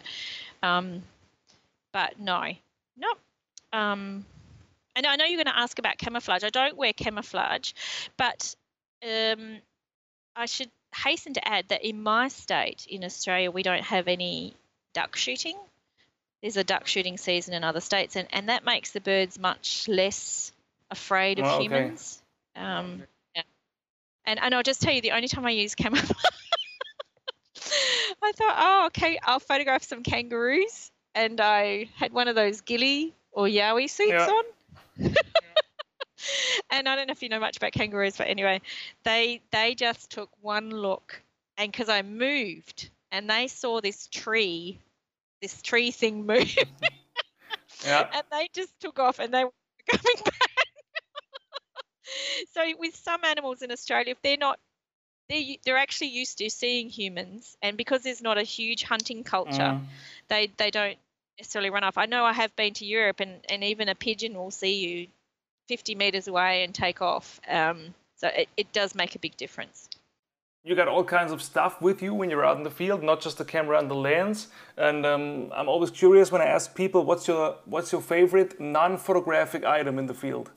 Um, 0.63 1.03
but 1.93 2.19
no, 2.19 2.53
no. 2.97 3.09
Um, 3.73 4.25
and 4.95 5.07
I 5.07 5.17
know 5.17 5.25
you're 5.25 5.43
going 5.43 5.55
to 5.55 5.59
ask 5.59 5.79
about 5.79 5.99
camouflage. 5.99 6.45
I 6.45 6.51
don't 6.51 6.77
wear 6.77 6.93
camouflage, 6.93 7.73
but 8.17 8.55
um, 9.03 9.59
I 10.35 10.47
should 10.47 10.71
hasten 10.95 11.35
to 11.35 11.47
add 11.47 11.69
that 11.69 11.85
in 11.85 12.03
my 12.03 12.29
state, 12.29 12.87
in 12.89 13.05
Australia, 13.05 13.51
we 13.51 13.63
don't 13.63 13.85
have 13.85 14.09
any 14.09 14.55
duck 14.95 15.17
shooting. 15.17 15.57
There's 16.43 16.57
a 16.57 16.65
duck 16.65 16.87
shooting 16.87 17.17
season 17.17 17.55
in 17.55 17.65
other 17.65 17.81
states, 17.81 18.17
and, 18.17 18.29
and 18.33 18.49
that 18.49 18.65
makes 18.65 18.93
the 18.93 19.01
birds 19.01 19.39
much 19.39 19.89
less 19.89 20.53
afraid 20.91 21.39
of 21.39 21.47
oh, 21.47 21.61
humans. 21.61 22.23
Okay. 22.57 22.67
Um, 22.67 23.03
yeah. 23.35 23.43
And, 24.25 24.41
and 24.41 24.55
I'll 24.55 24.63
just 24.63 24.83
tell 24.83 24.93
you, 24.93 25.01
the 25.01 25.13
only 25.13 25.29
time 25.29 25.47
I 25.47 25.51
use 25.51 25.75
camouflage, 25.75 26.11
I 28.23 28.33
thought, 28.33 28.57
oh, 28.59 28.87
okay, 28.87 29.19
I'll 29.23 29.41
photograph 29.41 29.83
some 29.83 30.03
kangaroos 30.03 30.91
and 31.17 31.41
I 31.41 31.89
had 31.97 32.13
one 32.13 32.29
of 32.29 32.35
those 32.35 32.61
ghillie 32.61 33.15
or 33.33 33.47
yowie 33.47 33.89
suits 33.89 34.11
yeah. 34.11 34.29
on. 34.29 34.45
and 36.71 36.89
I 36.89 36.97
don't 36.97 37.09
know 37.09 37.13
if 37.13 37.23
you 37.23 37.29
know 37.29 37.41
much 37.41 37.57
about 37.57 37.73
kangaroos, 37.73 38.17
but 38.17 38.29
anyway, 38.29 38.61
they 39.05 39.41
they 39.51 39.75
just 39.75 40.11
took 40.11 40.31
one 40.41 40.71
look, 40.71 41.23
and 41.57 41.71
because 41.71 41.89
I 41.89 42.03
moved, 42.03 42.91
and 43.11 43.29
they 43.29 43.49
saw 43.49 43.81
this 43.81 44.09
tree, 44.09 44.79
this 45.43 45.63
tree 45.63 45.91
thing 45.91 46.27
move, 46.27 46.55
yeah. 47.85 48.09
and 48.13 48.25
they 48.31 48.49
just 48.53 48.73
took 48.81 48.99
off, 48.99 49.19
and 49.19 49.33
they 49.33 49.45
were 49.45 49.53
coming 49.91 50.23
back. 50.25 50.67
so 52.53 52.63
with 52.79 52.97
some 52.97 53.25
animals 53.25 53.63
in 53.63 53.71
Australia, 53.71 54.13
if 54.13 54.23
they're 54.23 54.37
not 54.37 54.59
they're, 55.29 55.57
they're 55.65 55.77
actually 55.77 56.11
used 56.11 56.39
to 56.39 56.49
seeing 56.49 56.89
humans 56.89 57.57
and 57.61 57.77
because 57.77 58.05
there's 58.05 58.23
not 58.23 58.39
a 58.39 58.45
huge 58.45 58.85
hunting 58.85 59.25
culture 59.25 59.51
mm. 59.59 59.85
they 60.29 60.53
they 60.57 60.71
don't 60.71 60.99
necessarily 61.39 61.71
run 61.71 61.85
off. 61.85 61.99
I 61.99 62.07
know 62.07 62.25
I 62.25 62.33
have 62.33 62.55
been 62.57 62.75
to 62.75 62.87
Europe, 62.87 63.21
and, 63.21 63.41
and 63.49 63.65
even 63.65 63.89
a 63.89 63.95
pigeon 63.95 64.35
will 64.35 64.51
see 64.51 64.87
you 64.87 65.07
50 65.69 65.95
meters 65.95 66.29
away 66.29 66.65
and 66.65 66.75
take 66.75 67.03
off. 67.03 67.41
Um, 67.49 67.95
so 68.17 68.29
it, 68.29 68.49
it 68.57 68.73
does 68.73 68.95
make 68.95 69.15
a 69.15 69.19
big 69.19 69.37
difference. 69.37 69.89
You 70.65 70.75
got 70.75 70.89
all 70.89 71.05
kinds 71.05 71.31
of 71.31 71.41
stuff 71.43 71.81
with 71.81 72.03
you 72.03 72.13
when 72.13 72.29
you're 72.29 72.45
out 72.45 72.57
in 72.57 72.65
the 72.65 72.73
field, 72.73 73.03
not 73.05 73.21
just 73.21 73.39
the 73.39 73.45
camera 73.45 73.79
and 73.79 73.89
the 73.89 73.95
lens. 73.95 74.49
And 74.77 75.07
um, 75.07 75.53
I'm 75.55 75.69
always 75.69 75.93
curious 75.93 76.33
when 76.33 76.43
I 76.43 76.47
ask 76.47 76.75
people, 76.75 77.05
what's 77.05 77.29
your 77.29 77.57
what's 77.67 77.93
your 77.93 78.01
favorite 78.01 78.61
non-photographic 78.61 79.65
item 79.65 79.97
in 79.97 80.07
the 80.07 80.15
field? 80.15 80.51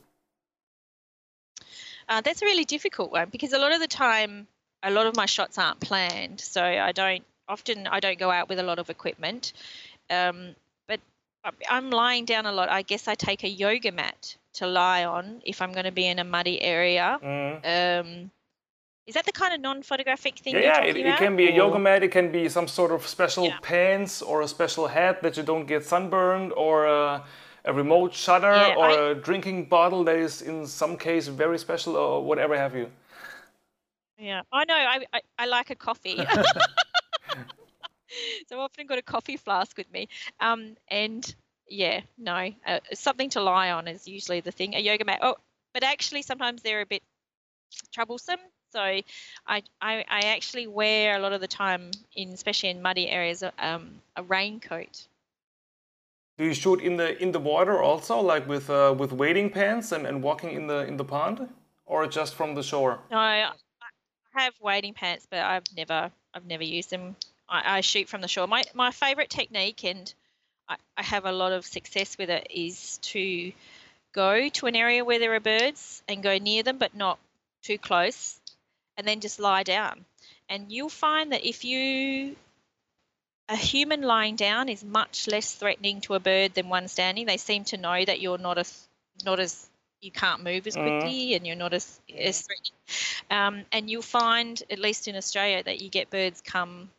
Uh, 2.08 2.20
that's 2.22 2.42
a 2.42 2.44
really 2.44 2.64
difficult 2.64 3.12
one 3.12 3.28
because 3.30 3.52
a 3.52 3.58
lot 3.58 3.72
of 3.72 3.78
the 3.78 3.86
time, 3.86 4.48
a 4.82 4.90
lot 4.90 5.06
of 5.06 5.14
my 5.14 5.26
shots 5.26 5.58
aren't 5.58 5.78
planned. 5.78 6.40
So 6.40 6.60
I 6.60 6.90
don't 6.90 7.24
often 7.46 7.86
I 7.86 8.00
don't 8.00 8.18
go 8.18 8.32
out 8.32 8.48
with 8.48 8.58
a 8.58 8.64
lot 8.64 8.80
of 8.80 8.90
equipment. 8.90 9.52
Um, 10.10 10.56
but 10.88 10.98
I'm 11.68 11.90
lying 11.90 12.24
down 12.24 12.46
a 12.46 12.52
lot. 12.52 12.68
I 12.68 12.82
guess 12.82 13.06
I 13.06 13.14
take 13.14 13.44
a 13.44 13.48
yoga 13.48 13.92
mat 13.92 14.34
to 14.54 14.66
lie 14.66 15.04
on 15.04 15.40
if 15.44 15.62
I'm 15.62 15.72
going 15.72 15.84
to 15.84 15.92
be 15.92 16.06
in 16.06 16.18
a 16.18 16.24
muddy 16.24 16.60
area. 16.60 17.18
Mm. 17.22 17.56
Um, 17.64 18.30
is 19.06 19.14
that 19.14 19.24
the 19.24 19.32
kind 19.32 19.54
of 19.54 19.60
non-photographic 19.60 20.38
thing? 20.38 20.54
Yeah, 20.54 20.60
yeah. 20.60 20.84
It, 20.84 20.96
it, 20.96 21.16
can 21.16 21.36
be 21.36 21.48
a 21.48 21.52
yoga 21.52 21.78
mat. 21.78 22.04
It 22.04 22.12
can 22.12 22.30
be 22.30 22.48
some 22.48 22.68
sort 22.68 22.92
of 22.92 23.06
special 23.06 23.46
yeah. 23.46 23.58
pants 23.62 24.22
or 24.22 24.42
a 24.42 24.48
special 24.48 24.86
hat 24.86 25.22
that 25.22 25.36
you 25.36 25.42
don't 25.42 25.66
get 25.66 25.84
sunburned, 25.84 26.52
or 26.52 26.86
a, 26.86 27.24
a 27.64 27.72
remote 27.72 28.14
shutter, 28.14 28.52
yeah, 28.52 28.74
or 28.76 28.86
I, 28.86 29.10
a 29.10 29.14
drinking 29.14 29.66
bottle 29.66 30.04
that 30.04 30.16
is 30.16 30.42
in 30.42 30.66
some 30.66 30.96
case 30.96 31.26
very 31.26 31.58
special, 31.58 31.96
or 31.96 32.22
whatever 32.22 32.56
have 32.56 32.76
you. 32.76 32.90
Yeah, 34.16 34.42
I 34.52 34.64
know. 34.64 34.74
I, 34.74 35.04
I, 35.12 35.20
I 35.38 35.46
like 35.46 35.70
a 35.70 35.74
coffee. 35.74 36.16
so 38.48 38.56
I've 38.56 38.58
often 38.58 38.86
got 38.86 38.98
a 38.98 39.02
coffee 39.02 39.36
flask 39.36 39.76
with 39.76 39.90
me. 39.92 40.08
Um, 40.40 40.76
and 40.88 41.34
yeah, 41.70 42.00
no, 42.18 42.52
uh, 42.66 42.80
something 42.92 43.30
to 43.30 43.40
lie 43.40 43.70
on 43.70 43.88
is 43.88 44.06
usually 44.06 44.40
the 44.40 44.50
thing. 44.50 44.74
A 44.74 44.80
yoga 44.80 45.04
mat. 45.04 45.20
Oh, 45.22 45.36
but 45.72 45.84
actually 45.84 46.22
sometimes 46.22 46.62
they're 46.62 46.82
a 46.82 46.86
bit 46.86 47.02
troublesome. 47.92 48.40
So 48.72 48.80
I, 48.80 49.02
I, 49.46 49.62
I 49.80 50.20
actually 50.26 50.66
wear 50.66 51.16
a 51.16 51.18
lot 51.20 51.32
of 51.32 51.40
the 51.40 51.48
time, 51.48 51.90
in 52.14 52.30
especially 52.30 52.68
in 52.68 52.82
muddy 52.82 53.08
areas, 53.08 53.42
um, 53.58 54.00
a 54.16 54.22
raincoat. 54.22 55.06
Do 56.38 56.44
you 56.44 56.54
shoot 56.54 56.80
in 56.80 56.96
the 56.96 57.20
in 57.22 57.32
the 57.32 57.40
water 57.40 57.82
also, 57.82 58.20
like 58.20 58.48
with 58.48 58.70
uh, 58.70 58.94
with 58.96 59.12
wading 59.12 59.50
pants 59.50 59.92
and, 59.92 60.06
and 60.06 60.22
walking 60.22 60.52
in 60.52 60.66
the 60.66 60.86
in 60.86 60.96
the 60.96 61.04
pond, 61.04 61.48
or 61.86 62.06
just 62.06 62.34
from 62.34 62.54
the 62.54 62.62
shore? 62.62 63.00
No, 63.10 63.18
I 63.18 63.50
have 64.32 64.54
wading 64.60 64.94
pants, 64.94 65.26
but 65.30 65.40
I've 65.40 65.64
never 65.76 66.10
I've 66.32 66.46
never 66.46 66.64
used 66.64 66.90
them 66.90 67.16
I, 67.50 67.78
I 67.78 67.80
shoot 67.80 68.08
from 68.08 68.22
the 68.22 68.28
shore. 68.28 68.46
My 68.46 68.62
my 68.74 68.90
favorite 68.90 69.28
technique, 69.28 69.84
and 69.84 70.12
I, 70.70 70.76
I, 70.96 71.02
have 71.02 71.26
a 71.26 71.32
lot 71.32 71.52
of 71.52 71.66
success 71.66 72.16
with 72.16 72.30
it, 72.30 72.46
is 72.48 72.98
to 73.02 73.52
go 74.12 74.48
to 74.48 74.66
an 74.66 74.76
area 74.76 75.04
where 75.04 75.18
there 75.18 75.34
are 75.34 75.40
birds 75.40 76.02
and 76.08 76.22
go 76.22 76.38
near 76.38 76.62
them, 76.62 76.78
but 76.78 76.94
not 76.94 77.18
too 77.62 77.76
close, 77.76 78.40
and 78.96 79.06
then 79.06 79.20
just 79.20 79.38
lie 79.38 79.64
down. 79.64 80.04
And 80.48 80.72
you'll 80.72 80.88
find 80.88 81.32
that 81.32 81.44
if 81.46 81.64
you 81.64 82.36
a 83.50 83.56
human 83.56 84.02
lying 84.02 84.36
down 84.36 84.68
is 84.68 84.84
much 84.84 85.26
less 85.26 85.52
threatening 85.52 86.00
to 86.02 86.14
a 86.14 86.20
bird 86.20 86.54
than 86.54 86.68
one 86.68 86.86
standing. 86.86 87.26
They 87.26 87.36
seem 87.36 87.64
to 87.64 87.76
know 87.76 88.04
that 88.04 88.20
you're 88.20 88.38
not 88.38 88.58
as 88.58 88.88
not 89.24 89.40
as 89.40 89.68
you 90.00 90.12
can't 90.12 90.44
move 90.44 90.66
as 90.66 90.76
mm-hmm. 90.76 91.00
quickly 91.00 91.30
mm. 91.30 91.36
and 91.36 91.46
you're 91.46 91.56
not 91.56 91.74
as 91.74 92.00
as 92.16 92.42
threatening. 92.42 92.72
Um, 93.30 93.64
and 93.72 93.90
you'll 93.90 94.02
find, 94.02 94.62
at 94.70 94.78
least 94.78 95.08
in 95.08 95.16
Australia, 95.16 95.62
that 95.62 95.82
you 95.82 95.90
get 95.90 96.10
birds 96.10 96.40
come 96.40 96.90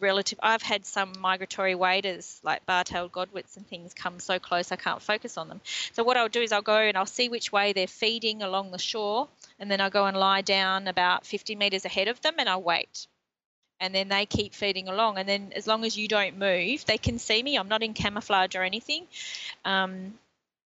relative. 0.00 0.38
I've 0.42 0.62
had 0.62 0.86
some 0.86 1.12
migratory 1.20 1.74
waders 1.74 2.40
like 2.42 2.66
bar-tailed 2.66 3.12
godwits 3.12 3.56
and 3.56 3.66
things 3.66 3.94
come 3.94 4.20
so 4.20 4.38
close 4.38 4.72
I 4.72 4.76
can't 4.76 5.02
focus 5.02 5.36
on 5.38 5.48
them. 5.48 5.60
So 5.92 6.04
what 6.04 6.16
I'll 6.16 6.28
do 6.28 6.42
is 6.42 6.52
I'll 6.52 6.62
go 6.62 6.78
and 6.78 6.96
I'll 6.96 7.06
see 7.06 7.28
which 7.28 7.52
way 7.52 7.72
they're 7.72 7.86
feeding 7.86 8.42
along 8.42 8.70
the 8.70 8.78
shore, 8.78 9.28
and 9.58 9.70
then 9.70 9.80
I'll 9.80 9.90
go 9.90 10.06
and 10.06 10.16
lie 10.16 10.42
down 10.42 10.88
about 10.88 11.26
50 11.26 11.56
meters 11.56 11.84
ahead 11.84 12.08
of 12.08 12.20
them 12.20 12.34
and 12.38 12.48
I'll 12.48 12.62
wait 12.62 13.06
and 13.80 13.94
then 13.94 14.08
they 14.08 14.24
keep 14.24 14.54
feeding 14.54 14.88
along. 14.88 15.18
And 15.18 15.28
then 15.28 15.52
as 15.54 15.66
long 15.66 15.84
as 15.84 15.96
you 15.96 16.08
don't 16.08 16.38
move, 16.38 16.84
they 16.86 16.96
can 16.96 17.18
see 17.18 17.42
me. 17.42 17.56
I'm 17.56 17.68
not 17.68 17.82
in 17.82 17.92
camouflage 17.92 18.54
or 18.54 18.62
anything. 18.62 19.06
Um, 19.64 20.14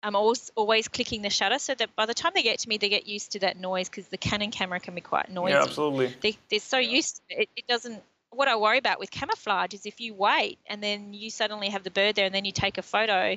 I'm 0.03 0.17
always 0.17 0.51
always 0.55 0.89
clicking 0.89 1.23
the 1.23 1.31
shutter 1.31 1.59
so 1.59 1.75
that 1.75 1.95
by 1.95 2.07
the 2.07 2.15
time 2.15 2.33
they 2.35 2.43
get 2.43 2.61
to 2.61 2.69
me, 2.69 2.79
they 2.79 2.89
get 2.89 3.07
used 3.07 3.33
to 3.33 3.41
that 3.41 3.59
noise 3.59 3.89
because 3.89 4.09
the 4.09 4.17
Canon 4.17 4.51
camera 4.51 4.81
can 4.81 4.95
be 4.95 5.01
quite 5.01 5.29
noisy. 5.29 5.55
Yeah, 5.55 5.63
absolutely. 5.65 6.15
They, 6.21 6.39
they're 6.49 6.61
so 6.61 6.79
used 6.79 7.17
to 7.29 7.43
it, 7.43 7.49
it 7.57 7.67
doesn't. 7.67 8.03
What 8.33 8.49
I 8.49 8.57
worry 8.57 8.79
about 8.79 8.99
with 9.01 9.11
camouflage 9.11 9.75
is 9.75 9.87
if 9.87 10.01
you 10.01 10.15
wait 10.15 10.59
and 10.67 10.83
then 10.83 11.13
you 11.13 11.31
suddenly 11.31 11.69
have 11.71 11.83
the 11.83 11.91
bird 11.91 12.15
there 12.15 12.27
and 12.27 12.35
then 12.35 12.45
you 12.45 12.53
take 12.53 12.79
a 12.79 12.83
photo, 12.83 13.37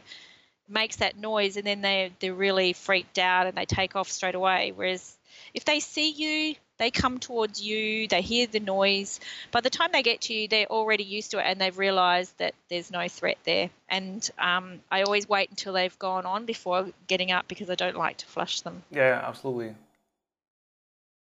makes 0.68 0.98
that 0.98 1.18
noise 1.18 1.58
and 1.58 1.66
then 1.66 1.82
they 1.82 2.12
they're 2.20 2.34
really 2.34 2.74
freaked 2.74 3.18
out 3.18 3.48
and 3.48 3.58
they 3.58 3.66
take 3.66 3.96
off 3.96 4.10
straight 4.10 4.36
away. 4.36 4.72
Whereas 4.76 5.18
if 5.54 5.66
they 5.66 5.80
see 5.80 6.12
you, 6.12 6.56
they 6.78 6.92
come 6.92 7.20
towards 7.20 7.62
you, 7.62 8.08
they 8.08 8.22
hear 8.22 8.48
the 8.48 8.60
noise. 8.60 9.20
By 9.52 9.62
the 9.62 9.70
time 9.70 9.90
they 9.92 10.04
get 10.04 10.22
to 10.22 10.34
you, 10.34 10.48
they're 10.48 10.68
already 10.68 11.04
used 11.04 11.32
to 11.32 11.40
it 11.40 11.44
and 11.46 11.60
they've 11.60 11.78
realized 11.78 12.38
that 12.40 12.56
there's 12.70 12.92
no 12.92 13.08
threat 13.08 13.38
there. 13.44 13.70
And 13.90 14.28
um, 14.40 14.80
I 14.92 15.04
always 15.04 15.28
wait 15.28 15.50
until 15.50 15.74
they've 15.74 15.98
gone 16.00 16.26
on 16.26 16.46
before 16.46 16.88
getting 17.08 17.32
up 17.32 17.48
because 17.48 17.70
I 17.70 17.76
don't 17.76 17.98
like 17.98 18.18
to 18.18 18.26
flush 18.26 18.62
them. 18.62 18.84
Yeah, 18.92 19.22
absolutely. 19.24 19.76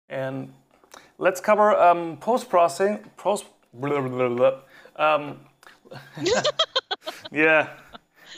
And 0.10 0.54
let's 1.18 1.40
cover 1.42 1.76
um, 1.76 2.18
post 2.18 2.50
processing. 2.50 3.00
Post. 3.18 3.46
Blah, 3.74 4.02
blah, 4.02 4.30
blah, 4.30 4.60
um, 4.98 5.40
yeah, 7.32 7.70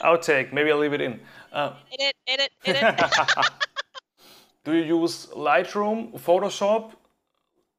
outtake. 0.00 0.52
Maybe 0.52 0.70
I'll 0.70 0.78
leave 0.78 0.92
it 0.92 1.00
in. 1.00 1.20
Uh, 1.52 1.74
edit, 1.92 2.16
edit, 2.26 2.50
edit. 2.64 3.00
Do 4.64 4.72
you 4.72 5.00
use 5.00 5.26
Lightroom, 5.26 6.18
Photoshop, 6.18 6.92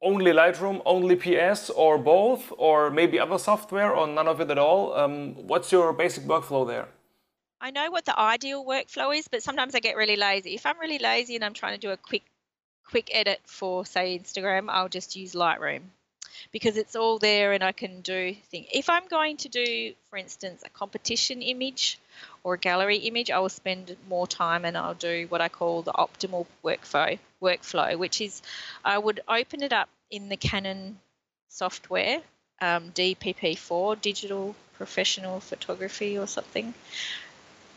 only 0.01 0.31
Lightroom, 0.31 0.81
only 0.85 1.15
PS, 1.15 1.69
or 1.69 1.97
both, 1.97 2.51
or 2.57 2.91
maybe 2.91 3.19
other 3.19 3.39
software, 3.39 3.91
or 3.91 4.05
none 4.05 4.27
of 4.27 4.41
it 4.41 4.51
at 4.51 4.57
all? 4.57 4.93
Um, 4.93 5.35
what's 5.47 5.71
your 5.71 5.93
basic 5.93 6.25
workflow 6.25 6.67
there? 6.67 6.87
I 7.61 7.71
know 7.71 7.89
what 7.89 8.05
the 8.05 8.19
ideal 8.19 8.63
workflow 8.65 9.17
is, 9.17 9.27
but 9.27 9.41
sometimes 9.41 9.73
I 9.75 9.79
get 9.79 9.95
really 9.95 10.17
lazy. 10.17 10.53
If 10.53 10.65
I'm 10.65 10.79
really 10.79 10.99
lazy 10.99 11.35
and 11.35 11.43
I'm 11.43 11.53
trying 11.53 11.73
to 11.73 11.79
do 11.79 11.91
a 11.91 11.97
quick, 11.97 12.23
quick 12.85 13.09
edit 13.13 13.39
for, 13.45 13.85
say, 13.85 14.19
Instagram, 14.19 14.65
I'll 14.69 14.89
just 14.89 15.15
use 15.15 15.33
Lightroom 15.33 15.81
because 16.51 16.77
it's 16.77 16.95
all 16.95 17.17
there 17.17 17.53
and 17.53 17.63
I 17.63 17.71
can 17.71 18.01
do 18.01 18.35
things. 18.49 18.67
If 18.73 18.89
I'm 18.89 19.07
going 19.07 19.37
to 19.37 19.49
do, 19.49 19.93
for 20.09 20.17
instance, 20.17 20.63
a 20.65 20.69
competition 20.69 21.41
image 21.41 21.99
or 22.43 22.55
a 22.55 22.57
gallery 22.57 22.97
image, 22.97 23.31
I 23.31 23.39
will 23.39 23.49
spend 23.49 23.95
more 24.07 24.27
time 24.27 24.65
and 24.65 24.77
I'll 24.77 24.93
do 24.93 25.25
what 25.29 25.41
I 25.41 25.49
call 25.49 25.81
the 25.81 25.93
optimal 25.93 26.45
workflow, 26.63 27.19
workflow 27.41 27.97
which 27.97 28.21
is 28.21 28.41
I 28.83 28.97
would 28.97 29.21
open 29.27 29.63
it 29.63 29.73
up 29.73 29.89
in 30.11 30.29
the 30.29 30.37
Canon 30.37 30.99
software, 31.49 32.21
um, 32.61 32.91
DPP4, 32.91 34.01
Digital 34.01 34.55
Professional 34.77 35.39
Photography 35.39 36.17
or 36.17 36.27
something. 36.27 36.73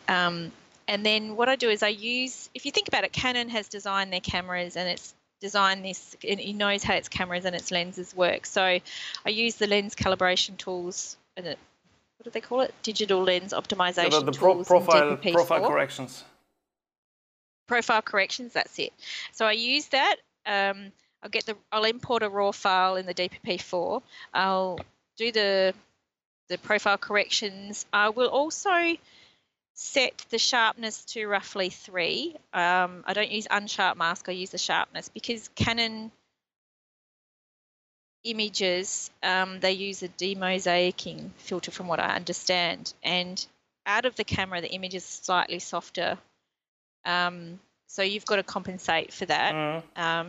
Um, 0.08 0.52
and 0.88 1.04
then 1.04 1.36
what 1.36 1.48
I 1.48 1.56
do 1.56 1.68
is 1.68 1.82
I 1.82 1.88
use, 1.88 2.48
if 2.54 2.64
you 2.64 2.72
think 2.72 2.88
about 2.88 3.04
it, 3.04 3.12
Canon 3.12 3.50
has 3.50 3.68
designed 3.68 4.12
their 4.12 4.20
cameras 4.20 4.76
and 4.76 4.88
it's 4.88 5.14
designed 5.40 5.84
this, 5.84 6.16
and 6.26 6.40
it 6.40 6.54
knows 6.54 6.82
how 6.82 6.94
its 6.94 7.08
cameras 7.08 7.44
and 7.44 7.54
its 7.54 7.70
lenses 7.70 8.14
work. 8.14 8.46
So 8.46 8.62
I 8.62 8.82
use 9.26 9.56
the 9.56 9.66
lens 9.66 9.94
calibration 9.94 10.56
tools 10.56 11.16
and 11.36 11.46
it, 11.46 11.58
what 12.18 12.24
do 12.24 12.30
they 12.30 12.40
call 12.40 12.60
it? 12.62 12.74
Digital 12.82 13.22
lens 13.22 13.52
optimization 13.52 14.24
the, 14.24 14.32
the 14.32 14.38
pro- 14.38 14.64
profile 14.64 15.16
profile 15.16 15.66
corrections. 15.66 16.24
Profile 17.68 18.02
corrections. 18.02 18.52
That's 18.52 18.78
it. 18.78 18.92
So 19.32 19.46
I 19.46 19.52
use 19.52 19.86
that. 19.88 20.16
Um, 20.44 20.92
I'll 21.22 21.30
get 21.30 21.46
the. 21.46 21.56
I'll 21.70 21.84
import 21.84 22.22
a 22.22 22.28
raw 22.28 22.50
file 22.50 22.96
in 22.96 23.06
the 23.06 23.14
DPP4. 23.14 24.02
I'll 24.34 24.80
do 25.16 25.30
the 25.30 25.74
the 26.48 26.58
profile 26.58 26.98
corrections. 26.98 27.86
I 27.92 28.08
will 28.08 28.28
also 28.28 28.96
set 29.80 30.26
the 30.30 30.38
sharpness 30.38 31.04
to 31.04 31.28
roughly 31.28 31.70
three. 31.70 32.34
Um, 32.52 33.04
I 33.06 33.12
don't 33.12 33.30
use 33.30 33.46
unsharp 33.46 33.96
mask. 33.96 34.28
I 34.28 34.32
use 34.32 34.50
the 34.50 34.58
sharpness 34.58 35.08
because 35.08 35.48
Canon 35.54 36.10
images, 38.24 39.08
um, 39.22 39.60
they 39.60 39.70
use 39.70 40.02
a 40.02 40.08
demosaicing 40.08 41.30
filter 41.38 41.70
from 41.70 41.86
what 41.86 42.00
I 42.00 42.16
understand. 42.16 42.92
And 43.04 43.46
out 43.86 44.04
of 44.04 44.16
the 44.16 44.24
camera, 44.24 44.60
the 44.60 44.70
image 44.72 44.96
is 44.96 45.04
slightly 45.04 45.60
softer. 45.60 46.18
Um, 47.04 47.60
so 47.86 48.02
you've 48.02 48.26
got 48.26 48.36
to 48.36 48.42
compensate 48.42 49.12
for 49.12 49.26
that. 49.26 49.54
Mm. 49.54 49.82
Um, 49.96 50.28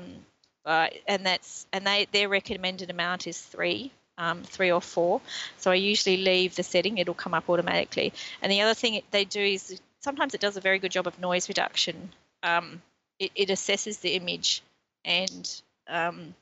uh, 0.64 0.90
and 1.08 1.26
that's 1.26 1.66
and 1.74 1.88
they 1.88 2.06
their 2.12 2.30
recommended 2.30 2.92
amount 2.92 3.26
is 3.26 3.42
three. 3.42 3.92
Um, 4.22 4.44
three 4.44 4.70
or 4.70 4.82
four. 4.82 5.22
So 5.60 5.72
I 5.72 5.76
usually 5.76 6.18
leave 6.18 6.54
the 6.58 6.64
setting, 6.64 6.98
it'll 6.98 7.14
come 7.14 7.34
up 7.34 7.50
automatically. 7.50 8.12
And 8.42 8.52
the 8.52 8.60
other 8.60 8.74
thing 8.74 9.02
they 9.12 9.24
do 9.24 9.40
is 9.40 9.80
sometimes 10.02 10.34
it 10.34 10.42
does 10.42 10.58
a 10.58 10.62
very 10.62 10.78
good 10.78 10.92
job 10.92 11.08
of 11.08 11.18
noise 11.20 11.48
reduction. 11.48 12.10
Um, 12.44 12.82
it, 13.18 13.32
it, 13.34 13.50
assesses 13.50 14.02
the 14.02 14.16
image 14.16 14.62
and 15.06 15.62
um, 15.88 16.36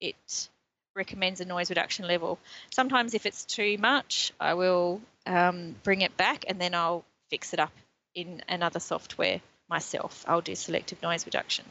it 0.00 0.48
recommends 0.94 1.40
a 1.40 1.44
noise 1.44 1.70
reduction 1.70 2.06
level. 2.06 2.38
Sometimes 2.70 3.14
if 3.14 3.26
it's 3.26 3.44
too 3.44 3.78
much, 3.78 4.32
I 4.40 4.54
will 4.54 5.00
um, 5.26 5.76
bring 5.82 6.02
it 6.02 6.16
back 6.16 6.44
and 6.48 6.60
then 6.60 6.74
I'll 6.74 7.04
fix 7.30 7.52
it 7.52 7.60
up 7.60 7.72
in 8.14 8.42
another 8.48 8.80
software 8.80 9.40
myself. 9.68 10.24
I'll 10.26 10.40
do 10.40 10.54
selective 10.54 11.00
noise 11.02 11.24
reduction. 11.26 11.64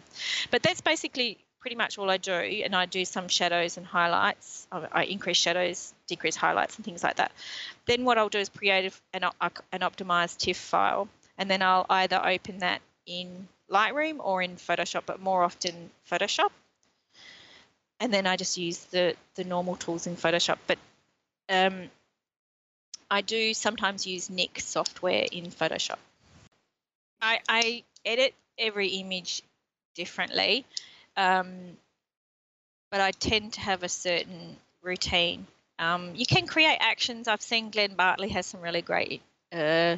But 0.51 0.63
that's 0.63 0.81
basically 0.81 1.37
pretty 1.67 1.75
much 1.75 1.97
all 1.97 2.09
I 2.09 2.15
do, 2.15 2.31
and 2.31 2.73
I 2.73 2.85
do 2.85 3.03
some 3.03 3.27
shadows 3.27 3.75
and 3.75 3.85
highlights. 3.85 4.67
I, 4.71 5.03
increase 5.03 5.35
shadows, 5.35 5.93
decrease 6.07 6.37
highlights, 6.37 6.77
and 6.77 6.85
things 6.85 7.03
like 7.03 7.17
that. 7.17 7.33
Then 7.85 8.05
what 8.05 8.17
I'll 8.17 8.29
do 8.29 8.39
is 8.39 8.47
create 8.47 8.93
an, 9.13 9.25
an 9.43 9.81
optimized 9.81 10.37
TIFF 10.37 10.55
file, 10.55 11.09
and 11.37 11.51
then 11.51 11.61
I'll 11.61 11.85
either 11.89 12.25
open 12.25 12.59
that 12.59 12.81
in 13.05 13.49
Lightroom 13.69 14.19
or 14.19 14.41
in 14.41 14.55
Photoshop, 14.55 15.03
but 15.05 15.19
more 15.21 15.43
often 15.43 15.89
Photoshop 16.09 16.51
and 17.99 18.13
then 18.13 18.27
I 18.27 18.37
just 18.37 18.57
use 18.57 18.77
the 18.85 19.15
the 19.35 19.43
normal 19.43 19.75
tools 19.75 20.07
in 20.07 20.15
Photoshop. 20.15 20.57
But 20.67 20.77
um, 21.49 21.89
I 23.09 23.21
do 23.21 23.53
sometimes 23.53 24.05
use 24.05 24.29
Nik 24.29 24.59
software 24.59 25.25
in 25.31 25.45
Photoshop. 25.45 25.97
I, 27.21 27.39
I 27.49 27.83
edit 28.05 28.33
every 28.57 28.89
image 28.89 29.41
differently, 29.95 30.65
um, 31.17 31.51
but 32.91 33.01
I 33.01 33.11
tend 33.11 33.53
to 33.53 33.61
have 33.61 33.83
a 33.83 33.89
certain 33.89 34.55
routine. 34.81 35.45
Um, 35.79 36.13
you 36.15 36.25
can 36.25 36.47
create 36.47 36.77
actions. 36.79 37.27
I've 37.27 37.41
seen 37.41 37.69
Glenn 37.69 37.95
Bartley 37.95 38.29
has 38.29 38.45
some 38.45 38.61
really 38.61 38.81
great 38.81 39.21
uh, 39.51 39.97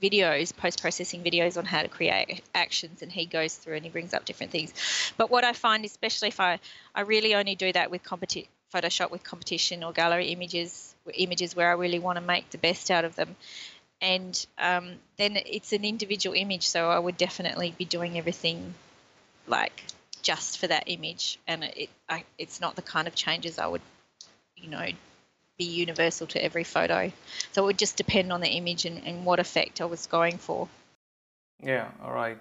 videos, 0.00 0.56
post 0.56 0.80
processing 0.80 1.22
videos 1.22 1.56
on 1.56 1.64
how 1.64 1.82
to 1.82 1.88
create 1.88 2.42
actions, 2.54 3.02
and 3.02 3.10
he 3.10 3.26
goes 3.26 3.54
through 3.54 3.74
and 3.74 3.84
he 3.84 3.90
brings 3.90 4.14
up 4.14 4.24
different 4.24 4.52
things. 4.52 4.72
But 5.16 5.30
what 5.30 5.44
I 5.44 5.52
find, 5.52 5.84
especially 5.84 6.28
if 6.28 6.40
I, 6.40 6.58
I 6.94 7.02
really 7.02 7.34
only 7.34 7.54
do 7.54 7.72
that 7.72 7.90
with 7.90 8.04
competi- 8.04 8.46
Photoshop 8.74 9.10
with 9.10 9.22
competition 9.22 9.84
or 9.84 9.92
gallery 9.92 10.28
images, 10.28 10.94
images 11.14 11.54
where 11.54 11.70
I 11.70 11.74
really 11.74 11.98
want 11.98 12.16
to 12.16 12.24
make 12.24 12.50
the 12.50 12.58
best 12.58 12.90
out 12.90 13.04
of 13.04 13.16
them. 13.16 13.36
And 14.00 14.46
um, 14.58 14.92
then 15.16 15.36
it's 15.36 15.72
an 15.72 15.84
individual 15.84 16.36
image, 16.36 16.68
so 16.68 16.90
I 16.90 16.98
would 16.98 17.16
definitely 17.16 17.74
be 17.78 17.84
doing 17.84 18.18
everything 18.18 18.74
like 19.46 19.82
just 20.22 20.58
for 20.58 20.66
that 20.66 20.84
image, 20.86 21.38
and 21.46 21.64
it, 21.64 21.90
I, 22.08 22.24
it's 22.38 22.60
not 22.60 22.76
the 22.76 22.82
kind 22.82 23.08
of 23.08 23.14
changes 23.14 23.58
I 23.58 23.66
would, 23.66 23.82
you 24.56 24.68
know, 24.68 24.86
be 25.58 25.64
universal 25.64 26.26
to 26.28 26.42
every 26.42 26.64
photo. 26.64 27.10
So 27.52 27.62
it 27.62 27.66
would 27.66 27.78
just 27.78 27.96
depend 27.96 28.32
on 28.32 28.40
the 28.40 28.48
image 28.48 28.84
and, 28.84 29.02
and 29.06 29.24
what 29.24 29.38
effect 29.38 29.80
I 29.80 29.86
was 29.86 30.06
going 30.06 30.38
for. 30.38 30.68
Yeah, 31.62 31.88
all 32.02 32.12
right. 32.12 32.38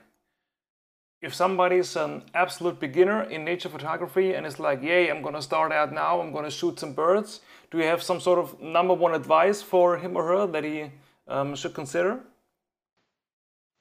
If 1.21 1.33
somebody's 1.33 1.95
an 1.95 2.23
absolute 2.33 2.79
beginner 2.79 3.23
in 3.23 3.45
nature 3.45 3.69
photography 3.69 4.33
and 4.33 4.45
is 4.45 4.59
like, 4.59 4.83
yay, 4.83 5.09
I'm 5.09 5.21
going 5.21 5.33
to 5.33 5.41
start 5.41 5.71
out 5.71 5.93
now, 5.93 6.21
I'm 6.21 6.31
going 6.31 6.43
to 6.43 6.51
shoot 6.51 6.79
some 6.79 6.93
birds, 6.93 7.39
do 7.71 7.77
you 7.77 7.85
have 7.85 8.03
some 8.03 8.19
sort 8.19 8.37
of 8.37 8.61
number 8.61 8.93
one 8.93 9.15
advice 9.15 9.61
for 9.61 9.97
him 9.97 10.15
or 10.15 10.27
her 10.27 10.47
that 10.47 10.63
he 10.63 10.91
um, 11.27 11.55
should 11.55 11.73
consider? 11.73 12.19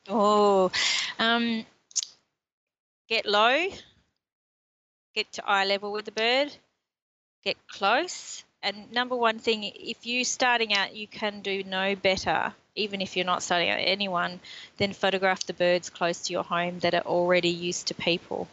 Oh, 0.09 0.71
um, 1.19 1.67
get 3.09 3.27
low, 3.27 3.67
get 5.15 5.33
to 5.33 5.47
eye 5.47 5.65
level 5.65 5.93
with 5.93 6.05
the 6.05 6.13
bird, 6.13 6.55
get 7.45 7.57
close. 7.69 8.45
And 8.63 8.91
number 8.93 9.15
one 9.15 9.39
thing, 9.39 9.65
if 9.65 10.07
you're 10.07 10.25
starting 10.25 10.73
out, 10.73 10.97
you 10.97 11.07
can 11.07 11.43
do 11.43 11.63
no 11.65 11.95
better, 11.95 12.55
even 12.75 13.03
if 13.03 13.15
you're 13.15 13.27
not 13.27 13.43
starting 13.43 13.69
out 13.69 13.79
anyone, 13.79 14.41
than 14.79 14.95
photograph 14.95 15.45
the 15.45 15.53
birds 15.53 15.91
close 15.91 16.23
to 16.23 16.33
your 16.33 16.45
home 16.45 16.79
that 16.79 16.95
are 16.95 17.03
already 17.03 17.51
used 17.51 17.89
to 17.89 17.95
people. 17.95 18.49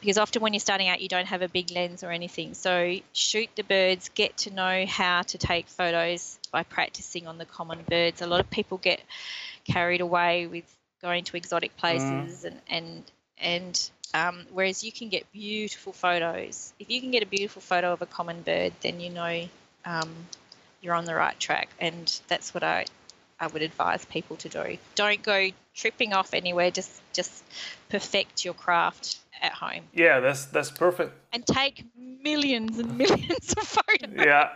Because 0.00 0.16
often 0.16 0.42
when 0.42 0.52
you're 0.52 0.60
starting 0.60 0.88
out, 0.88 1.00
you 1.00 1.08
don't 1.08 1.26
have 1.26 1.42
a 1.42 1.48
big 1.48 1.72
lens 1.72 2.04
or 2.04 2.12
anything. 2.12 2.54
So 2.54 2.98
shoot 3.12 3.48
the 3.56 3.64
birds, 3.64 4.10
get 4.10 4.36
to 4.38 4.54
know 4.54 4.86
how 4.86 5.22
to 5.22 5.38
take 5.38 5.66
photos 5.66 6.38
by 6.52 6.62
practicing 6.62 7.26
on 7.26 7.38
the 7.38 7.44
common 7.44 7.80
birds. 7.88 8.22
A 8.22 8.28
lot 8.28 8.38
of 8.38 8.48
people 8.50 8.78
get 8.78 9.02
carried 9.64 10.00
away 10.00 10.46
with 10.46 10.64
going 11.02 11.24
to 11.24 11.36
exotic 11.36 11.76
Mm. 11.76 11.80
places 11.80 12.44
and 12.44 12.60
and 12.68 13.02
and 13.40 13.90
um, 14.14 14.46
whereas 14.52 14.82
you 14.82 14.92
can 14.92 15.08
get 15.08 15.30
beautiful 15.32 15.92
photos. 15.92 16.72
If 16.78 16.90
you 16.90 17.00
can 17.00 17.10
get 17.10 17.22
a 17.22 17.26
beautiful 17.26 17.60
photo 17.62 17.92
of 17.92 18.02
a 18.02 18.06
common 18.06 18.42
bird, 18.42 18.72
then 18.80 19.00
you 19.00 19.10
know 19.10 19.48
um, 19.84 20.10
you're 20.80 20.94
on 20.94 21.04
the 21.04 21.14
right 21.14 21.38
track, 21.38 21.68
and 21.78 22.20
that's 22.28 22.54
what 22.54 22.62
I 22.62 22.86
I 23.40 23.46
would 23.46 23.62
advise 23.62 24.04
people 24.04 24.36
to 24.36 24.48
do. 24.48 24.78
Don't 24.94 25.22
go 25.22 25.50
tripping 25.74 26.12
off 26.12 26.34
anywhere. 26.34 26.70
Just 26.70 27.00
just 27.12 27.44
perfect 27.88 28.44
your 28.44 28.54
craft 28.54 29.18
at 29.40 29.52
home 29.52 29.82
Yeah, 29.94 30.20
that's 30.20 30.46
that's 30.46 30.70
perfect. 30.70 31.12
and 31.32 31.46
take 31.46 31.84
millions 31.96 32.78
and 32.78 32.98
millions 32.98 33.52
of 33.52 33.62
photos 33.62 34.14
Yeah, 34.16 34.50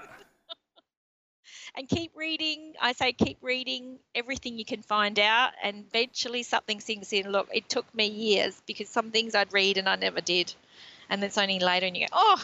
and 1.74 1.88
keep 1.88 2.12
reading. 2.16 2.74
I 2.80 2.92
say 2.92 3.12
keep 3.12 3.38
reading 3.42 3.98
everything 4.14 4.58
you 4.58 4.64
can 4.64 4.82
find 4.82 5.18
out, 5.18 5.52
and 5.62 5.84
eventually 5.88 6.42
something 6.42 6.80
sinks 6.80 7.12
in. 7.12 7.30
Look, 7.30 7.48
it 7.52 7.68
took 7.68 7.92
me 7.94 8.06
years 8.06 8.60
because 8.66 8.88
some 8.88 9.10
things 9.10 9.34
I'd 9.34 9.52
read 9.52 9.78
and 9.78 9.88
I 9.88 9.96
never 9.96 10.20
did, 10.20 10.54
and 11.08 11.22
it's 11.24 11.38
only 11.38 11.58
later 11.58 11.86
and 11.86 11.96
you 11.96 12.06
go, 12.06 12.12
oh, 12.12 12.42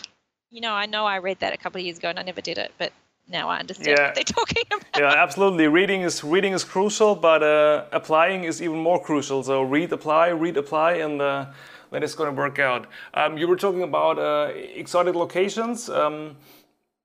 you 0.51 0.61
know, 0.61 0.73
I 0.73 0.87
know 0.87 1.05
I 1.05 1.19
read 1.19 1.41
that 1.41 1.53
a 1.53 1.57
couple 1.57 1.79
of 1.81 1.85
years 1.85 1.99
ago 1.99 2.09
and 2.09 2.19
I 2.19 2.23
never 2.23 2.41
did 2.41 2.59
it, 2.59 2.73
but 2.79 2.93
now 3.29 3.49
I 3.49 3.59
understand 3.59 3.99
Yeah. 3.99 4.07
what 4.07 4.15
they're 4.15 4.25
talking 4.25 4.65
about. 4.73 4.85
yeah, 4.99 5.23
absolutely. 5.23 5.69
Reading 5.69 6.03
is 6.03 6.25
reading 6.25 6.55
is 6.55 6.65
crucial, 6.65 7.15
but 7.15 7.43
uh, 7.43 7.85
applying 7.93 8.45
is 8.45 8.63
even 8.63 8.79
more 8.79 9.03
crucial. 9.03 9.43
So 9.43 9.63
read, 9.63 9.93
apply, 9.93 10.29
read, 10.29 10.57
apply, 10.57 10.93
and 10.95 11.21
uh, 11.21 11.47
then 11.91 12.03
it's 12.03 12.15
going 12.15 12.35
to 12.35 12.37
work 12.37 12.59
out. 12.59 12.87
Um, 13.15 13.37
you 13.37 13.47
were 13.47 13.57
talking 13.57 13.83
about 13.83 14.19
uh, 14.19 14.53
exotic 14.55 15.15
locations. 15.15 15.91
Um, 15.91 16.37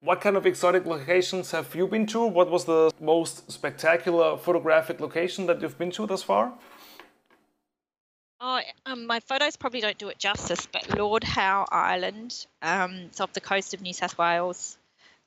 what 0.03 0.19
kind 0.19 0.35
of 0.35 0.45
exotic 0.45 0.85
locations 0.85 1.51
have 1.51 1.73
you 1.73 1.87
been 1.87 2.05
to? 2.07 2.25
What 2.25 2.51
was 2.51 2.65
the 2.65 2.91
most 2.99 3.49
spectacular 3.49 4.37
photographic 4.37 4.99
location 4.99 5.45
that 5.47 5.61
you've 5.61 5.77
been 5.77 5.91
to 5.91 6.05
thus 6.05 6.21
far? 6.21 6.53
Oh, 8.41 8.59
um, 8.85 9.07
my 9.07 9.21
photos 9.21 9.55
probably 9.55 9.79
don't 9.79 9.97
do 9.97 10.09
it 10.09 10.19
justice, 10.19 10.67
but 10.69 10.97
Lord 10.97 11.23
Howe 11.23 11.65
Island, 11.71 12.45
um, 12.61 12.93
it's 13.05 13.21
off 13.21 13.31
the 13.31 13.39
coast 13.39 13.73
of 13.73 13.81
New 13.81 13.93
South 13.93 14.17
Wales. 14.17 14.77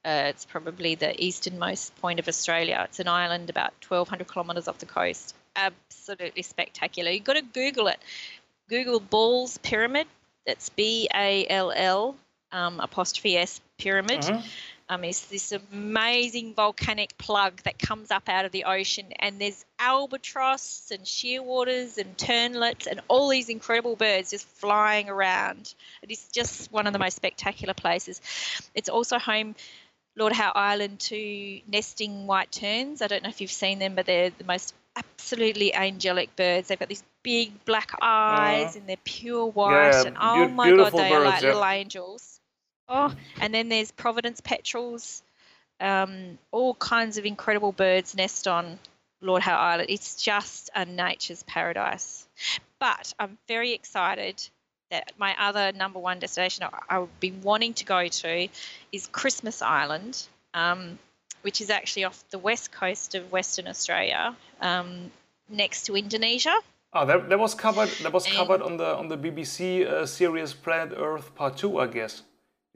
Uh, 0.04 0.26
it's 0.28 0.44
probably 0.44 0.94
the 0.94 1.24
easternmost 1.24 1.96
point 1.96 2.20
of 2.20 2.28
Australia. 2.28 2.82
It's 2.84 3.00
an 3.00 3.08
island 3.08 3.48
about 3.48 3.72
1,200 3.88 4.30
kilometres 4.30 4.68
off 4.68 4.76
the 4.76 4.86
coast. 4.86 5.34
Absolutely 5.56 6.42
spectacular. 6.42 7.10
You've 7.10 7.24
got 7.24 7.36
to 7.36 7.42
Google 7.42 7.88
it. 7.88 7.98
Google 8.68 9.00
Ball's 9.00 9.56
Pyramid. 9.56 10.06
That's 10.46 10.68
B 10.68 11.08
A 11.14 11.46
L 11.48 11.72
L 11.74 12.16
um, 12.52 12.78
apostrophe 12.80 13.38
S 13.38 13.60
pyramid. 13.78 14.20
Mhm. 14.20 14.44
Um, 14.88 15.02
it's 15.02 15.22
this 15.26 15.50
amazing 15.50 16.54
volcanic 16.54 17.18
plug 17.18 17.60
that 17.64 17.76
comes 17.76 18.12
up 18.12 18.28
out 18.28 18.44
of 18.44 18.52
the 18.52 18.64
ocean, 18.64 19.06
and 19.18 19.40
there's 19.40 19.64
albatross 19.80 20.92
and 20.92 21.04
shearwaters 21.04 21.98
and 21.98 22.16
ternlets 22.16 22.86
and 22.86 23.00
all 23.08 23.28
these 23.28 23.48
incredible 23.48 23.96
birds 23.96 24.30
just 24.30 24.46
flying 24.46 25.08
around. 25.08 25.74
It 26.02 26.12
is 26.12 26.28
just 26.32 26.70
one 26.70 26.86
of 26.86 26.92
the 26.92 27.00
most 27.00 27.16
spectacular 27.16 27.74
places. 27.74 28.20
It's 28.74 28.88
also 28.88 29.18
home, 29.18 29.56
Lord 30.14 30.32
Howe 30.32 30.52
Island, 30.54 31.00
to 31.00 31.60
nesting 31.66 32.28
white 32.28 32.52
terns. 32.52 33.02
I 33.02 33.08
don't 33.08 33.24
know 33.24 33.28
if 33.28 33.40
you've 33.40 33.50
seen 33.50 33.80
them, 33.80 33.96
but 33.96 34.06
they're 34.06 34.30
the 34.30 34.44
most 34.44 34.72
absolutely 34.94 35.74
angelic 35.74 36.36
birds. 36.36 36.68
They've 36.68 36.78
got 36.78 36.88
these 36.88 37.04
big 37.24 37.64
black 37.64 37.90
eyes 38.00 38.76
and 38.76 38.88
they're 38.88 38.96
pure 39.02 39.46
white, 39.46 39.90
yeah, 39.90 40.06
and 40.06 40.16
oh 40.16 40.46
beau- 40.46 40.48
my 40.48 40.70
god, 40.70 40.92
they 40.92 41.12
are 41.12 41.24
like 41.24 41.42
yeah. 41.42 41.48
little 41.48 41.64
angels. 41.64 42.40
Oh, 42.88 43.14
and 43.40 43.52
then 43.52 43.68
there's 43.68 43.90
Providence 43.90 44.40
petrels. 44.40 45.22
Um, 45.80 46.38
all 46.52 46.74
kinds 46.74 47.18
of 47.18 47.26
incredible 47.26 47.72
birds 47.72 48.14
nest 48.16 48.48
on 48.48 48.78
Lord 49.20 49.42
Howe 49.42 49.56
Island. 49.58 49.90
It's 49.90 50.22
just 50.22 50.70
a 50.74 50.84
nature's 50.84 51.42
paradise. 51.42 52.26
But 52.78 53.12
I'm 53.18 53.36
very 53.48 53.72
excited 53.72 54.42
that 54.90 55.12
my 55.18 55.34
other 55.38 55.72
number 55.72 55.98
one 55.98 56.18
destination 56.20 56.64
I- 56.64 56.96
I've 56.96 57.20
been 57.20 57.42
wanting 57.42 57.74
to 57.74 57.84
go 57.84 58.06
to 58.08 58.48
is 58.92 59.08
Christmas 59.08 59.60
Island, 59.60 60.22
um, 60.54 60.98
which 61.42 61.60
is 61.60 61.70
actually 61.70 62.04
off 62.04 62.22
the 62.30 62.38
west 62.38 62.70
coast 62.72 63.14
of 63.14 63.32
Western 63.32 63.66
Australia, 63.66 64.34
um, 64.60 65.10
next 65.48 65.86
to 65.86 65.96
Indonesia. 65.96 66.54
Oh, 66.92 67.04
that, 67.04 67.28
that 67.28 67.38
was 67.38 67.54
covered. 67.54 67.88
That 68.02 68.12
was 68.12 68.26
And- 68.26 68.34
covered 68.36 68.62
on 68.62 68.76
the 68.78 68.96
on 68.96 69.08
the 69.08 69.16
BBC 69.18 69.84
uh, 69.84 70.06
series 70.06 70.54
Planet 70.54 70.94
Earth 70.96 71.34
Part 71.34 71.56
Two, 71.58 71.78
I 71.80 71.88
guess. 71.88 72.22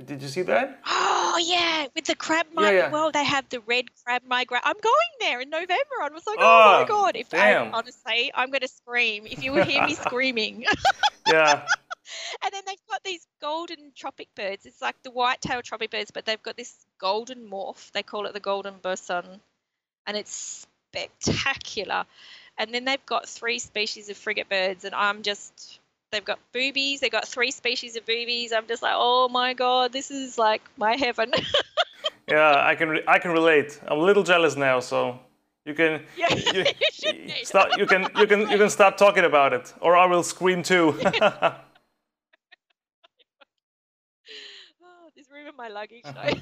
Did 0.04 0.22
you 0.22 0.28
see 0.28 0.42
that? 0.42 0.80
Oh 1.32 1.38
yeah, 1.38 1.86
with 1.94 2.06
the 2.06 2.16
crab 2.16 2.46
Yeah, 2.58 2.70
yeah. 2.70 2.90
Well, 2.90 3.12
they 3.12 3.22
have 3.22 3.48
the 3.50 3.60
red 3.60 3.84
crab 4.02 4.22
migrant. 4.26 4.64
I'm 4.66 4.76
going 4.82 5.12
there 5.20 5.40
in 5.40 5.48
November. 5.48 6.02
I 6.02 6.08
was 6.12 6.26
like, 6.26 6.38
oh, 6.40 6.42
Oh, 6.42 6.80
my 6.80 6.88
god! 6.88 7.14
If 7.14 7.28
damn. 7.28 7.72
I, 7.72 7.78
honestly, 7.78 8.32
I'm 8.34 8.50
going 8.50 8.62
to 8.62 8.68
scream 8.68 9.26
if 9.26 9.44
you 9.44 9.52
would 9.52 9.68
hear 9.68 9.86
me 9.86 9.94
screaming. 10.06 10.64
Yeah. 11.28 11.64
and 12.42 12.52
then 12.52 12.62
they've 12.66 12.86
got 12.90 13.04
these 13.04 13.24
golden 13.40 13.92
tropic 13.94 14.26
birds. 14.34 14.66
It's 14.66 14.82
like 14.82 15.00
the 15.04 15.12
white-tailed 15.12 15.62
tropic 15.62 15.92
birds, 15.92 16.10
but 16.10 16.24
they've 16.24 16.42
got 16.42 16.56
this 16.56 16.74
golden 16.98 17.48
morph. 17.48 17.92
They 17.92 18.02
call 18.02 18.26
it 18.26 18.32
the 18.32 18.40
golden 18.40 18.74
bosun, 18.82 19.40
and 20.08 20.16
it's 20.16 20.66
spectacular. 20.92 22.06
And 22.58 22.74
then 22.74 22.84
they've 22.84 23.06
got 23.06 23.28
three 23.28 23.60
species 23.60 24.08
of 24.08 24.16
frigate 24.16 24.48
birds, 24.48 24.84
and 24.84 24.94
I'm 24.96 25.22
just. 25.22 25.78
They've 26.12 26.24
got 26.24 26.38
boobies. 26.52 27.00
They've 27.00 27.10
got 27.12 27.26
three 27.28 27.50
species 27.52 27.94
of 27.96 28.04
boobies. 28.04 28.52
I'm 28.52 28.66
just 28.66 28.82
like, 28.82 28.94
oh 28.96 29.28
my 29.28 29.54
god, 29.54 29.92
this 29.92 30.10
is 30.10 30.38
like 30.38 30.62
my 30.76 30.96
heaven. 30.96 31.32
Yeah, 32.28 32.54
I 32.64 32.76
can 32.76 32.88
re- 32.90 33.02
I 33.08 33.18
can 33.18 33.32
relate. 33.32 33.80
I'm 33.88 33.98
a 33.98 34.02
little 34.02 34.22
jealous 34.22 34.54
now, 34.56 34.78
so 34.78 35.18
you 35.64 35.74
can 35.74 36.02
Yeah, 36.16 36.32
you, 36.32 36.64
you 37.02 37.44
stop. 37.44 37.76
You 37.76 37.86
can 37.86 38.06
you 38.16 38.26
can 38.28 38.48
you 38.48 38.56
can 38.56 38.70
stop 38.70 38.96
talking 38.96 39.24
about 39.24 39.52
it, 39.52 39.74
or 39.80 39.96
I 39.96 40.06
will 40.06 40.22
scream 40.22 40.62
too. 40.62 40.94
Oh, 44.82 45.08
there's 45.14 45.28
room 45.30 45.48
in 45.48 45.56
my 45.56 45.68
luggage 45.68 46.04
though. 46.04 46.40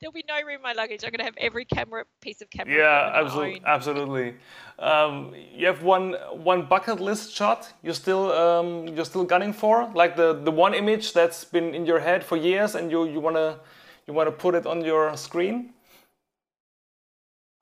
There'll 0.00 0.12
be 0.12 0.24
no 0.28 0.36
room 0.46 0.56
in 0.56 0.62
my 0.62 0.72
luggage. 0.72 1.04
I'm 1.04 1.10
gonna 1.10 1.24
have 1.24 1.36
every 1.38 1.64
camera 1.64 2.04
piece 2.20 2.40
of 2.42 2.50
camera. 2.50 2.74
yeah, 2.74 3.12
absolutely, 3.14 3.62
absolutely. 3.66 4.34
Um, 4.78 5.34
you 5.54 5.66
have 5.66 5.82
one 5.82 6.14
one 6.32 6.66
bucket 6.66 7.00
list 7.00 7.32
shot. 7.32 7.72
You're 7.82 7.94
still 7.94 8.32
um, 8.32 8.88
you're 8.88 9.04
still 9.04 9.24
gunning 9.24 9.52
for, 9.52 9.90
like 9.94 10.16
the 10.16 10.34
the 10.34 10.50
one 10.50 10.74
image 10.74 11.12
that's 11.12 11.44
been 11.44 11.74
in 11.74 11.86
your 11.86 12.00
head 12.00 12.24
for 12.24 12.36
years, 12.36 12.74
and 12.74 12.90
you 12.90 13.04
you 13.06 13.20
wanna 13.20 13.58
you 14.06 14.14
wanna 14.14 14.32
put 14.32 14.54
it 14.54 14.66
on 14.66 14.84
your 14.84 15.16
screen. 15.16 15.72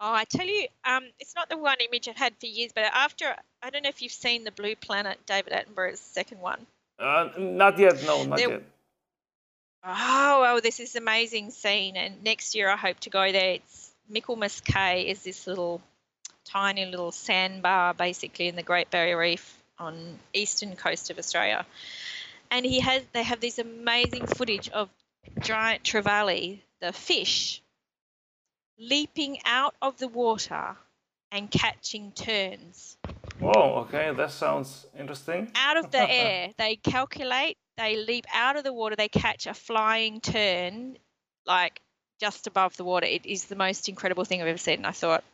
Oh, 0.01 0.13
I 0.13 0.25
tell 0.25 0.47
you, 0.47 0.69
um, 0.85 1.05
it's 1.19 1.35
not 1.35 1.49
the 1.49 1.57
one 1.59 1.77
image 1.81 2.07
I've 2.07 2.17
had 2.17 2.35
for 2.39 2.47
years, 2.47 2.71
but 2.73 2.85
after 2.95 3.35
I 3.63 3.71
don't 3.71 3.83
know 3.83 3.89
if 3.89 4.01
you've 4.01 4.13
seen 4.13 4.45
the 4.45 4.53
Blue 4.53 4.77
Planet, 4.77 5.19
David 5.27 5.53
Attenborough's 5.53 5.99
second 6.01 6.41
one. 6.41 6.67
Uh, 7.01 7.31
not 7.37 7.79
yet. 7.79 8.03
No, 8.05 8.23
not 8.25 8.39
There- 8.39 8.51
yet. 8.51 8.63
Oh, 9.85 10.41
well, 10.41 10.61
this 10.61 10.81
is 10.81 10.97
amazing 10.97 11.51
scene, 11.51 11.97
and 11.97 12.23
next 12.23 12.55
year 12.55 12.69
I 12.69 12.77
hope 12.77 13.01
to 13.01 13.11
go 13.11 13.31
there. 13.31 13.53
It's 13.55 13.91
Michaelmas 14.09 14.61
Cay 14.61 15.09
is 15.09 15.23
this 15.23 15.47
little 15.47 15.81
tiny 16.45 16.87
little 16.87 17.13
sandbar 17.13 17.95
basically 17.95 18.49
in 18.49 18.57
the 18.57 18.63
Great 18.63 18.91
Barrier 18.91 19.19
Reef 19.19 19.63
on 19.79 20.19
eastern 20.33 20.75
coast 20.77 21.11
of 21.11 21.19
Australia. 21.19 21.65
And 22.51 22.65
he 22.65 22.81
has 22.81 23.03
they 23.13 23.23
have 23.23 23.41
this 23.41 23.59
amazing 23.59 24.27
footage 24.27 24.69
of 24.71 24.89
giant 25.41 25.85
trevally, 25.85 26.61
the 26.81 26.93
fish, 26.93 27.63
leaping 28.79 29.39
out 29.45 29.75
of 29.83 29.99
the 29.99 30.09
water 30.09 30.77
and 31.31 31.51
catching 31.51 32.13
terns. 32.13 32.97
Whoa. 33.39 33.87
Okay, 33.87 34.13
that 34.17 34.31
sounds 34.31 34.87
interesting. 34.99 35.53
out 35.55 35.77
of 35.77 35.91
the 35.91 36.11
air. 36.11 36.51
They 36.57 36.77
calculate, 36.77 37.59
they 37.79 37.97
leap 37.97 38.27
out 38.35 38.57
of 38.57 38.65
the 38.65 38.73
water, 38.73 38.97
they 38.97 39.09
catch 39.09 39.47
a 39.47 39.55
flying 39.55 40.21
tern, 40.21 40.99
like 41.47 41.81
just 42.21 42.47
above 42.47 42.77
the 42.77 42.85
water. 42.85 43.07
It 43.07 43.25
is 43.25 43.47
the 43.47 43.57
most 43.57 43.89
incredible 43.89 44.25
thing 44.25 44.43
I've 44.43 44.49
ever 44.49 44.59
seen. 44.59 44.79
And 44.79 44.87
I 44.87 44.91
thought, 44.91 45.25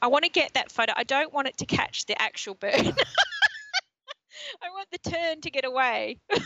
I 0.00 0.08
want 0.08 0.24
to 0.24 0.30
get 0.30 0.54
that 0.54 0.70
photo. 0.70 0.92
I 0.94 1.04
don't 1.04 1.32
want 1.32 1.48
it 1.48 1.56
to 1.58 1.66
catch 1.66 2.06
the 2.06 2.20
actual 2.20 2.54
bird. 2.54 2.72
I 4.62 4.70
want 4.70 4.88
the 4.92 5.10
tern 5.10 5.40
to 5.40 5.50
get 5.50 5.64
away. 5.64 6.18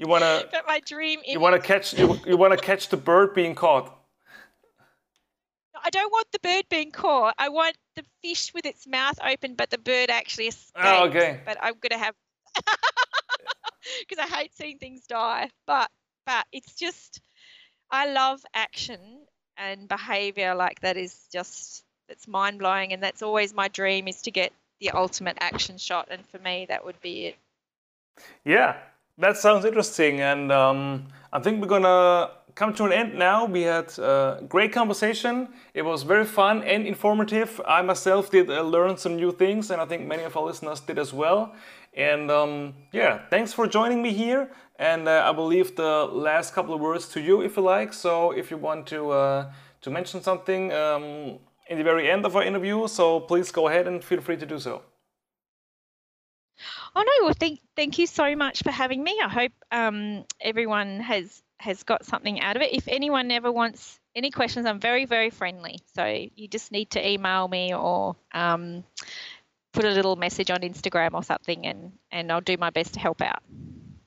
You 0.00 0.08
wanna 0.08 0.42
But 0.50 0.64
my 0.66 0.80
dream 0.80 1.20
you 1.24 1.38
wanna 1.38 1.60
catch 1.60 1.94
you, 1.94 2.18
you 2.26 2.36
wanna 2.36 2.56
catch 2.56 2.88
the 2.88 2.96
bird 2.96 3.32
being 3.32 3.54
caught. 3.54 3.96
I 5.84 5.90
don't 5.90 6.10
want 6.10 6.26
the 6.32 6.40
bird 6.40 6.64
being 6.68 6.90
caught. 6.90 7.36
I 7.38 7.50
want 7.50 7.76
the 7.94 8.04
fish 8.22 8.52
with 8.54 8.66
its 8.66 8.86
mouth 8.86 9.18
open, 9.24 9.54
but 9.54 9.70
the 9.70 9.78
bird 9.78 10.10
actually 10.10 10.48
escapes. 10.48 10.72
Oh, 10.76 11.06
okay. 11.06 11.40
But 11.44 11.58
I'm 11.62 11.74
gonna 11.80 12.02
have 12.02 12.14
because 14.08 14.24
I 14.24 14.34
hate 14.34 14.54
seeing 14.54 14.78
things 14.78 15.06
die. 15.06 15.50
But 15.66 15.90
but 16.26 16.46
it's 16.52 16.74
just 16.74 17.20
I 17.90 18.10
love 18.12 18.40
action 18.54 19.00
and 19.56 19.88
behavior 19.88 20.54
like 20.54 20.80
that 20.80 20.96
is 20.96 21.28
just 21.32 21.84
it's 22.08 22.28
mind 22.28 22.58
blowing, 22.58 22.92
and 22.92 23.02
that's 23.02 23.22
always 23.22 23.54
my 23.54 23.68
dream 23.68 24.08
is 24.08 24.22
to 24.22 24.30
get 24.30 24.52
the 24.80 24.90
ultimate 24.90 25.38
action 25.40 25.78
shot, 25.78 26.08
and 26.10 26.26
for 26.26 26.38
me 26.38 26.66
that 26.68 26.84
would 26.84 27.00
be 27.00 27.26
it. 27.26 27.36
Yeah, 28.44 28.76
that 29.18 29.36
sounds 29.36 29.64
interesting, 29.64 30.20
and 30.20 30.52
um, 30.52 31.08
I 31.32 31.40
think 31.40 31.60
we're 31.60 31.68
gonna 31.68 32.30
come 32.54 32.72
to 32.74 32.84
an 32.84 32.92
end 32.92 33.18
now. 33.18 33.44
We 33.46 33.62
had 33.62 33.96
a 33.98 34.44
great 34.48 34.72
conversation. 34.72 35.48
It 35.74 35.82
was 35.82 36.02
very 36.02 36.24
fun 36.24 36.62
and 36.62 36.86
informative. 36.86 37.60
I 37.66 37.82
myself 37.82 38.30
did 38.30 38.50
uh, 38.50 38.62
learn 38.62 38.96
some 38.96 39.16
new 39.16 39.32
things, 39.32 39.70
and 39.70 39.80
I 39.80 39.86
think 39.86 40.06
many 40.06 40.22
of 40.22 40.36
our 40.36 40.44
listeners 40.44 40.80
did 40.80 40.98
as 40.98 41.12
well. 41.12 41.54
And 41.96 42.30
um, 42.30 42.74
yeah, 42.92 43.20
thanks 43.30 43.52
for 43.52 43.66
joining 43.66 44.02
me 44.02 44.12
here. 44.12 44.50
And 44.78 45.08
uh, 45.08 45.22
I 45.26 45.30
will 45.30 45.46
leave 45.46 45.76
the 45.76 46.06
last 46.06 46.52
couple 46.54 46.74
of 46.74 46.80
words 46.80 47.08
to 47.10 47.20
you 47.20 47.42
if 47.42 47.56
you 47.56 47.62
like. 47.62 47.92
So 47.92 48.32
if 48.32 48.50
you 48.50 48.56
want 48.56 48.86
to 48.88 49.10
uh, 49.10 49.52
to 49.82 49.90
mention 49.90 50.22
something 50.22 50.72
um, 50.72 51.38
in 51.68 51.78
the 51.78 51.84
very 51.84 52.10
end 52.10 52.24
of 52.24 52.34
our 52.36 52.42
interview, 52.42 52.88
so 52.88 53.20
please 53.20 53.52
go 53.52 53.68
ahead 53.68 53.86
and 53.86 54.02
feel 54.02 54.20
free 54.20 54.36
to 54.36 54.46
do 54.46 54.58
so. 54.58 54.82
Oh 56.96 57.02
no! 57.02 57.26
Well, 57.26 57.34
thank 57.38 57.60
thank 57.76 57.98
you 57.98 58.06
so 58.06 58.34
much 58.36 58.62
for 58.62 58.70
having 58.70 59.02
me. 59.02 59.20
I 59.22 59.28
hope 59.28 59.52
um, 59.70 60.24
everyone 60.40 61.00
has 61.00 61.43
has 61.60 61.82
got 61.82 62.04
something 62.04 62.40
out 62.40 62.56
of 62.56 62.62
it. 62.62 62.72
If 62.72 62.88
anyone 62.88 63.30
ever 63.30 63.50
wants 63.50 63.98
any 64.14 64.30
questions, 64.30 64.66
I'm 64.66 64.80
very 64.80 65.04
very 65.04 65.30
friendly. 65.30 65.78
So 65.94 66.04
you 66.34 66.48
just 66.48 66.72
need 66.72 66.90
to 66.90 67.08
email 67.08 67.48
me 67.48 67.74
or 67.74 68.16
um, 68.32 68.84
put 69.72 69.84
a 69.84 69.90
little 69.90 70.16
message 70.16 70.50
on 70.50 70.60
Instagram 70.60 71.14
or 71.14 71.22
something, 71.22 71.66
and 71.66 71.92
and 72.10 72.32
I'll 72.32 72.40
do 72.40 72.56
my 72.56 72.70
best 72.70 72.94
to 72.94 73.00
help 73.00 73.20
out. 73.20 73.42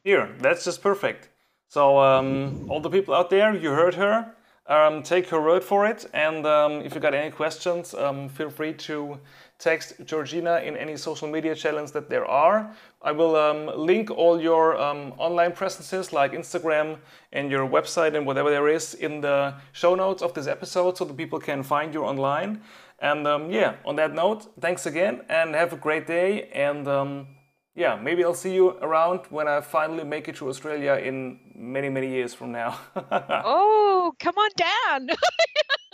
Here, 0.04 0.34
that's 0.40 0.64
just 0.66 0.82
perfect. 0.82 1.30
So 1.70 2.00
um, 2.00 2.68
all 2.70 2.80
the 2.80 2.90
people 2.90 3.14
out 3.14 3.30
there, 3.30 3.54
you 3.56 3.72
heard 3.72 3.96
her. 3.96 4.34
Um, 4.70 5.02
take 5.02 5.30
her 5.30 5.42
word 5.42 5.64
for 5.64 5.86
it, 5.86 6.06
and 6.14 6.46
um, 6.46 6.82
if 6.82 6.94
you 6.94 7.00
got 7.00 7.14
any 7.14 7.32
questions, 7.32 7.94
um, 7.94 8.28
feel 8.28 8.50
free 8.50 8.74
to 8.74 9.18
text 9.60 9.94
Georgina 10.06 10.60
in 10.60 10.78
any 10.78 10.96
social 10.98 11.28
media 11.28 11.56
channels 11.56 11.92
that 11.92 12.10
there 12.10 12.26
are. 12.26 12.72
I 13.02 13.12
will 13.12 13.36
um, 13.36 13.72
link 13.76 14.12
all 14.12 14.40
your 14.42 14.80
um, 14.80 15.14
online 15.18 15.52
presences 15.54 16.14
like 16.14 16.34
Instagram 16.34 16.98
and 17.32 17.50
your 17.50 17.68
website 17.68 18.16
and 18.16 18.26
whatever 18.26 18.50
there 18.50 18.68
is 18.68 18.94
in 18.94 19.22
the 19.22 19.56
show 19.72 19.96
notes 19.96 20.22
of 20.22 20.34
this 20.34 20.48
episode 20.48 20.98
so 20.98 21.06
that 21.06 21.18
people 21.18 21.40
can 21.40 21.64
find 21.64 21.94
you 21.94 22.04
online. 22.04 22.62
And 23.00 23.28
um, 23.28 23.52
yeah, 23.52 23.76
on 23.86 23.96
that 23.96 24.14
note, 24.14 24.48
thanks 24.60 24.86
again 24.86 25.22
and 25.30 25.56
have 25.56 25.74
a 25.74 25.78
great 25.78 26.08
day. 26.08 26.50
And 26.54 26.88
um, 26.88 27.28
yeah, 27.76 27.96
maybe 27.96 28.24
I'll 28.24 28.34
see 28.34 28.54
you 28.54 28.72
around 28.82 29.22
when 29.30 29.48
I 29.48 29.62
finally 29.62 30.04
make 30.04 30.28
it 30.28 30.36
to 30.38 30.50
Australia 30.50 30.94
in 30.94 31.40
many, 31.56 31.90
many 31.90 32.10
years 32.10 32.34
from 32.34 32.52
now. 32.52 32.80
oh, 32.96 34.14
come 34.20 34.36
on 34.36 34.50
down. 34.56 35.10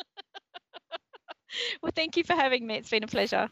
well, 1.82 1.92
thank 1.94 2.18
you 2.18 2.24
for 2.24 2.36
having 2.36 2.66
me. 2.66 2.78
It's 2.78 2.90
been 2.90 3.04
a 3.04 3.08
pleasure. 3.08 3.50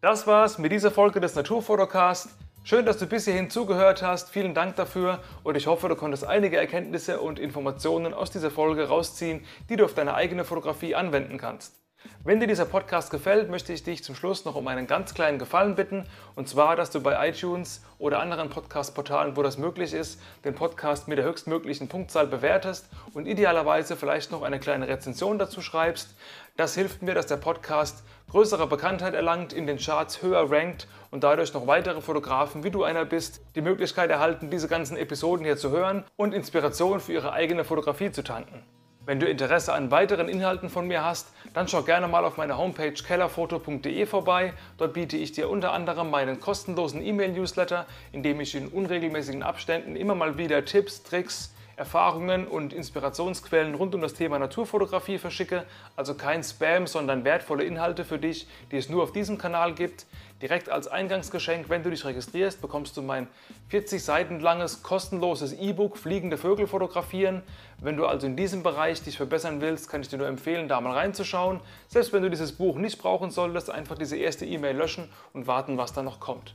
Das 0.00 0.26
war's 0.26 0.58
mit 0.58 0.70
dieser 0.70 0.90
Folge 0.90 1.20
des 1.20 1.34
Naturfotocast. 1.34 2.28
Schön, 2.62 2.86
dass 2.86 2.98
du 2.98 3.06
bis 3.06 3.24
hierhin 3.26 3.50
zugehört 3.50 4.02
hast. 4.02 4.30
Vielen 4.30 4.54
Dank 4.54 4.76
dafür 4.76 5.22
und 5.42 5.54
ich 5.56 5.66
hoffe, 5.66 5.88
du 5.88 5.96
konntest 5.96 6.24
einige 6.24 6.56
Erkenntnisse 6.56 7.20
und 7.20 7.38
Informationen 7.38 8.14
aus 8.14 8.30
dieser 8.30 8.50
Folge 8.50 8.88
rausziehen, 8.88 9.44
die 9.68 9.76
du 9.76 9.84
auf 9.84 9.94
deine 9.94 10.14
eigene 10.14 10.44
Fotografie 10.44 10.94
anwenden 10.94 11.38
kannst. 11.38 11.83
Wenn 12.26 12.40
dir 12.40 12.46
dieser 12.46 12.64
Podcast 12.64 13.10
gefällt, 13.10 13.50
möchte 13.50 13.74
ich 13.74 13.82
dich 13.82 14.02
zum 14.02 14.14
Schluss 14.14 14.46
noch 14.46 14.54
um 14.56 14.66
einen 14.66 14.86
ganz 14.86 15.12
kleinen 15.12 15.38
Gefallen 15.38 15.74
bitten. 15.74 16.06
Und 16.36 16.48
zwar, 16.48 16.74
dass 16.74 16.90
du 16.90 17.02
bei 17.02 17.28
iTunes 17.28 17.82
oder 17.98 18.20
anderen 18.20 18.48
Podcast-Portalen, 18.48 19.36
wo 19.36 19.42
das 19.42 19.58
möglich 19.58 19.92
ist, 19.92 20.18
den 20.42 20.54
Podcast 20.54 21.06
mit 21.06 21.18
der 21.18 21.26
höchstmöglichen 21.26 21.88
Punktzahl 21.88 22.26
bewertest 22.26 22.88
und 23.12 23.26
idealerweise 23.26 23.94
vielleicht 23.94 24.32
noch 24.32 24.40
eine 24.40 24.58
kleine 24.58 24.88
Rezension 24.88 25.38
dazu 25.38 25.60
schreibst. 25.60 26.14
Das 26.56 26.74
hilft 26.74 27.02
mir, 27.02 27.14
dass 27.14 27.26
der 27.26 27.36
Podcast 27.36 28.02
größere 28.30 28.66
Bekanntheit 28.68 29.12
erlangt, 29.12 29.52
in 29.52 29.66
den 29.66 29.76
Charts 29.76 30.22
höher 30.22 30.50
rankt 30.50 30.88
und 31.10 31.24
dadurch 31.24 31.52
noch 31.52 31.66
weitere 31.66 32.00
Fotografen, 32.00 32.64
wie 32.64 32.70
du 32.70 32.84
einer 32.84 33.04
bist, 33.04 33.42
die 33.54 33.60
Möglichkeit 33.60 34.10
erhalten, 34.10 34.48
diese 34.48 34.68
ganzen 34.68 34.96
Episoden 34.96 35.44
hier 35.44 35.56
zu 35.56 35.70
hören 35.70 36.04
und 36.16 36.32
Inspiration 36.32 37.00
für 37.00 37.12
ihre 37.12 37.32
eigene 37.32 37.64
Fotografie 37.64 38.12
zu 38.12 38.24
tanken. 38.24 38.64
Wenn 39.06 39.20
du 39.20 39.26
Interesse 39.26 39.74
an 39.74 39.90
weiteren 39.90 40.30
Inhalten 40.30 40.70
von 40.70 40.86
mir 40.86 41.04
hast, 41.04 41.28
dann 41.52 41.68
schau 41.68 41.82
gerne 41.82 42.08
mal 42.08 42.24
auf 42.24 42.38
meiner 42.38 42.56
Homepage 42.56 42.94
kellerfoto.de 42.94 44.06
vorbei. 44.06 44.54
Dort 44.78 44.94
biete 44.94 45.18
ich 45.18 45.32
dir 45.32 45.50
unter 45.50 45.72
anderem 45.72 46.08
meinen 46.08 46.40
kostenlosen 46.40 47.04
E-Mail-Newsletter, 47.04 47.84
in 48.12 48.22
dem 48.22 48.40
ich 48.40 48.54
in 48.54 48.68
unregelmäßigen 48.68 49.42
Abständen 49.42 49.94
immer 49.94 50.14
mal 50.14 50.38
wieder 50.38 50.64
Tipps, 50.64 51.02
Tricks, 51.02 51.53
Erfahrungen 51.76 52.46
und 52.46 52.72
Inspirationsquellen 52.72 53.74
rund 53.74 53.94
um 53.94 54.00
das 54.00 54.14
Thema 54.14 54.38
Naturfotografie 54.38 55.18
verschicke. 55.18 55.64
Also 55.96 56.14
kein 56.14 56.42
Spam, 56.42 56.86
sondern 56.86 57.24
wertvolle 57.24 57.64
Inhalte 57.64 58.04
für 58.04 58.18
dich, 58.18 58.46
die 58.70 58.76
es 58.76 58.88
nur 58.88 59.02
auf 59.02 59.12
diesem 59.12 59.38
Kanal 59.38 59.74
gibt. 59.74 60.06
Direkt 60.42 60.68
als 60.68 60.88
Eingangsgeschenk, 60.88 61.68
wenn 61.68 61.82
du 61.82 61.90
dich 61.90 62.04
registrierst, 62.04 62.60
bekommst 62.60 62.96
du 62.96 63.02
mein 63.02 63.28
40 63.68 64.02
Seiten 64.02 64.40
langes 64.40 64.82
kostenloses 64.82 65.52
E-Book 65.52 65.96
Fliegende 65.96 66.36
Vögel 66.36 66.66
fotografieren. 66.66 67.42
Wenn 67.80 67.96
du 67.96 68.06
also 68.06 68.26
in 68.26 68.36
diesem 68.36 68.62
Bereich 68.62 69.02
dich 69.02 69.16
verbessern 69.16 69.60
willst, 69.60 69.88
kann 69.88 70.00
ich 70.00 70.08
dir 70.08 70.18
nur 70.18 70.28
empfehlen, 70.28 70.68
da 70.68 70.80
mal 70.80 70.92
reinzuschauen. 70.92 71.60
Selbst 71.88 72.12
wenn 72.12 72.22
du 72.22 72.30
dieses 72.30 72.52
Buch 72.52 72.76
nicht 72.76 72.98
brauchen 72.98 73.30
solltest, 73.30 73.70
einfach 73.70 73.96
diese 73.96 74.16
erste 74.16 74.44
E-Mail 74.44 74.76
löschen 74.76 75.08
und 75.32 75.46
warten, 75.46 75.78
was 75.78 75.92
da 75.92 76.02
noch 76.02 76.20
kommt. 76.20 76.54